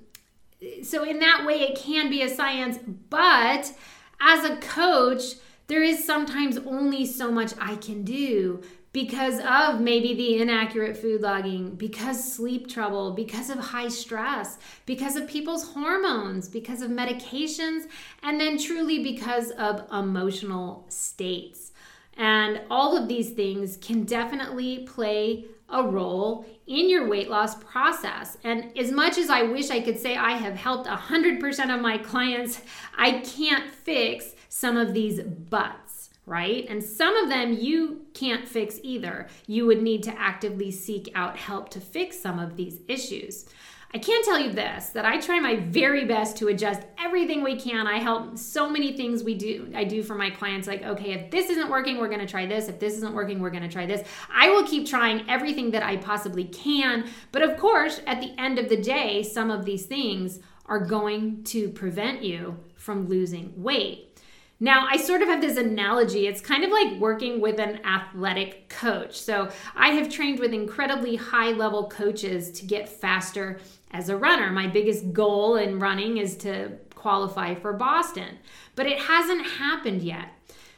so 0.83 1.05
in 1.05 1.19
that 1.19 1.45
way 1.47 1.61
it 1.61 1.79
can 1.79 2.11
be 2.11 2.23
a 2.23 2.29
science 2.29 2.79
but 3.11 3.73
as 4.21 4.45
a 4.45 4.57
coach 4.57 5.23
there 5.67 5.83
is 5.83 6.05
sometimes 6.05 6.59
only 6.59 7.07
so 7.07 7.31
much 7.31 7.53
i 7.61 7.77
can 7.77 8.03
do 8.05 8.63
because 8.95 9.41
of 9.41 9.81
maybe 9.81 10.15
the 10.15 10.41
inaccurate 10.41 10.97
food 10.97 11.21
logging, 11.21 11.75
because 11.75 12.33
sleep 12.33 12.69
trouble, 12.69 13.11
because 13.11 13.51
of 13.51 13.59
high 13.59 13.89
stress, 13.89 14.57
because 14.87 15.17
of 15.17 15.27
people's 15.27 15.65
hormones, 15.73 16.49
because 16.49 16.81
of 16.81 16.93
medications, 16.93 17.89
and 18.23 18.41
then 18.41 18.57
truly 18.57 19.03
because 19.03 19.51
of 19.51 19.83
emotional 19.93 20.87
states. 20.89 21.73
And 22.17 22.61
all 22.71 22.97
of 22.97 23.09
these 23.09 23.31
things 23.31 23.77
can 23.79 24.05
definitely 24.05 24.87
play 24.87 25.47
a 25.69 25.83
role 25.83 26.47
in 26.67 26.89
your 26.89 27.07
weight 27.09 27.29
loss 27.29 27.55
process. 27.57 28.39
And 28.45 28.77
as 28.77 28.91
much 28.91 29.19
as 29.19 29.31
I 29.31 29.43
wish 29.43 29.71
I 29.71 29.81
could 29.81 29.99
say 29.99 30.17
I 30.17 30.33
have 30.33 30.55
helped 30.55 30.89
100% 30.89 31.75
of 31.75 31.81
my 31.81 31.99
clients, 31.99 32.63
I 32.97 33.21
can't 33.21 33.71
fix 33.71 34.35
some 34.49 34.77
of 34.77 34.95
these 34.95 35.21
buts, 35.21 36.11
right? 36.27 36.67
And 36.69 36.83
some 36.83 37.17
of 37.17 37.29
them 37.29 37.53
you 37.53 38.03
can't 38.15 38.49
fix 38.49 38.79
either. 38.83 39.29
You 39.47 39.67
would 39.67 39.83
need 39.83 40.03
to 40.05 40.19
actively 40.19 40.71
seek 40.71 41.11
out 41.15 41.37
help 41.37 41.69
to 41.71 41.81
fix 41.81 42.19
some 42.21 42.39
of 42.39 42.57
these 42.57 42.81
issues. 42.89 43.47
I 43.95 43.99
can 43.99 44.25
tell 44.25 44.41
you 44.41 44.51
this 44.51 44.89
that 44.89 45.05
I 45.05 45.21
try 45.21 45.39
my 45.39 45.55
very 45.55 46.05
best 46.05 46.37
to 46.39 46.49
adjust 46.49 46.83
everything 46.99 47.45
we 47.45 47.55
can. 47.55 47.87
I 47.87 48.01
help 48.01 48.37
so 48.37 48.69
many 48.69 48.97
things 48.97 49.23
we 49.23 49.37
do 49.37 49.71
I 49.73 49.85
do 49.85 50.03
for 50.03 50.17
my 50.17 50.31
clients 50.31 50.67
like 50.67 50.83
okay, 50.83 51.13
if 51.13 51.31
this 51.31 51.49
isn't 51.49 51.71
working, 51.71 51.99
we're 51.99 52.09
going 52.09 52.19
to 52.21 52.27
try 52.27 52.45
this. 52.45 52.69
If 52.69 52.81
this 52.81 52.95
isn't 52.95 53.15
working, 53.15 53.39
we're 53.39 53.51
going 53.51 53.63
to 53.63 53.69
try 53.69 53.87
this. 53.87 54.07
I 54.35 54.51
will 54.51 54.67
keep 54.67 54.89
trying 54.89 55.31
everything 55.31 55.71
that 55.71 55.85
I 55.85 55.97
possibly 55.99 56.45
can, 56.45 57.09
but 57.31 57.43
of 57.43 57.57
course, 57.57 58.01
at 58.05 58.21
the 58.21 58.35
end 58.37 58.59
of 58.59 58.69
the 58.69 58.77
day, 58.77 59.23
some 59.23 59.51
of 59.51 59.65
these 59.65 59.87
things 59.87 60.41
are 60.67 60.81
going 60.81 61.45
to 61.45 61.69
prevent 61.69 62.23
you 62.23 62.59
from 62.75 63.07
losing 63.07 63.53
weight. 63.63 64.14
Now, 64.61 64.87
I 64.89 64.97
sort 64.97 65.21
of 65.21 65.29
have 65.29 65.41
this 65.41 65.57
analogy. 65.57 66.27
It's 66.27 66.41
kind 66.41 66.65
of 66.65 66.71
like 66.71 66.99
working 66.99 67.41
with 67.41 67.59
an 67.59 67.85
athletic 67.85 68.69
coach. 68.69 69.21
So, 69.21 69.51
I 69.75 69.91
have 69.91 70.09
trained 70.09 70.39
with 70.39 70.53
incredibly 70.53 71.17
high 71.17 71.51
level 71.51 71.89
coaches 71.89 72.51
to 72.53 72.67
get 72.67 72.89
faster 72.89 73.59
as 73.91 74.09
a 74.09 74.17
runner. 74.17 74.51
My 74.51 74.67
biggest 74.67 75.13
goal 75.13 75.57
in 75.57 75.79
running 75.81 76.19
is 76.19 76.37
to 76.39 76.73
qualify 76.95 77.55
for 77.55 77.73
Boston, 77.73 78.39
but 78.77 78.87
it 78.87 78.99
hasn't 78.99 79.47
happened 79.47 80.03
yet. 80.03 80.29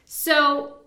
So, 0.05 0.79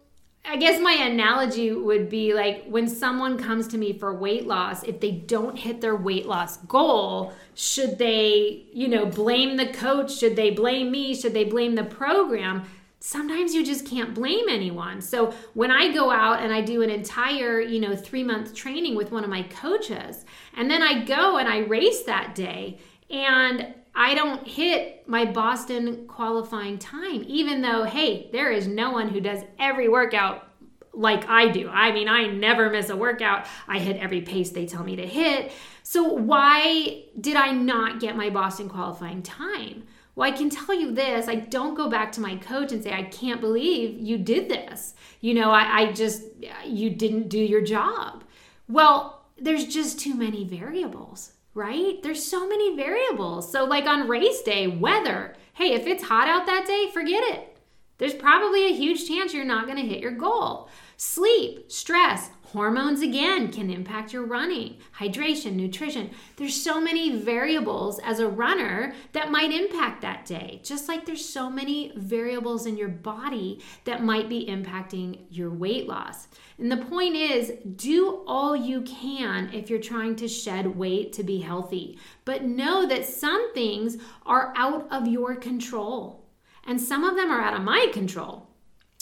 I 0.45 0.55
guess 0.57 0.81
my 0.81 0.93
analogy 0.93 1.71
would 1.71 2.09
be 2.09 2.33
like 2.33 2.65
when 2.65 2.87
someone 2.87 3.37
comes 3.37 3.67
to 3.69 3.77
me 3.77 3.93
for 3.93 4.13
weight 4.13 4.47
loss, 4.47 4.83
if 4.83 4.99
they 4.99 5.11
don't 5.11 5.57
hit 5.57 5.79
their 5.79 5.95
weight 5.95 6.25
loss 6.25 6.57
goal, 6.57 7.33
should 7.53 7.97
they, 7.97 8.63
you 8.73 8.87
know, 8.87 9.05
blame 9.05 9.57
the 9.57 9.67
coach? 9.67 10.11
Should 10.17 10.35
they 10.35 10.49
blame 10.49 10.91
me? 10.91 11.13
Should 11.13 11.33
they 11.33 11.43
blame 11.43 11.75
the 11.75 11.83
program? 11.83 12.65
Sometimes 12.99 13.53
you 13.53 13.65
just 13.65 13.85
can't 13.85 14.13
blame 14.13 14.49
anyone. 14.49 15.01
So 15.01 15.33
when 15.53 15.71
I 15.71 15.93
go 15.93 16.11
out 16.11 16.41
and 16.41 16.53
I 16.53 16.61
do 16.61 16.81
an 16.81 16.89
entire, 16.89 17.61
you 17.61 17.79
know, 17.79 17.95
3 17.95 18.23
month 18.23 18.53
training 18.53 18.95
with 18.95 19.11
one 19.11 19.23
of 19.23 19.29
my 19.29 19.43
coaches, 19.43 20.25
and 20.55 20.69
then 20.69 20.81
I 20.81 21.03
go 21.05 21.37
and 21.37 21.47
I 21.47 21.59
race 21.59 22.03
that 22.03 22.35
day 22.35 22.79
and 23.09 23.73
I 23.95 24.13
don't 24.13 24.47
hit 24.47 25.07
my 25.07 25.25
Boston 25.25 26.07
qualifying 26.07 26.77
time 26.77 27.23
even 27.27 27.61
though 27.61 27.83
hey, 27.83 28.29
there 28.31 28.51
is 28.51 28.67
no 28.67 28.91
one 28.91 29.09
who 29.09 29.19
does 29.19 29.43
every 29.57 29.89
workout 29.89 30.45
like 30.93 31.27
I 31.29 31.47
do. 31.49 31.69
I 31.69 31.91
mean, 31.91 32.09
I 32.09 32.27
never 32.27 32.69
miss 32.69 32.89
a 32.89 32.95
workout. 32.95 33.47
I 33.67 33.79
hit 33.79 33.97
every 33.97 34.21
pace 34.21 34.49
they 34.49 34.65
tell 34.65 34.83
me 34.83 34.97
to 34.97 35.07
hit. 35.07 35.51
So 35.83 36.03
why 36.03 37.03
did 37.19 37.35
I 37.35 37.51
not 37.51 37.99
get 37.99 38.17
my 38.17 38.29
Boston 38.29 38.67
qualifying 38.67 39.23
time? 39.23 39.83
Well, 40.19 40.27
I 40.27 40.35
can 40.35 40.49
tell 40.49 40.75
you 40.75 40.91
this 40.91 41.29
I 41.29 41.35
don't 41.35 41.75
go 41.75 41.89
back 41.89 42.11
to 42.11 42.19
my 42.19 42.35
coach 42.35 42.73
and 42.73 42.83
say, 42.83 42.91
I 42.91 43.03
can't 43.03 43.39
believe 43.39 43.97
you 43.97 44.17
did 44.17 44.49
this. 44.49 44.93
You 45.21 45.33
know, 45.33 45.49
I, 45.49 45.79
I 45.79 45.91
just, 45.93 46.23
you 46.65 46.89
didn't 46.89 47.29
do 47.29 47.39
your 47.39 47.61
job. 47.61 48.25
Well, 48.67 49.23
there's 49.39 49.65
just 49.65 49.97
too 49.97 50.15
many 50.15 50.43
variables, 50.43 51.31
right? 51.53 52.03
There's 52.03 52.21
so 52.21 52.45
many 52.45 52.75
variables. 52.75 53.49
So, 53.49 53.63
like 53.63 53.85
on 53.85 54.09
race 54.09 54.41
day, 54.41 54.67
weather, 54.67 55.37
hey, 55.53 55.71
if 55.71 55.87
it's 55.87 56.03
hot 56.03 56.27
out 56.27 56.45
that 56.47 56.67
day, 56.67 56.91
forget 56.93 57.23
it. 57.23 57.57
There's 57.97 58.13
probably 58.13 58.65
a 58.65 58.75
huge 58.75 59.07
chance 59.07 59.33
you're 59.33 59.45
not 59.45 59.67
going 59.67 59.77
to 59.77 59.87
hit 59.87 60.01
your 60.01 60.11
goal. 60.11 60.67
Sleep, 60.97 61.71
stress, 61.71 62.29
Hormones 62.53 63.01
again 63.01 63.51
can 63.51 63.69
impact 63.69 64.11
your 64.11 64.25
running, 64.25 64.77
hydration, 64.97 65.53
nutrition. 65.53 66.09
There's 66.35 66.59
so 66.59 66.81
many 66.81 67.15
variables 67.15 67.99
as 67.99 68.19
a 68.19 68.27
runner 68.27 68.95
that 69.11 69.29
might 69.29 69.51
impact 69.51 70.01
that 70.01 70.25
day. 70.25 70.59
Just 70.63 70.87
like 70.87 71.05
there's 71.05 71.23
so 71.23 71.51
many 71.51 71.91
variables 71.95 72.65
in 72.65 72.75
your 72.75 72.89
body 72.89 73.61
that 73.83 74.03
might 74.03 74.29
be 74.29 74.47
impacting 74.47 75.25
your 75.29 75.51
weight 75.51 75.87
loss. 75.87 76.27
And 76.57 76.71
the 76.71 76.77
point 76.77 77.15
is, 77.15 77.53
do 77.75 78.23
all 78.25 78.55
you 78.55 78.81
can 78.81 79.51
if 79.53 79.69
you're 79.69 79.77
trying 79.77 80.15
to 80.15 80.27
shed 80.27 80.75
weight 80.75 81.13
to 81.13 81.23
be 81.23 81.41
healthy. 81.41 81.99
But 82.25 82.45
know 82.45 82.87
that 82.87 83.05
some 83.05 83.53
things 83.53 83.97
are 84.25 84.53
out 84.55 84.87
of 84.89 85.07
your 85.07 85.35
control. 85.35 86.25
And 86.65 86.81
some 86.81 87.03
of 87.03 87.15
them 87.15 87.29
are 87.29 87.41
out 87.41 87.53
of 87.53 87.61
my 87.61 87.91
control. 87.93 88.47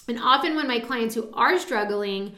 And 0.10 0.20
often 0.20 0.58
when 0.58 0.68
my 0.68 0.80
clients 0.80 1.16
who 1.16 1.32
are 1.34 1.58
struggling 1.58 2.36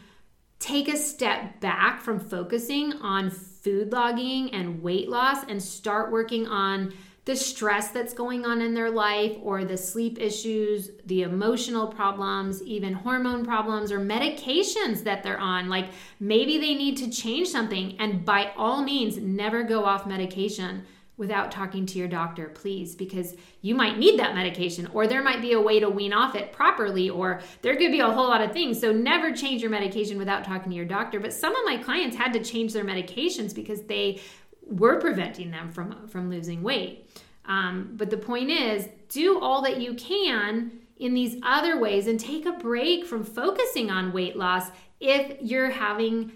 take 0.60 0.89
a 0.89 0.97
step 0.97 1.60
back 1.62 2.01
from 2.01 2.20
focusing 2.20 2.93
on 3.01 3.30
food 3.30 3.91
logging 3.91 4.53
and 4.53 4.82
weight 4.82 5.10
loss 5.10 5.43
and 5.47 5.62
start 5.62 6.12
working 6.12 6.47
on 6.47 6.93
the 7.26 7.36
stress 7.36 7.89
that's 7.89 8.14
going 8.14 8.45
on 8.45 8.60
in 8.60 8.74
their 8.74 8.89
life 8.89 9.38
or 9.43 9.64
the 9.64 9.78
sleep 9.78 10.20
issues, 10.20 10.89
the 11.05 11.22
emotional 11.22 11.86
problems, 11.86 12.64
even 12.64 12.93
hormone 12.93 13.45
problems 13.45 13.91
or 13.91 13.99
medications 13.99 15.03
that 15.03 15.22
they're 15.22 15.39
on. 15.39 15.70
Like 15.70 15.89
maybe 16.20 16.57
they 16.57 16.74
need 16.74 16.97
to 16.97 17.10
change 17.10 17.47
something. 17.49 17.95
And 17.99 18.26
by 18.26 18.51
all 18.57 18.82
means, 18.82 19.18
never 19.18 19.64
go 19.64 19.86
off 19.86 20.07
medication 20.07 20.86
without 21.20 21.51
talking 21.51 21.86
to 21.86 21.99
your 21.99 22.07
doctor, 22.07 22.47
please, 22.49 22.95
because 22.95 23.36
you 23.61 23.76
might 23.76 23.99
need 23.99 24.17
that 24.17 24.34
medication, 24.34 24.88
or 24.93 25.05
there 25.05 25.22
might 25.22 25.41
be 25.41 25.51
a 25.51 25.61
way 25.61 25.80
to 25.80 25.89
wean 25.89 26.13
off 26.13 26.34
it 26.34 26.51
properly, 26.51 27.09
or 27.09 27.41
there 27.61 27.76
could 27.76 27.91
be 27.91 27.99
a 27.99 28.09
whole 28.09 28.28
lot 28.30 28.41
of 28.41 28.51
things. 28.51 28.80
So, 28.80 28.91
never 28.91 29.32
change 29.32 29.61
your 29.61 29.70
medication 29.70 30.17
without 30.17 30.43
talking 30.43 30.72
to 30.72 30.76
your 30.76 30.86
doctor. 30.86 31.20
But 31.20 31.34
some 31.34 31.55
of 31.55 31.65
my 31.65 31.78
clients 31.78 32.15
had 32.15 32.34
to 32.34 32.43
change 32.43 32.74
their 32.74 32.86
medications 32.86 33.53
because 33.53 33.84
they 33.84 34.22
we're 34.65 34.99
preventing 34.99 35.51
them 35.51 35.72
from 35.72 36.07
from 36.07 36.30
losing 36.30 36.63
weight. 36.63 37.09
Um, 37.45 37.93
but 37.97 38.09
the 38.09 38.17
point 38.17 38.49
is, 38.49 38.88
do 39.09 39.39
all 39.39 39.61
that 39.63 39.82
you 39.82 39.95
can 39.95 40.72
in 40.97 41.13
these 41.13 41.39
other 41.43 41.80
ways 41.80 42.07
and 42.07 42.20
take 42.20 42.45
a 42.45 42.51
break 42.53 43.05
from 43.05 43.24
focusing 43.24 43.89
on 43.89 44.11
weight 44.11 44.36
loss 44.36 44.67
if 44.99 45.38
you're 45.41 45.70
having 45.70 46.32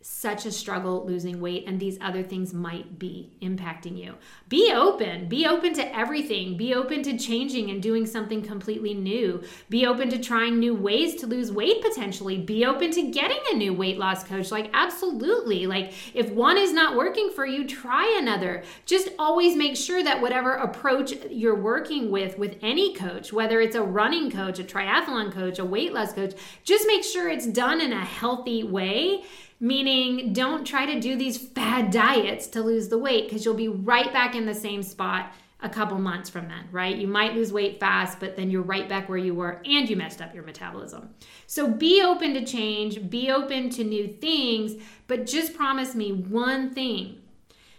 such 0.00 0.46
a 0.46 0.52
struggle 0.52 1.04
losing 1.04 1.40
weight 1.40 1.64
and 1.66 1.80
these 1.80 1.98
other 2.00 2.22
things 2.22 2.54
might 2.54 3.00
be 3.00 3.32
impacting 3.42 3.98
you. 3.98 4.14
Be 4.48 4.72
open. 4.72 5.28
Be 5.28 5.44
open 5.44 5.74
to 5.74 5.96
everything. 5.96 6.56
Be 6.56 6.72
open 6.72 7.02
to 7.02 7.18
changing 7.18 7.70
and 7.70 7.82
doing 7.82 8.06
something 8.06 8.40
completely 8.40 8.94
new. 8.94 9.42
Be 9.68 9.86
open 9.86 10.08
to 10.10 10.18
trying 10.18 10.60
new 10.60 10.72
ways 10.72 11.16
to 11.16 11.26
lose 11.26 11.50
weight 11.50 11.82
potentially. 11.82 12.38
Be 12.38 12.64
open 12.64 12.92
to 12.92 13.10
getting 13.10 13.40
a 13.50 13.56
new 13.56 13.74
weight 13.74 13.98
loss 13.98 14.22
coach. 14.22 14.52
Like 14.52 14.70
absolutely. 14.72 15.66
Like 15.66 15.92
if 16.14 16.30
one 16.30 16.58
is 16.58 16.72
not 16.72 16.96
working 16.96 17.30
for 17.30 17.44
you, 17.44 17.66
try 17.66 18.18
another. 18.20 18.62
Just 18.86 19.08
always 19.18 19.56
make 19.56 19.76
sure 19.76 20.04
that 20.04 20.22
whatever 20.22 20.54
approach 20.54 21.12
you're 21.28 21.60
working 21.60 22.12
with 22.12 22.38
with 22.38 22.56
any 22.62 22.94
coach, 22.94 23.32
whether 23.32 23.60
it's 23.60 23.74
a 23.74 23.82
running 23.82 24.30
coach, 24.30 24.60
a 24.60 24.64
triathlon 24.64 25.32
coach, 25.32 25.58
a 25.58 25.64
weight 25.64 25.92
loss 25.92 26.12
coach, 26.12 26.34
just 26.62 26.86
make 26.86 27.02
sure 27.02 27.28
it's 27.28 27.46
done 27.46 27.80
in 27.80 27.92
a 27.92 28.04
healthy 28.04 28.62
way 28.62 29.24
Meaning, 29.60 30.32
don't 30.32 30.64
try 30.64 30.86
to 30.86 31.00
do 31.00 31.16
these 31.16 31.36
fad 31.36 31.90
diets 31.90 32.46
to 32.48 32.62
lose 32.62 32.88
the 32.88 32.98
weight 32.98 33.28
because 33.28 33.44
you'll 33.44 33.54
be 33.54 33.68
right 33.68 34.12
back 34.12 34.34
in 34.34 34.46
the 34.46 34.54
same 34.54 34.82
spot 34.82 35.32
a 35.60 35.68
couple 35.68 35.98
months 35.98 36.30
from 36.30 36.46
then, 36.46 36.68
right? 36.70 36.96
You 36.96 37.08
might 37.08 37.34
lose 37.34 37.52
weight 37.52 37.80
fast, 37.80 38.20
but 38.20 38.36
then 38.36 38.50
you're 38.50 38.62
right 38.62 38.88
back 38.88 39.08
where 39.08 39.18
you 39.18 39.34
were 39.34 39.60
and 39.64 39.90
you 39.90 39.96
messed 39.96 40.22
up 40.22 40.32
your 40.32 40.44
metabolism. 40.44 41.10
So 41.48 41.66
be 41.68 42.00
open 42.00 42.34
to 42.34 42.44
change, 42.44 43.10
be 43.10 43.30
open 43.30 43.68
to 43.70 43.82
new 43.82 44.06
things, 44.06 44.80
but 45.08 45.26
just 45.26 45.54
promise 45.54 45.96
me 45.96 46.12
one 46.12 46.72
thing. 46.72 47.20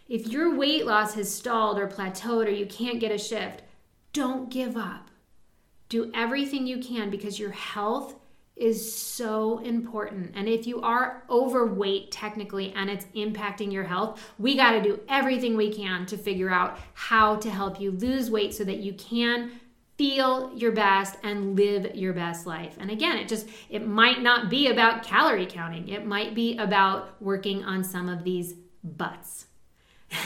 If 0.10 0.28
your 0.28 0.56
weight 0.56 0.86
loss 0.86 1.14
has 1.14 1.34
stalled 1.34 1.80
or 1.80 1.88
plateaued 1.88 2.48
or 2.48 2.52
you 2.52 2.66
can't 2.66 3.00
get 3.00 3.14
a 3.14 3.18
shift, 3.18 3.62
don't 4.12 4.50
give 4.50 4.76
up. 4.76 5.10
Do 5.88 6.12
everything 6.14 6.68
you 6.68 6.80
can 6.80 7.10
because 7.10 7.40
your 7.40 7.52
health 7.52 8.16
is 8.60 8.94
so 8.96 9.60
important. 9.60 10.32
And 10.36 10.48
if 10.48 10.68
you 10.68 10.82
are 10.82 11.24
overweight 11.30 12.12
technically 12.12 12.74
and 12.76 12.90
it's 12.90 13.06
impacting 13.16 13.72
your 13.72 13.86
health, 13.86 14.22
we 14.38 14.56
got 14.56 14.72
to 14.72 14.82
do 14.82 15.00
everything 15.08 15.56
we 15.56 15.74
can 15.74 16.06
to 16.08 16.18
figure 16.18 16.50
out 16.50 16.78
how 16.94 17.38
to 17.38 17.50
help 17.50 17.80
you 17.80 17.92
lose 17.92 18.30
weight 18.30 18.54
so 18.54 18.64
that 18.66 18.78
you 18.78 18.94
can 18.94 19.52
feel 19.98 20.52
your 20.56 20.72
best 20.72 21.18
and 21.24 21.58
live 21.58 21.94
your 21.96 22.14
best 22.14 22.46
life. 22.46 22.78
And 22.80 22.90
again, 22.90 23.18
it 23.18 23.28
just 23.28 23.48
it 23.70 23.86
might 23.86 24.22
not 24.22 24.50
be 24.50 24.68
about 24.68 25.04
calorie 25.04 25.46
counting. 25.46 25.90
It 25.90 26.06
might 26.06 26.34
be 26.36 26.58
about 26.58 27.22
working 27.22 27.64
on 27.64 27.84
some 27.84 28.08
of 28.08 28.24
these 28.24 28.54
buts. 28.84 29.46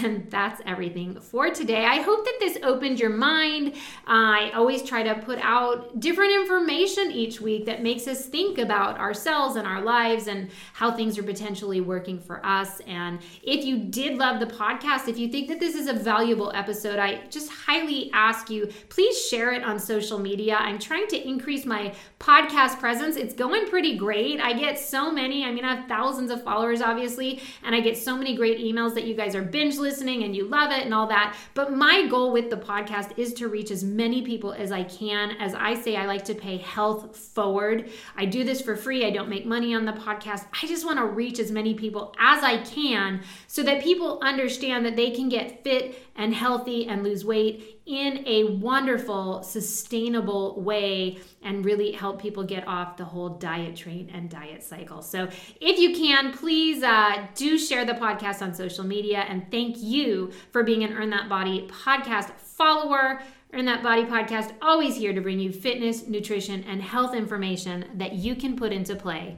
And 0.01 0.29
that's 0.31 0.61
everything 0.65 1.19
for 1.19 1.49
today. 1.49 1.85
I 1.85 2.01
hope 2.01 2.23
that 2.23 2.37
this 2.39 2.57
opened 2.63 2.99
your 2.99 3.09
mind. 3.09 3.75
I 4.07 4.51
always 4.55 4.81
try 4.81 5.03
to 5.03 5.15
put 5.15 5.39
out 5.39 5.99
different 5.99 6.33
information 6.33 7.11
each 7.11 7.41
week 7.41 7.65
that 7.65 7.83
makes 7.83 8.07
us 8.07 8.25
think 8.25 8.59
about 8.59 8.97
ourselves 8.97 9.57
and 9.57 9.67
our 9.67 9.81
lives 9.81 10.27
and 10.27 10.49
how 10.71 10.91
things 10.91 11.17
are 11.17 11.23
potentially 11.23 11.81
working 11.81 12.17
for 12.17 12.45
us. 12.45 12.79
And 12.87 13.19
if 13.41 13.65
you 13.65 13.77
did 13.77 14.17
love 14.17 14.39
the 14.39 14.45
podcast, 14.45 15.09
if 15.09 15.17
you 15.17 15.27
think 15.27 15.49
that 15.49 15.59
this 15.59 15.75
is 15.75 15.87
a 15.87 15.93
valuable 15.93 16.51
episode, 16.55 16.97
I 16.97 17.25
just 17.29 17.51
highly 17.51 18.09
ask 18.13 18.49
you 18.49 18.71
please 18.87 19.19
share 19.27 19.51
it 19.51 19.63
on 19.63 19.79
social 19.79 20.17
media. 20.17 20.55
I'm 20.55 20.79
trying 20.79 21.07
to 21.07 21.27
increase 21.27 21.65
my 21.65 21.93
podcast 22.19 22.79
presence. 22.79 23.17
It's 23.17 23.33
going 23.33 23.67
pretty 23.67 23.97
great. 23.97 24.39
I 24.39 24.53
get 24.53 24.79
so 24.79 25.11
many, 25.11 25.43
I 25.43 25.51
mean, 25.51 25.65
I 25.65 25.75
have 25.75 25.89
thousands 25.89 26.31
of 26.31 26.41
followers, 26.41 26.81
obviously, 26.81 27.41
and 27.63 27.75
I 27.75 27.81
get 27.81 27.97
so 27.97 28.15
many 28.15 28.35
great 28.35 28.59
emails 28.59 28.93
that 28.93 29.03
you 29.03 29.13
guys 29.13 29.35
are 29.35 29.41
binge 29.41 29.72
binge 29.73 29.81
listening 29.81 30.23
and 30.23 30.35
you 30.35 30.45
love 30.45 30.71
it 30.71 30.83
and 30.83 30.93
all 30.93 31.07
that. 31.07 31.35
But 31.53 31.73
my 31.73 32.07
goal 32.07 32.31
with 32.31 32.49
the 32.49 32.57
podcast 32.57 33.17
is 33.17 33.33
to 33.35 33.47
reach 33.47 33.71
as 33.71 33.83
many 33.83 34.21
people 34.21 34.53
as 34.53 34.71
I 34.71 34.83
can. 34.83 35.31
As 35.39 35.53
I 35.53 35.73
say, 35.75 35.95
I 35.95 36.05
like 36.05 36.25
to 36.25 36.35
pay 36.35 36.57
health 36.57 37.15
forward. 37.15 37.89
I 38.15 38.25
do 38.25 38.43
this 38.43 38.61
for 38.61 38.75
free. 38.75 39.05
I 39.05 39.09
don't 39.09 39.29
make 39.29 39.45
money 39.45 39.73
on 39.73 39.85
the 39.85 39.93
podcast. 39.93 40.45
I 40.61 40.67
just 40.67 40.85
want 40.85 40.99
to 40.99 41.05
reach 41.05 41.39
as 41.39 41.51
many 41.51 41.73
people 41.73 42.13
as 42.19 42.43
I 42.43 42.57
can 42.63 43.21
so 43.47 43.63
that 43.63 43.83
people 43.83 44.19
understand 44.21 44.85
that 44.85 44.95
they 44.95 45.11
can 45.11 45.29
get 45.29 45.63
fit 45.63 45.99
and 46.15 46.33
healthy 46.33 46.87
and 46.87 47.03
lose 47.03 47.25
weight 47.25 47.72
in 47.85 48.23
a 48.25 48.45
wonderful, 48.45 49.43
sustainable 49.43 50.61
way 50.61 51.19
and 51.41 51.65
really 51.65 51.91
help 51.91 52.21
people 52.21 52.43
get 52.43 52.67
off 52.67 52.95
the 52.97 53.03
whole 53.03 53.29
diet 53.29 53.75
train 53.75 54.09
and 54.13 54.29
diet 54.29 54.63
cycle. 54.63 55.01
So, 55.01 55.27
if 55.59 55.79
you 55.79 55.93
can, 55.93 56.31
please 56.31 56.83
uh, 56.83 57.27
do 57.35 57.57
share 57.57 57.85
the 57.85 57.93
podcast 57.93 58.41
on 58.41 58.53
social 58.53 58.85
media. 58.85 59.19
And 59.19 59.49
thank 59.51 59.77
you 59.77 60.31
for 60.51 60.63
being 60.63 60.83
an 60.83 60.93
Earn 60.93 61.09
That 61.09 61.27
Body 61.27 61.67
podcast 61.69 62.31
follower. 62.31 63.21
Earn 63.53 63.65
That 63.65 63.83
Body 63.83 64.05
podcast, 64.05 64.53
always 64.61 64.95
here 64.95 65.13
to 65.13 65.21
bring 65.21 65.39
you 65.39 65.51
fitness, 65.51 66.07
nutrition, 66.07 66.63
and 66.63 66.81
health 66.81 67.13
information 67.13 67.85
that 67.95 68.13
you 68.13 68.35
can 68.35 68.55
put 68.55 68.71
into 68.71 68.95
play 68.95 69.37